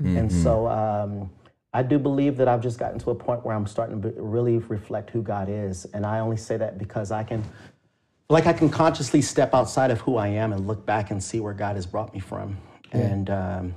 And 0.00 0.30
so 0.32 0.66
um, 0.68 1.30
I 1.72 1.82
do 1.82 1.98
believe 1.98 2.36
that 2.36 2.48
I've 2.48 2.60
just 2.60 2.78
gotten 2.78 2.98
to 3.00 3.10
a 3.10 3.14
point 3.14 3.44
where 3.44 3.54
I'm 3.56 3.66
starting 3.66 4.02
to 4.02 4.08
really 4.16 4.58
reflect 4.58 5.10
who 5.10 5.22
God 5.22 5.48
is. 5.48 5.84
And 5.94 6.04
I 6.04 6.20
only 6.20 6.36
say 6.36 6.56
that 6.56 6.78
because 6.78 7.10
I 7.10 7.22
can, 7.24 7.42
like, 8.28 8.46
I 8.46 8.52
can 8.52 8.68
consciously 8.68 9.22
step 9.22 9.54
outside 9.54 9.90
of 9.90 10.00
who 10.00 10.16
I 10.16 10.28
am 10.28 10.52
and 10.52 10.66
look 10.66 10.84
back 10.84 11.10
and 11.10 11.22
see 11.22 11.40
where 11.40 11.54
God 11.54 11.76
has 11.76 11.86
brought 11.86 12.12
me 12.12 12.20
from. 12.20 12.58
And 12.92 13.30
um, 13.30 13.74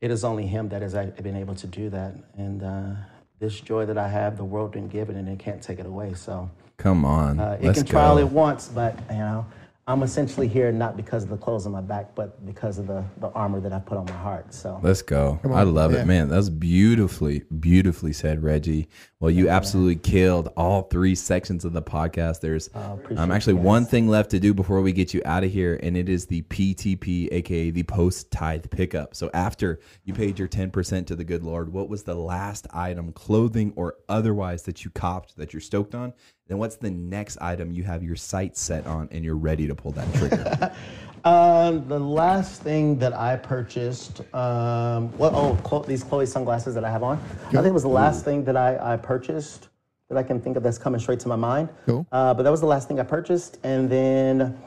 it 0.00 0.10
is 0.10 0.24
only 0.24 0.46
Him 0.46 0.68
that 0.70 0.80
has 0.82 0.94
uh, 0.94 1.10
been 1.22 1.36
able 1.36 1.54
to 1.56 1.66
do 1.66 1.90
that. 1.90 2.14
And 2.38 2.62
uh, 2.62 2.90
this 3.38 3.60
joy 3.60 3.84
that 3.86 3.98
I 3.98 4.08
have, 4.08 4.36
the 4.36 4.44
world 4.44 4.72
didn't 4.72 4.90
give 4.90 5.10
it 5.10 5.16
and 5.16 5.28
it 5.28 5.38
can't 5.38 5.62
take 5.62 5.78
it 5.78 5.86
away. 5.86 6.14
So 6.14 6.50
Come 6.78 7.04
on. 7.04 7.38
uh, 7.38 7.58
it 7.60 7.66
Let's 7.66 7.80
can 7.80 7.86
try 7.86 8.04
all 8.04 8.16
go. 8.16 8.22
it 8.22 8.28
wants, 8.28 8.68
but, 8.68 8.98
you 9.10 9.18
know, 9.18 9.44
I'm 9.90 10.04
essentially 10.04 10.46
here 10.46 10.70
not 10.70 10.96
because 10.96 11.24
of 11.24 11.30
the 11.30 11.36
clothes 11.36 11.66
on 11.66 11.72
my 11.72 11.80
back, 11.80 12.14
but 12.14 12.46
because 12.46 12.78
of 12.78 12.86
the, 12.86 13.02
the 13.18 13.26
armor 13.30 13.58
that 13.58 13.72
I 13.72 13.80
put 13.80 13.98
on 13.98 14.04
my 14.04 14.12
heart. 14.12 14.54
So 14.54 14.78
Let's 14.84 15.02
go. 15.02 15.40
I 15.52 15.64
love 15.64 15.92
Yeah. 15.92 16.02
it, 16.02 16.06
man. 16.06 16.28
That's 16.28 16.48
beautifully, 16.48 17.42
beautifully 17.58 18.12
said, 18.12 18.40
Reggie. 18.40 18.88
Well, 19.18 19.32
you 19.32 19.48
absolutely 19.48 19.96
killed 19.96 20.52
all 20.56 20.82
three 20.82 21.16
sections 21.16 21.64
of 21.64 21.72
the 21.72 21.82
podcast. 21.82 22.40
There's 22.40 22.70
Uh, 22.72 22.92
appreciate 22.94 23.18
um, 23.18 23.32
actually 23.32 23.54
one 23.54 23.84
thing 23.84 24.06
left 24.06 24.30
to 24.30 24.38
do 24.38 24.54
before 24.54 24.80
we 24.80 24.92
get 24.92 25.12
you 25.12 25.22
out 25.24 25.42
of 25.42 25.50
here, 25.50 25.80
and 25.82 25.96
it 25.96 26.08
is 26.08 26.26
the 26.26 26.42
PTP, 26.42 27.28
aka 27.32 27.70
the 27.70 27.82
post 27.82 28.30
tithe 28.30 28.66
pickup. 28.70 29.16
So 29.16 29.28
after 29.34 29.80
you 30.04 30.14
paid 30.14 30.38
your 30.38 30.46
10% 30.46 31.04
to 31.08 31.16
the 31.16 31.24
good 31.24 31.42
Lord, 31.42 31.72
what 31.72 31.88
was 31.88 32.04
the 32.04 32.14
last 32.14 32.68
item, 32.72 33.12
clothing 33.12 33.72
or 33.74 33.96
otherwise, 34.08 34.62
that 34.62 34.84
you 34.84 34.90
copped 34.92 35.36
that 35.36 35.52
you're 35.52 35.60
stoked 35.60 35.96
on? 35.96 36.12
Then 36.50 36.58
what's 36.58 36.74
the 36.74 36.90
next 36.90 37.40
item 37.40 37.70
you 37.70 37.84
have 37.84 38.02
your 38.02 38.16
sights 38.16 38.60
set 38.60 38.84
on 38.84 39.08
and 39.12 39.24
you're 39.24 39.36
ready 39.36 39.68
to 39.68 39.74
pull 39.76 39.92
that 39.92 40.12
trigger? 40.14 40.74
Um, 41.22 41.84
the 41.88 42.00
last 42.00 42.62
thing 42.62 42.98
that 42.98 43.12
I 43.12 43.36
purchased, 43.36 44.22
um, 44.34 45.16
well, 45.16 45.60
oh, 45.62 45.84
these 45.86 46.02
Chloe 46.02 46.26
sunglasses 46.26 46.74
that 46.74 46.84
I 46.84 46.90
have 46.90 47.04
on. 47.04 47.18
I 47.46 47.52
think 47.52 47.66
it 47.66 47.72
was 47.72 47.84
the 47.84 47.88
last 47.88 48.24
thing 48.24 48.42
that 48.46 48.56
I, 48.56 48.94
I 48.94 48.96
purchased 48.96 49.68
that 50.08 50.18
I 50.18 50.24
can 50.24 50.40
think 50.40 50.56
of 50.56 50.64
that's 50.64 50.76
coming 50.76 50.98
straight 50.98 51.20
to 51.20 51.28
my 51.28 51.36
mind. 51.36 51.68
Cool. 51.86 52.04
Uh, 52.10 52.34
but 52.34 52.42
that 52.42 52.50
was 52.50 52.60
the 52.60 52.66
last 52.66 52.88
thing 52.88 52.98
I 52.98 53.04
purchased, 53.04 53.58
and 53.62 53.88
then. 53.88 54.58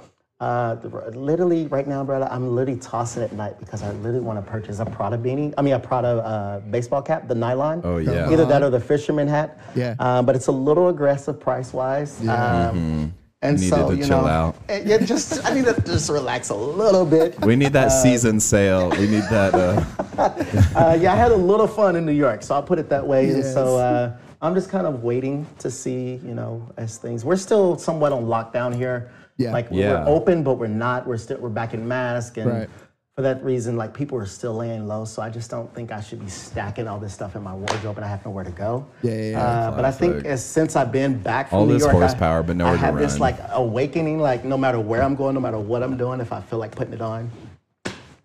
Uh, 0.44 0.76
literally 1.16 1.68
right 1.68 1.88
now, 1.88 2.04
brother, 2.04 2.28
I'm 2.30 2.54
literally 2.54 2.78
tossing 2.78 3.24
at 3.24 3.32
night 3.32 3.58
because 3.60 3.82
I 3.82 3.92
literally 3.92 4.20
want 4.20 4.44
to 4.44 4.52
purchase 4.52 4.80
a 4.80 4.86
Prada 4.86 5.18
beanie. 5.18 5.54
I 5.58 5.62
mean, 5.62 5.74
a 5.74 5.80
Prada 5.80 6.08
uh, 6.08 6.60
baseball 6.60 7.02
cap, 7.02 7.30
the 7.30 7.36
nylon. 7.36 7.80
Oh, 7.86 7.98
yeah. 7.98 8.30
Either 8.30 8.44
that 8.46 8.62
or 8.62 8.70
the 8.70 8.80
fisherman 8.80 9.30
hat. 9.30 9.58
Yeah. 9.74 9.96
Um, 10.00 10.26
but 10.26 10.36
it's 10.36 10.48
a 10.48 10.52
little 10.52 10.90
aggressive 10.90 11.40
price 11.40 11.72
wise. 11.72 12.20
Um, 12.28 13.14
and 13.44 13.60
Needed 13.60 13.70
so 13.76 13.90
to 13.90 13.96
you 13.98 14.06
chill 14.06 14.22
know, 14.22 14.28
out. 14.28 14.56
it- 14.70 14.90
it 14.90 15.06
just 15.06 15.46
I 15.46 15.54
need 15.54 15.66
to 15.66 15.80
just 15.82 16.10
relax 16.10 16.50
a 16.50 16.56
little 16.56 17.06
bit. 17.06 17.40
we 17.46 17.56
need 17.56 17.74
that 17.74 17.90
season 17.90 18.40
sale. 18.40 18.90
We 18.92 19.08
need 19.08 19.24
that. 19.30 19.54
Uh, 19.54 19.84
Uh, 20.76 20.96
yeah, 21.00 21.12
I 21.12 21.16
had 21.16 21.32
a 21.32 21.36
little 21.36 21.68
fun 21.68 21.96
in 21.96 22.06
New 22.06 22.12
York, 22.14 22.44
so 22.44 22.54
I'll 22.56 22.62
put 22.64 22.78
it 22.80 22.88
that 22.90 23.06
way. 23.06 23.30
And 23.32 23.44
so 23.44 23.78
uh, 23.78 24.16
I'm 24.44 24.54
just 24.54 24.70
kind 24.70 24.86
of 24.86 25.04
waiting 25.04 25.48
to 25.58 25.72
see, 25.72 26.20
you 26.24 26.36
know, 26.36 26.68
as 26.78 26.98
things. 26.98 27.26
We're 27.26 27.36
still 27.36 27.78
somewhat 27.80 28.12
on 28.14 28.26
lockdown 28.26 28.76
here. 28.76 29.10
Yeah. 29.38 29.52
Like 29.52 29.68
Yeah. 29.72 30.04
we're 30.06 30.10
open, 30.16 30.44
but 30.44 30.56
we're 30.60 30.68
not. 30.68 31.08
We're 31.08 31.18
still 31.18 31.38
we're 31.40 31.50
back 31.50 31.74
in 31.74 31.88
mask, 31.88 32.38
and 32.38 32.48
Right. 32.50 32.70
For 33.16 33.22
that 33.22 33.44
reason, 33.44 33.78
like 33.78 33.94
people 33.94 34.18
are 34.18 34.26
still 34.26 34.56
laying 34.56 34.88
low. 34.88 35.06
So 35.06 35.22
I 35.22 35.30
just 35.30 35.52
don't 35.52 35.74
think 35.76 35.92
I 35.92 36.02
should 36.02 36.20
be 36.20 36.30
stacking 36.30 36.88
all 36.88 37.00
this 37.00 37.14
stuff 37.14 37.36
in 37.36 37.44
my 37.44 37.54
wardrobe, 37.54 37.98
and 37.98 38.06
I 38.06 38.08
have 38.08 38.26
nowhere 38.26 38.44
to 38.44 38.52
go. 38.52 38.88
Yeah, 39.04 39.12
yeah, 39.14 39.30
yeah. 39.32 39.44
Uh, 39.44 39.76
but 39.76 39.86
I 39.86 39.92
think 39.92 40.26
as 40.26 40.44
since 40.44 40.76
I've 40.76 40.92
been 40.92 41.20
back 41.20 41.50
from 41.50 41.60
All 41.60 41.66
New 41.68 41.74
this 41.74 41.84
York, 41.84 41.96
I- 41.96 42.00
horsepower, 42.00 42.42
but 42.42 42.56
nowhere 42.56 42.74
I 42.74 42.78
to 42.78 42.82
have 42.82 42.98
this 42.98 43.20
like 43.20 43.38
awakening. 43.52 44.20
Like 44.20 44.44
no 44.44 44.58
matter 44.58 44.80
where 44.80 45.04
I'm 45.04 45.16
going, 45.16 45.36
no 45.36 45.42
matter 45.42 45.60
what 45.60 45.84
I'm 45.84 45.96
doing, 45.96 46.22
if 46.22 46.32
I 46.34 46.42
feel 46.42 46.58
like 46.58 46.72
putting 46.76 46.94
it 46.94 47.02
on, 47.02 47.30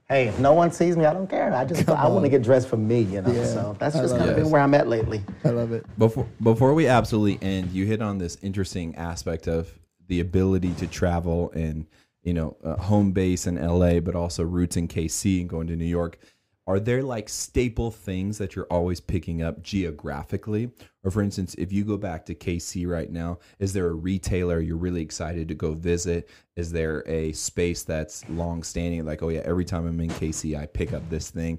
hey, 0.09 0.29
if 0.29 0.39
no 0.39 0.55
one 0.55 0.73
sees 0.73 0.97
me, 0.97 1.05
I 1.05 1.13
don't 1.13 1.29
care. 1.29 1.53
I 1.53 1.67
just 1.67 1.87
I 1.91 2.09
want 2.09 2.25
to 2.25 2.31
get 2.31 2.43
dressed 2.43 2.69
for 2.69 2.79
me, 2.79 3.03
you 3.03 3.21
know. 3.21 3.31
Yeah, 3.31 3.45
so 3.45 3.77
that's 3.79 3.95
just 3.95 4.17
kind 4.17 4.31
of 4.31 4.37
been 4.37 4.51
where 4.51 4.63
I'm 4.63 4.73
at 4.73 4.89
lately. 4.89 5.23
I 5.45 5.51
love 5.51 5.73
it. 5.73 5.85
Before 5.99 6.27
before 6.43 6.73
we 6.73 6.87
absolutely 6.87 7.47
end, 7.47 7.73
you 7.73 7.85
hit 7.85 8.01
on 8.01 8.17
this 8.17 8.39
interesting 8.41 8.95
aspect 8.97 9.49
of 9.49 9.71
the 10.07 10.21
ability 10.21 10.73
to 10.73 10.87
travel 10.87 11.51
and 11.51 11.85
you 12.29 12.35
know 12.35 12.57
uh, 12.63 12.77
home 12.77 13.13
base 13.13 13.47
in 13.47 13.55
LA, 13.57 14.01
but 14.01 14.15
also 14.15 14.43
roots 14.43 14.77
in 14.77 14.87
KC 14.87 15.41
and 15.41 15.49
going 15.49 15.67
to 15.67 15.77
New 15.77 15.87
York. 15.87 16.19
Are 16.67 16.79
there 16.79 17.03
like 17.03 17.31
staple 17.31 17.91
things 17.91 18.37
that 18.37 18.55
you're 18.55 18.67
always 18.67 19.01
picking 19.01 19.41
up 19.43 19.63
geographically? 19.63 20.71
Or 21.03 21.11
for 21.11 21.23
instance, 21.23 21.55
if 21.57 21.73
you 21.73 21.83
go 21.83 21.97
back 21.97 22.27
to 22.27 22.35
KC 22.35 22.87
right 22.87 23.11
now, 23.11 23.39
is 23.59 23.73
there 23.73 23.87
a 23.87 23.95
retailer 23.95 24.61
you're 24.61 24.77
really 24.77 25.01
excited 25.01 25.49
to 25.49 25.55
go 25.55 25.73
visit? 25.73 26.29
Is 26.57 26.71
there 26.71 27.03
a 27.09 27.33
space 27.33 27.85
that's 27.85 28.29
long 28.29 28.63
standing 28.63 29.07
like, 29.07 29.23
oh 29.23 29.31
yeah, 29.31 29.41
every 29.47 29.65
time 29.65 29.87
I'm 29.87 29.99
in 29.99 30.11
KC 30.11 30.59
I 30.61 30.67
pick 30.67 30.93
up 30.93 31.09
this 31.09 31.31
thing? 31.31 31.59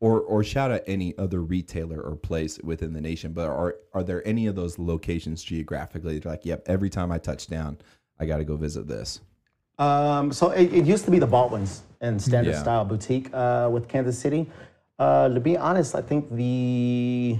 Or 0.00 0.20
or 0.20 0.44
shout 0.44 0.70
out 0.70 0.82
any 0.86 1.18
other 1.18 1.42
retailer 1.42 2.00
or 2.00 2.14
place 2.14 2.60
within 2.62 2.92
the 2.92 3.00
nation, 3.00 3.32
but 3.32 3.48
are 3.48 3.74
are 3.92 4.04
there 4.04 4.24
any 4.24 4.46
of 4.46 4.54
those 4.54 4.78
locations 4.78 5.42
geographically 5.42 6.20
like, 6.20 6.46
yep, 6.46 6.62
every 6.66 6.90
time 6.90 7.10
I 7.10 7.18
touch 7.18 7.48
down, 7.48 7.78
I 8.20 8.26
gotta 8.26 8.44
go 8.44 8.56
visit 8.56 8.86
this? 8.86 9.20
Um, 9.78 10.32
so 10.32 10.50
it, 10.50 10.72
it 10.72 10.84
used 10.86 11.04
to 11.04 11.10
be 11.10 11.18
the 11.18 11.26
Baldwins 11.26 11.82
and 12.00 12.20
Standard 12.20 12.52
Yeah. 12.52 12.60
Style 12.62 12.84
Boutique 12.84 13.30
uh, 13.32 13.68
with 13.70 13.88
Kansas 13.88 14.18
City. 14.18 14.48
Uh, 14.98 15.28
to 15.28 15.40
be 15.40 15.56
honest, 15.56 15.94
I 15.94 16.02
think 16.02 16.30
the 16.34 17.38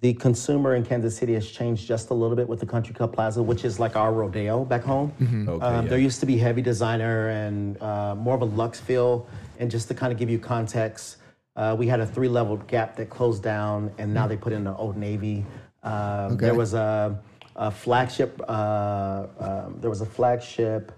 the 0.00 0.14
consumer 0.14 0.76
in 0.76 0.82
Kansas 0.82 1.14
City 1.14 1.34
has 1.34 1.46
changed 1.50 1.86
just 1.86 2.08
a 2.08 2.14
little 2.14 2.34
bit 2.34 2.48
with 2.48 2.58
the 2.58 2.64
Country 2.64 2.94
Club 2.94 3.12
Plaza, 3.12 3.42
which 3.42 3.66
is 3.66 3.78
like 3.78 3.96
our 3.96 4.14
rodeo 4.14 4.64
back 4.64 4.82
home. 4.82 5.12
Okay, 5.46 5.62
Um, 5.66 5.84
yeah. 5.84 5.90
There 5.90 5.98
used 5.98 6.20
to 6.20 6.26
be 6.26 6.38
heavy 6.38 6.62
designer 6.62 7.28
and 7.28 7.80
uh, 7.82 8.14
more 8.14 8.34
of 8.34 8.40
a 8.40 8.46
luxe 8.46 8.80
feel. 8.80 9.28
And 9.58 9.70
just 9.70 9.88
to 9.88 9.94
kind 9.94 10.10
of 10.10 10.18
give 10.18 10.30
you 10.30 10.38
context, 10.38 11.18
uh, 11.54 11.76
we 11.78 11.86
had 11.86 12.00
a 12.00 12.06
three 12.06 12.28
level 12.28 12.56
gap 12.56 12.96
that 12.96 13.10
closed 13.10 13.42
down, 13.42 13.92
and 13.98 14.14
now 14.14 14.26
they 14.26 14.38
put 14.38 14.54
in 14.54 14.64
the 14.64 14.74
Old 14.74 14.96
Navy. 14.96 15.44
Um, 15.82 15.92
Okay. 16.32 16.46
There 16.46 16.54
was 16.54 16.72
a, 16.72 17.20
a 17.56 17.70
flagship. 17.70 18.40
Uh, 18.48 19.26
um, 19.38 19.76
there 19.82 19.90
was 19.90 20.00
a 20.00 20.06
flagship. 20.06 20.92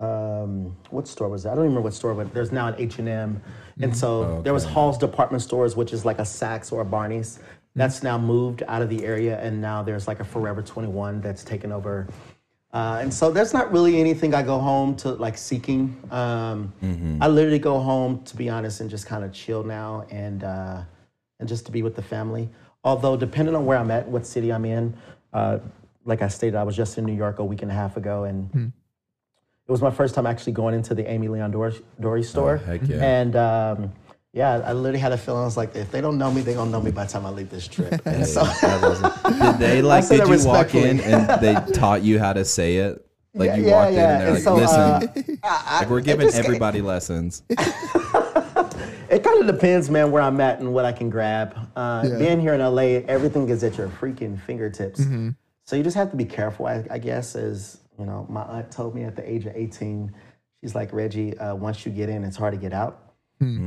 Um, 0.00 0.76
what 0.90 1.06
store 1.06 1.28
was 1.28 1.44
that? 1.44 1.50
I 1.50 1.54
don't 1.54 1.64
even 1.64 1.70
remember 1.70 1.84
what 1.86 1.94
store, 1.94 2.14
but 2.14 2.34
there's 2.34 2.50
now 2.50 2.68
an 2.68 2.74
H 2.78 2.98
and 2.98 3.08
M, 3.08 3.42
and 3.80 3.96
so 3.96 4.42
there 4.42 4.52
was 4.52 4.64
Hall's 4.64 4.98
department 4.98 5.42
stores, 5.42 5.76
which 5.76 5.92
is 5.92 6.04
like 6.04 6.18
a 6.18 6.22
Saks 6.22 6.72
or 6.72 6.80
a 6.80 6.84
Barney's. 6.84 7.38
That's 7.74 8.02
now 8.02 8.18
moved 8.18 8.62
out 8.68 8.82
of 8.82 8.88
the 8.90 9.04
area, 9.04 9.40
and 9.40 9.60
now 9.60 9.82
there's 9.82 10.06
like 10.08 10.20
a 10.20 10.24
Forever 10.24 10.60
21 10.60 11.20
that's 11.20 11.44
taken 11.44 11.72
over. 11.72 12.08
Uh, 12.72 12.98
and 13.02 13.12
so 13.12 13.30
there's 13.30 13.52
not 13.52 13.70
really 13.70 14.00
anything 14.00 14.34
I 14.34 14.42
go 14.42 14.58
home 14.58 14.96
to 14.96 15.10
like 15.10 15.36
seeking. 15.38 15.96
Um, 16.10 16.72
I 17.22 17.28
literally 17.28 17.58
go 17.58 17.78
home 17.78 18.22
to 18.24 18.36
be 18.36 18.48
honest 18.48 18.80
and 18.80 18.88
just 18.90 19.06
kind 19.06 19.24
of 19.24 19.32
chill 19.32 19.62
now 19.62 20.06
and 20.10 20.42
uh, 20.42 20.82
and 21.38 21.48
just 21.48 21.66
to 21.66 21.72
be 21.72 21.82
with 21.82 21.94
the 21.94 22.02
family. 22.02 22.48
Although 22.82 23.16
depending 23.16 23.54
on 23.54 23.66
where 23.66 23.78
I'm 23.78 23.90
at, 23.90 24.08
what 24.08 24.26
city 24.26 24.50
I'm 24.52 24.64
in, 24.64 24.96
uh, 25.34 25.58
like 26.04 26.22
I 26.22 26.28
stated, 26.28 26.56
I 26.56 26.64
was 26.64 26.74
just 26.74 26.96
in 26.98 27.04
New 27.04 27.14
York 27.14 27.38
a 27.38 27.44
week 27.44 27.62
and 27.62 27.70
a 27.70 27.74
half 27.74 27.96
ago, 27.98 28.24
and 28.24 28.72
it 29.68 29.70
was 29.72 29.80
my 29.80 29.90
first 29.90 30.14
time 30.14 30.26
actually 30.26 30.52
going 30.52 30.74
into 30.74 30.94
the 30.94 31.04
Aimé 31.04 31.28
Leon 31.30 31.50
Dore, 31.52 31.72
Dore 32.00 32.22
store. 32.22 32.56
heck 32.58 32.80
yeah. 32.86 32.96
And 33.20 33.36
um, 33.36 33.92
yeah, 34.32 34.62
I 34.64 34.72
literally 34.72 34.98
had 34.98 35.12
a 35.12 35.18
feeling 35.18 35.42
I 35.42 35.44
was 35.44 35.56
like, 35.56 35.76
if 35.76 35.90
they 35.92 36.00
don't 36.00 36.18
know 36.18 36.30
me, 36.32 36.40
they're 36.40 36.54
gonna 36.54 36.70
know 36.70 36.80
me 36.80 36.90
by 36.90 37.04
the 37.04 37.12
time 37.12 37.26
I 37.26 37.30
leave 37.30 37.50
this 37.50 37.68
trip. 37.68 38.00
And 38.06 38.26
so 38.36 38.44
did 38.44 39.58
they 39.58 39.82
like? 39.92 40.08
Did 40.08 40.26
you 40.26 40.46
walk 40.46 40.74
in 40.74 41.00
and 41.00 41.40
they 41.42 41.54
taught 41.74 42.02
you 42.02 42.18
how 42.18 42.32
to 42.32 42.44
say 42.44 42.76
it? 42.76 43.06
Like 43.34 43.48
Yeah, 43.48 43.56
you 43.56 43.64
yeah, 43.66 43.72
walked 43.72 43.92
in 43.92 43.98
and 43.98 44.20
they're 44.20 44.26
And 44.26 44.34
like, 44.34 44.42
so, 44.42 44.54
"Listen, 44.56 44.80
uh, 44.80 45.00
I- 45.44 45.62
I- 45.66 45.78
like 45.80 45.90
we're 45.90 45.98
it 46.00 46.04
giving 46.04 46.26
just- 46.26 46.38
everybody 46.38 46.82
lessons." 46.82 47.42
It 49.10 49.22
kind 49.22 49.40
of 49.40 49.46
depends, 49.46 49.90
man, 49.90 50.10
where 50.10 50.22
I'm 50.22 50.40
at 50.40 50.60
and 50.60 50.72
what 50.72 50.84
I 50.86 50.92
can 50.92 51.10
grab. 51.10 51.54
Uh, 51.76 52.04
Yeah. 52.08 52.18
Being 52.18 52.40
here 52.40 52.54
in 52.54 52.60
LA, 52.62 53.02
everything 53.06 53.48
is 53.50 53.62
at 53.62 53.76
your 53.76 53.88
freaking 53.88 54.40
fingertips. 54.40 55.02
So 55.66 55.76
you 55.76 55.82
just 55.82 55.96
have 55.96 56.10
to 56.10 56.16
be 56.16 56.24
careful, 56.24 56.66
I, 56.66 56.84
I 56.90 56.98
guess. 56.98 57.36
As 57.36 57.78
you 57.98 58.06
know, 58.06 58.26
my 58.28 58.42
aunt 58.42 58.70
told 58.70 58.94
me 58.94 59.04
at 59.04 59.16
the 59.16 59.28
age 59.30 59.46
of 59.46 59.54
18, 59.56 60.12
she's 60.60 60.74
like, 60.74 60.92
Reggie, 60.92 61.36
uh, 61.38 61.54
once 61.54 61.84
you 61.86 61.92
get 61.92 62.08
in, 62.08 62.24
it's 62.24 62.36
hard 62.36 62.54
to 62.54 62.60
get 62.60 62.72
out. 62.72 63.12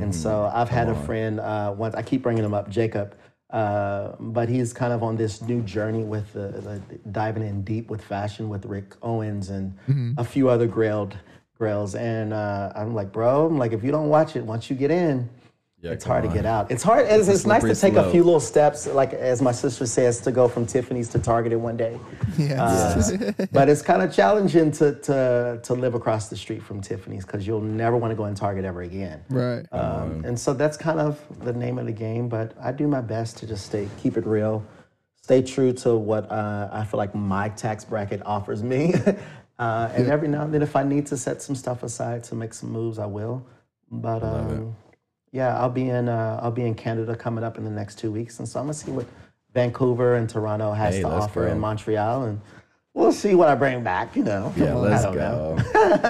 And 0.02 0.14
so 0.14 0.50
I've 0.54 0.70
had 0.70 0.88
a 0.88 0.94
friend 1.06 1.38
uh, 1.38 1.74
once. 1.76 1.94
I 1.94 2.02
keep 2.02 2.22
bringing 2.22 2.44
him 2.44 2.54
up, 2.54 2.70
Jacob. 2.70 3.16
Uh, 3.50 4.16
but 4.18 4.48
he's 4.48 4.72
kind 4.72 4.92
of 4.92 5.02
on 5.02 5.16
this 5.16 5.40
new 5.42 5.62
journey 5.62 6.02
with 6.02 6.32
the, 6.32 6.48
the 6.48 6.80
diving 7.12 7.46
in 7.46 7.62
deep 7.62 7.90
with 7.90 8.02
fashion 8.02 8.48
with 8.48 8.64
Rick 8.64 8.94
Owens 9.02 9.50
and 9.50 9.74
a 10.18 10.24
few 10.24 10.48
other 10.48 10.66
grailed 10.66 11.12
grails. 11.58 11.94
And 11.94 12.32
uh, 12.32 12.72
I'm 12.74 12.94
like, 12.94 13.12
bro, 13.12 13.46
I'm 13.46 13.58
like, 13.58 13.72
if 13.72 13.84
you 13.84 13.92
don't 13.92 14.08
watch 14.08 14.34
it, 14.34 14.44
once 14.44 14.68
you 14.68 14.76
get 14.76 14.90
in, 14.90 15.28
Yeah, 15.82 15.90
it's 15.90 16.04
come 16.04 16.12
hard 16.12 16.24
to 16.24 16.30
get 16.30 16.46
out. 16.46 16.70
It's 16.70 16.82
hard. 16.82 17.06
It's, 17.06 17.28
it's 17.28 17.44
nice 17.44 17.62
to 17.62 17.74
slippery 17.74 17.98
take 17.98 18.02
a 18.02 18.10
few 18.10 18.24
little 18.24 18.40
steps, 18.40 18.86
like 18.86 19.12
as 19.12 19.42
my 19.42 19.52
sister 19.52 19.84
says, 19.84 20.20
to 20.22 20.32
go 20.32 20.48
from 20.48 20.64
Tiffany's 20.64 21.08
to 21.10 21.18
Target 21.18 21.52
in 21.52 21.62
one 21.62 21.76
day. 21.76 22.00
Yeah. 22.38 22.64
Uh, 22.64 23.32
but 23.52 23.68
it's 23.68 23.82
kind 23.82 24.02
of 24.02 24.12
challenging 24.12 24.72
to, 24.72 24.94
to 25.00 25.60
to 25.62 25.74
live 25.74 25.94
across 25.94 26.28
the 26.28 26.36
street 26.36 26.62
from 26.62 26.80
Tiffany's 26.80 27.26
because 27.26 27.46
you'll 27.46 27.60
never 27.60 27.96
want 27.98 28.10
to 28.10 28.16
go 28.16 28.24
in 28.24 28.34
Target 28.34 28.64
ever 28.64 28.82
again. 28.82 29.22
right. 29.28 29.66
Um, 29.70 30.24
and 30.24 30.38
so 30.38 30.54
that's 30.54 30.78
kind 30.78 30.98
of 30.98 31.20
the 31.44 31.52
name 31.52 31.78
of 31.78 31.84
the 31.84 31.92
game. 31.92 32.30
But 32.30 32.54
I 32.58 32.72
do 32.72 32.88
my 32.88 33.02
best 33.02 33.36
to 33.38 33.46
just 33.46 33.66
stay, 33.66 33.86
keep 34.02 34.16
it 34.16 34.26
real, 34.26 34.64
stay 35.20 35.42
true 35.42 35.74
to 35.74 35.94
what 35.94 36.30
uh, 36.30 36.70
I 36.72 36.84
feel 36.86 36.98
like 36.98 37.14
my 37.14 37.50
tax 37.50 37.84
bracket 37.84 38.22
offers 38.24 38.62
me. 38.62 38.94
uh, 39.58 39.90
and 39.94 40.08
every 40.08 40.28
now 40.28 40.42
and 40.42 40.54
then, 40.54 40.62
if 40.62 40.74
I 40.74 40.84
need 40.84 41.04
to 41.08 41.18
set 41.18 41.42
some 41.42 41.54
stuff 41.54 41.82
aside 41.82 42.24
to 42.24 42.34
make 42.34 42.54
some 42.54 42.70
moves, 42.70 42.98
I 42.98 43.06
will. 43.06 43.46
But 43.90 44.22
um, 44.22 44.74
yeah, 45.32 45.58
I'll 45.58 45.70
be 45.70 45.88
in 45.90 46.08
uh, 46.08 46.40
I'll 46.42 46.50
be 46.50 46.62
in 46.62 46.74
Canada 46.74 47.14
coming 47.16 47.44
up 47.44 47.58
in 47.58 47.64
the 47.64 47.70
next 47.70 47.98
two 47.98 48.10
weeks, 48.10 48.38
and 48.38 48.48
so 48.48 48.58
I'm 48.60 48.66
gonna 48.66 48.74
see 48.74 48.90
what 48.90 49.06
Vancouver 49.54 50.16
and 50.16 50.28
Toronto 50.28 50.72
has 50.72 50.94
Hey, 50.96 51.00
to 51.02 51.08
offer, 51.08 51.46
go. 51.46 51.50
and 51.52 51.60
Montreal, 51.60 52.24
and 52.24 52.40
we'll 52.94 53.12
see 53.12 53.34
what 53.34 53.48
I 53.48 53.54
bring 53.54 53.82
back. 53.82 54.14
You 54.16 54.24
know, 54.24 54.52
Yeah, 54.56 54.74
let's 54.74 55.04
go. 55.04 55.58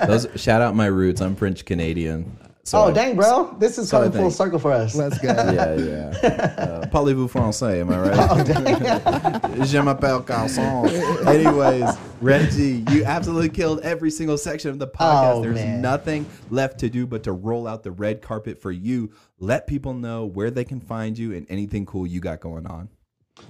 Those 0.07 0.27
shout 0.37 0.63
out 0.63 0.75
my 0.75 0.87
roots. 0.87 1.21
I'm 1.21 1.35
French 1.37 1.65
Canadian. 1.65 2.37
So 2.67 2.81
oh, 2.81 2.85
I- 2.89 2.93
dang, 2.93 3.15
bro. 3.15 3.55
This 3.61 3.79
is 3.79 3.89
so 3.89 3.99
coming 3.99 4.11
full 4.19 4.31
circle 4.33 4.59
for 4.59 4.73
us. 4.73 4.97
Let's 4.97 5.19
go. 5.19 5.29
Yeah, 5.57 5.75
yeah. 5.77 6.55
Uh, 6.59 6.87
Parlez-vous 6.89 7.29
français? 7.29 7.81
Am 7.81 7.91
I 7.91 8.01
right? 8.01 8.29
Oh, 8.29 8.43
dang. 8.43 9.65
Je 9.65 9.81
m'appelle 9.81 10.21
Garçon. 10.25 10.89
Anyways, 11.29 11.97
Reggie, 12.21 12.85
you 12.91 13.05
absolutely 13.05 13.51
killed 13.51 13.81
every 13.83 14.11
single 14.11 14.37
section 14.37 14.71
of 14.71 14.81
the 14.81 14.89
podcast. 14.89 15.35
Oh, 15.35 15.43
There's 15.43 15.55
man. 15.55 15.81
nothing 15.81 16.27
left 16.51 16.81
to 16.81 16.89
do 16.91 17.07
but 17.07 17.23
to 17.23 17.33
roll 17.33 17.69
out 17.69 17.85
the 17.85 17.93
red 17.93 18.21
carpet 18.21 18.61
for 18.61 18.73
you. 18.73 19.13
Let 19.39 19.69
people 19.69 19.95
know 19.95 20.25
where 20.27 20.51
they 20.51 20.65
can 20.65 20.81
find 20.81 21.17
you 21.17 21.35
and 21.35 21.47
anything 21.49 21.87
cool 21.87 22.05
you 22.05 22.19
got 22.19 22.41
going 22.41 22.67
on. 22.67 22.89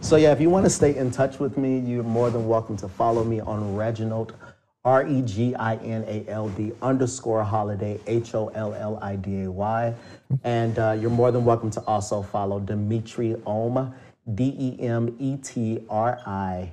So 0.02 0.16
yeah, 0.16 0.32
if 0.32 0.42
you 0.42 0.50
want 0.50 0.66
to 0.66 0.70
stay 0.70 0.94
in 0.94 1.10
touch 1.10 1.38
with 1.38 1.56
me, 1.56 1.78
you're 1.78 2.02
more 2.04 2.28
than 2.28 2.46
welcome 2.46 2.76
to 2.76 2.88
follow 2.88 3.24
me 3.24 3.40
on 3.40 3.76
Reginald, 3.76 4.34
R 4.86 5.04
E 5.04 5.20
G 5.22 5.52
I 5.56 5.74
N 5.78 6.04
A 6.06 6.24
L 6.30 6.48
D 6.50 6.70
underscore 6.80 7.42
holliday, 7.42 7.98
H 8.06 8.36
O 8.36 8.48
L 8.54 8.72
L 8.72 9.00
I 9.02 9.16
D 9.16 9.42
A 9.42 9.50
Y. 9.50 9.92
And 10.44 10.78
uh, 10.78 10.92
you're 10.92 11.10
more 11.10 11.32
than 11.32 11.44
welcome 11.44 11.70
to 11.72 11.80
also 11.82 12.22
follow 12.22 12.60
Demetri 12.60 13.34
Homme, 13.44 13.92
D 14.32 14.54
E 14.56 14.80
M 14.80 15.16
E 15.18 15.38
T 15.38 15.82
R 15.90 16.20
I, 16.24 16.70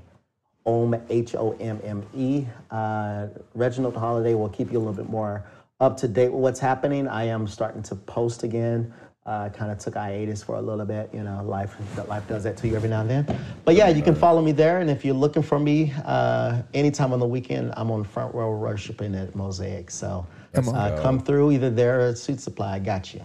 Homme, 0.63 1.01
H 1.09 1.33
O 1.33 1.57
M 1.59 1.81
M 1.83 2.05
E. 2.15 2.45
Uh, 2.69 3.29
Reginald 3.55 3.95
Holliday 3.95 4.35
will 4.35 4.49
keep 4.49 4.71
you 4.71 4.77
a 4.77 4.79
little 4.79 4.93
bit 4.93 5.09
more 5.09 5.43
up 5.79 5.97
to 5.97 6.07
date 6.07 6.31
with 6.31 6.41
what's 6.41 6.59
happening. 6.59 7.07
I 7.07 7.23
am 7.23 7.47
starting 7.47 7.81
to 7.83 7.95
post 7.95 8.43
again. 8.43 8.93
Uh, 9.25 9.47
kind 9.49 9.71
of 9.71 9.77
took 9.77 9.93
hiatus 9.93 10.43
for 10.43 10.55
a 10.55 10.61
little 10.61 10.85
bit, 10.85 11.09
you 11.13 11.23
know. 11.23 11.41
Life, 11.45 11.77
life 12.09 12.27
does 12.27 12.43
that 12.43 12.57
to 12.57 12.67
you 12.67 12.75
every 12.75 12.89
now 12.89 12.99
and 13.01 13.09
then. 13.09 13.39
But 13.63 13.75
yeah, 13.75 13.87
you 13.87 14.01
can 14.01 14.15
follow 14.15 14.41
me 14.41 14.51
there, 14.51 14.81
and 14.81 14.89
if 14.89 15.05
you're 15.05 15.15
looking 15.15 15.41
for 15.41 15.59
me 15.59 15.93
uh, 16.03 16.61
anytime 16.73 17.13
on 17.13 17.19
the 17.19 17.25
weekend, 17.25 17.73
I'm 17.77 17.89
on 17.89 18.03
front 18.03 18.35
row 18.35 18.53
worshiping 18.53 19.15
at 19.15 19.33
Mosaic. 19.33 19.91
So 19.91 20.27
Come 20.53 20.67
on. 20.67 20.75
uh, 20.75 21.01
come 21.01 21.21
through 21.21 21.51
either 21.51 21.69
there 21.69 22.01
or 22.01 22.07
at 22.09 22.15
Suitsupply. 22.15 22.67
I 22.67 22.79
got 22.79 23.13
you. 23.13 23.21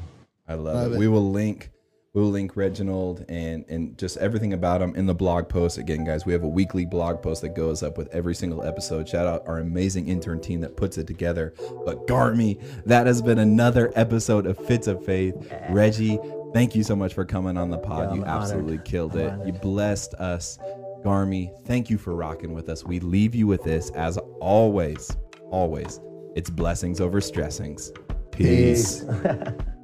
I 0.46 0.54
love, 0.54 0.76
Love 0.76 0.92
it. 0.92 0.94
it. 0.94 0.98
We 0.98 1.08
will 1.08 1.30
link 1.32 1.68
we 1.68 1.74
will 1.74 1.77
link 2.24 2.56
Reginald 2.56 3.24
and 3.28 3.64
and 3.68 3.96
just 3.98 4.16
everything 4.18 4.52
about 4.52 4.80
him 4.82 4.94
in 4.94 5.06
the 5.06 5.14
blog 5.14 5.48
post. 5.48 5.78
Again, 5.78 6.04
guys, 6.04 6.24
we 6.26 6.32
have 6.32 6.42
a 6.42 6.48
weekly 6.48 6.84
blog 6.86 7.22
post 7.22 7.42
that 7.42 7.50
goes 7.54 7.82
up 7.82 7.98
with 7.98 8.08
every 8.14 8.34
single 8.34 8.62
episode. 8.64 9.08
Shout 9.08 9.26
out 9.26 9.46
our 9.46 9.58
amazing 9.58 10.08
intern 10.08 10.40
team 10.40 10.60
that 10.60 10.76
puts 10.76 10.98
it 10.98 11.06
together. 11.06 11.54
But 11.84 12.06
Garmy, 12.06 12.60
that 12.86 13.06
has 13.06 13.20
been 13.22 13.38
another 13.38 13.92
episode 13.96 14.46
of 14.46 14.58
Fits 14.66 14.86
of 14.86 15.04
Faith. 15.04 15.34
Reggie, 15.70 16.18
thank 16.52 16.74
you 16.74 16.82
so 16.82 16.96
much 16.96 17.14
for 17.14 17.24
coming 17.24 17.56
on 17.56 17.70
the 17.70 17.78
pod. 17.78 18.10
Yeah, 18.10 18.16
you 18.16 18.24
honored. 18.24 18.42
absolutely 18.42 18.78
killed 18.84 19.12
I'm 19.14 19.20
it. 19.20 19.32
honored. 19.32 19.46
You 19.46 19.52
blessed 19.54 20.14
us. 20.14 20.58
Garmy, 21.04 21.50
thank 21.64 21.90
you 21.90 21.96
for 21.98 22.14
rocking 22.16 22.52
with 22.54 22.68
us. 22.68 22.84
We 22.84 22.98
leave 23.00 23.34
you 23.34 23.46
with 23.46 23.62
this 23.62 23.90
as 23.90 24.18
always. 24.40 25.16
Always. 25.50 26.00
It's 26.34 26.50
blessings 26.50 27.00
over 27.00 27.20
stressings. 27.20 27.92
Peace. 28.32 29.04
Peace. 29.04 29.04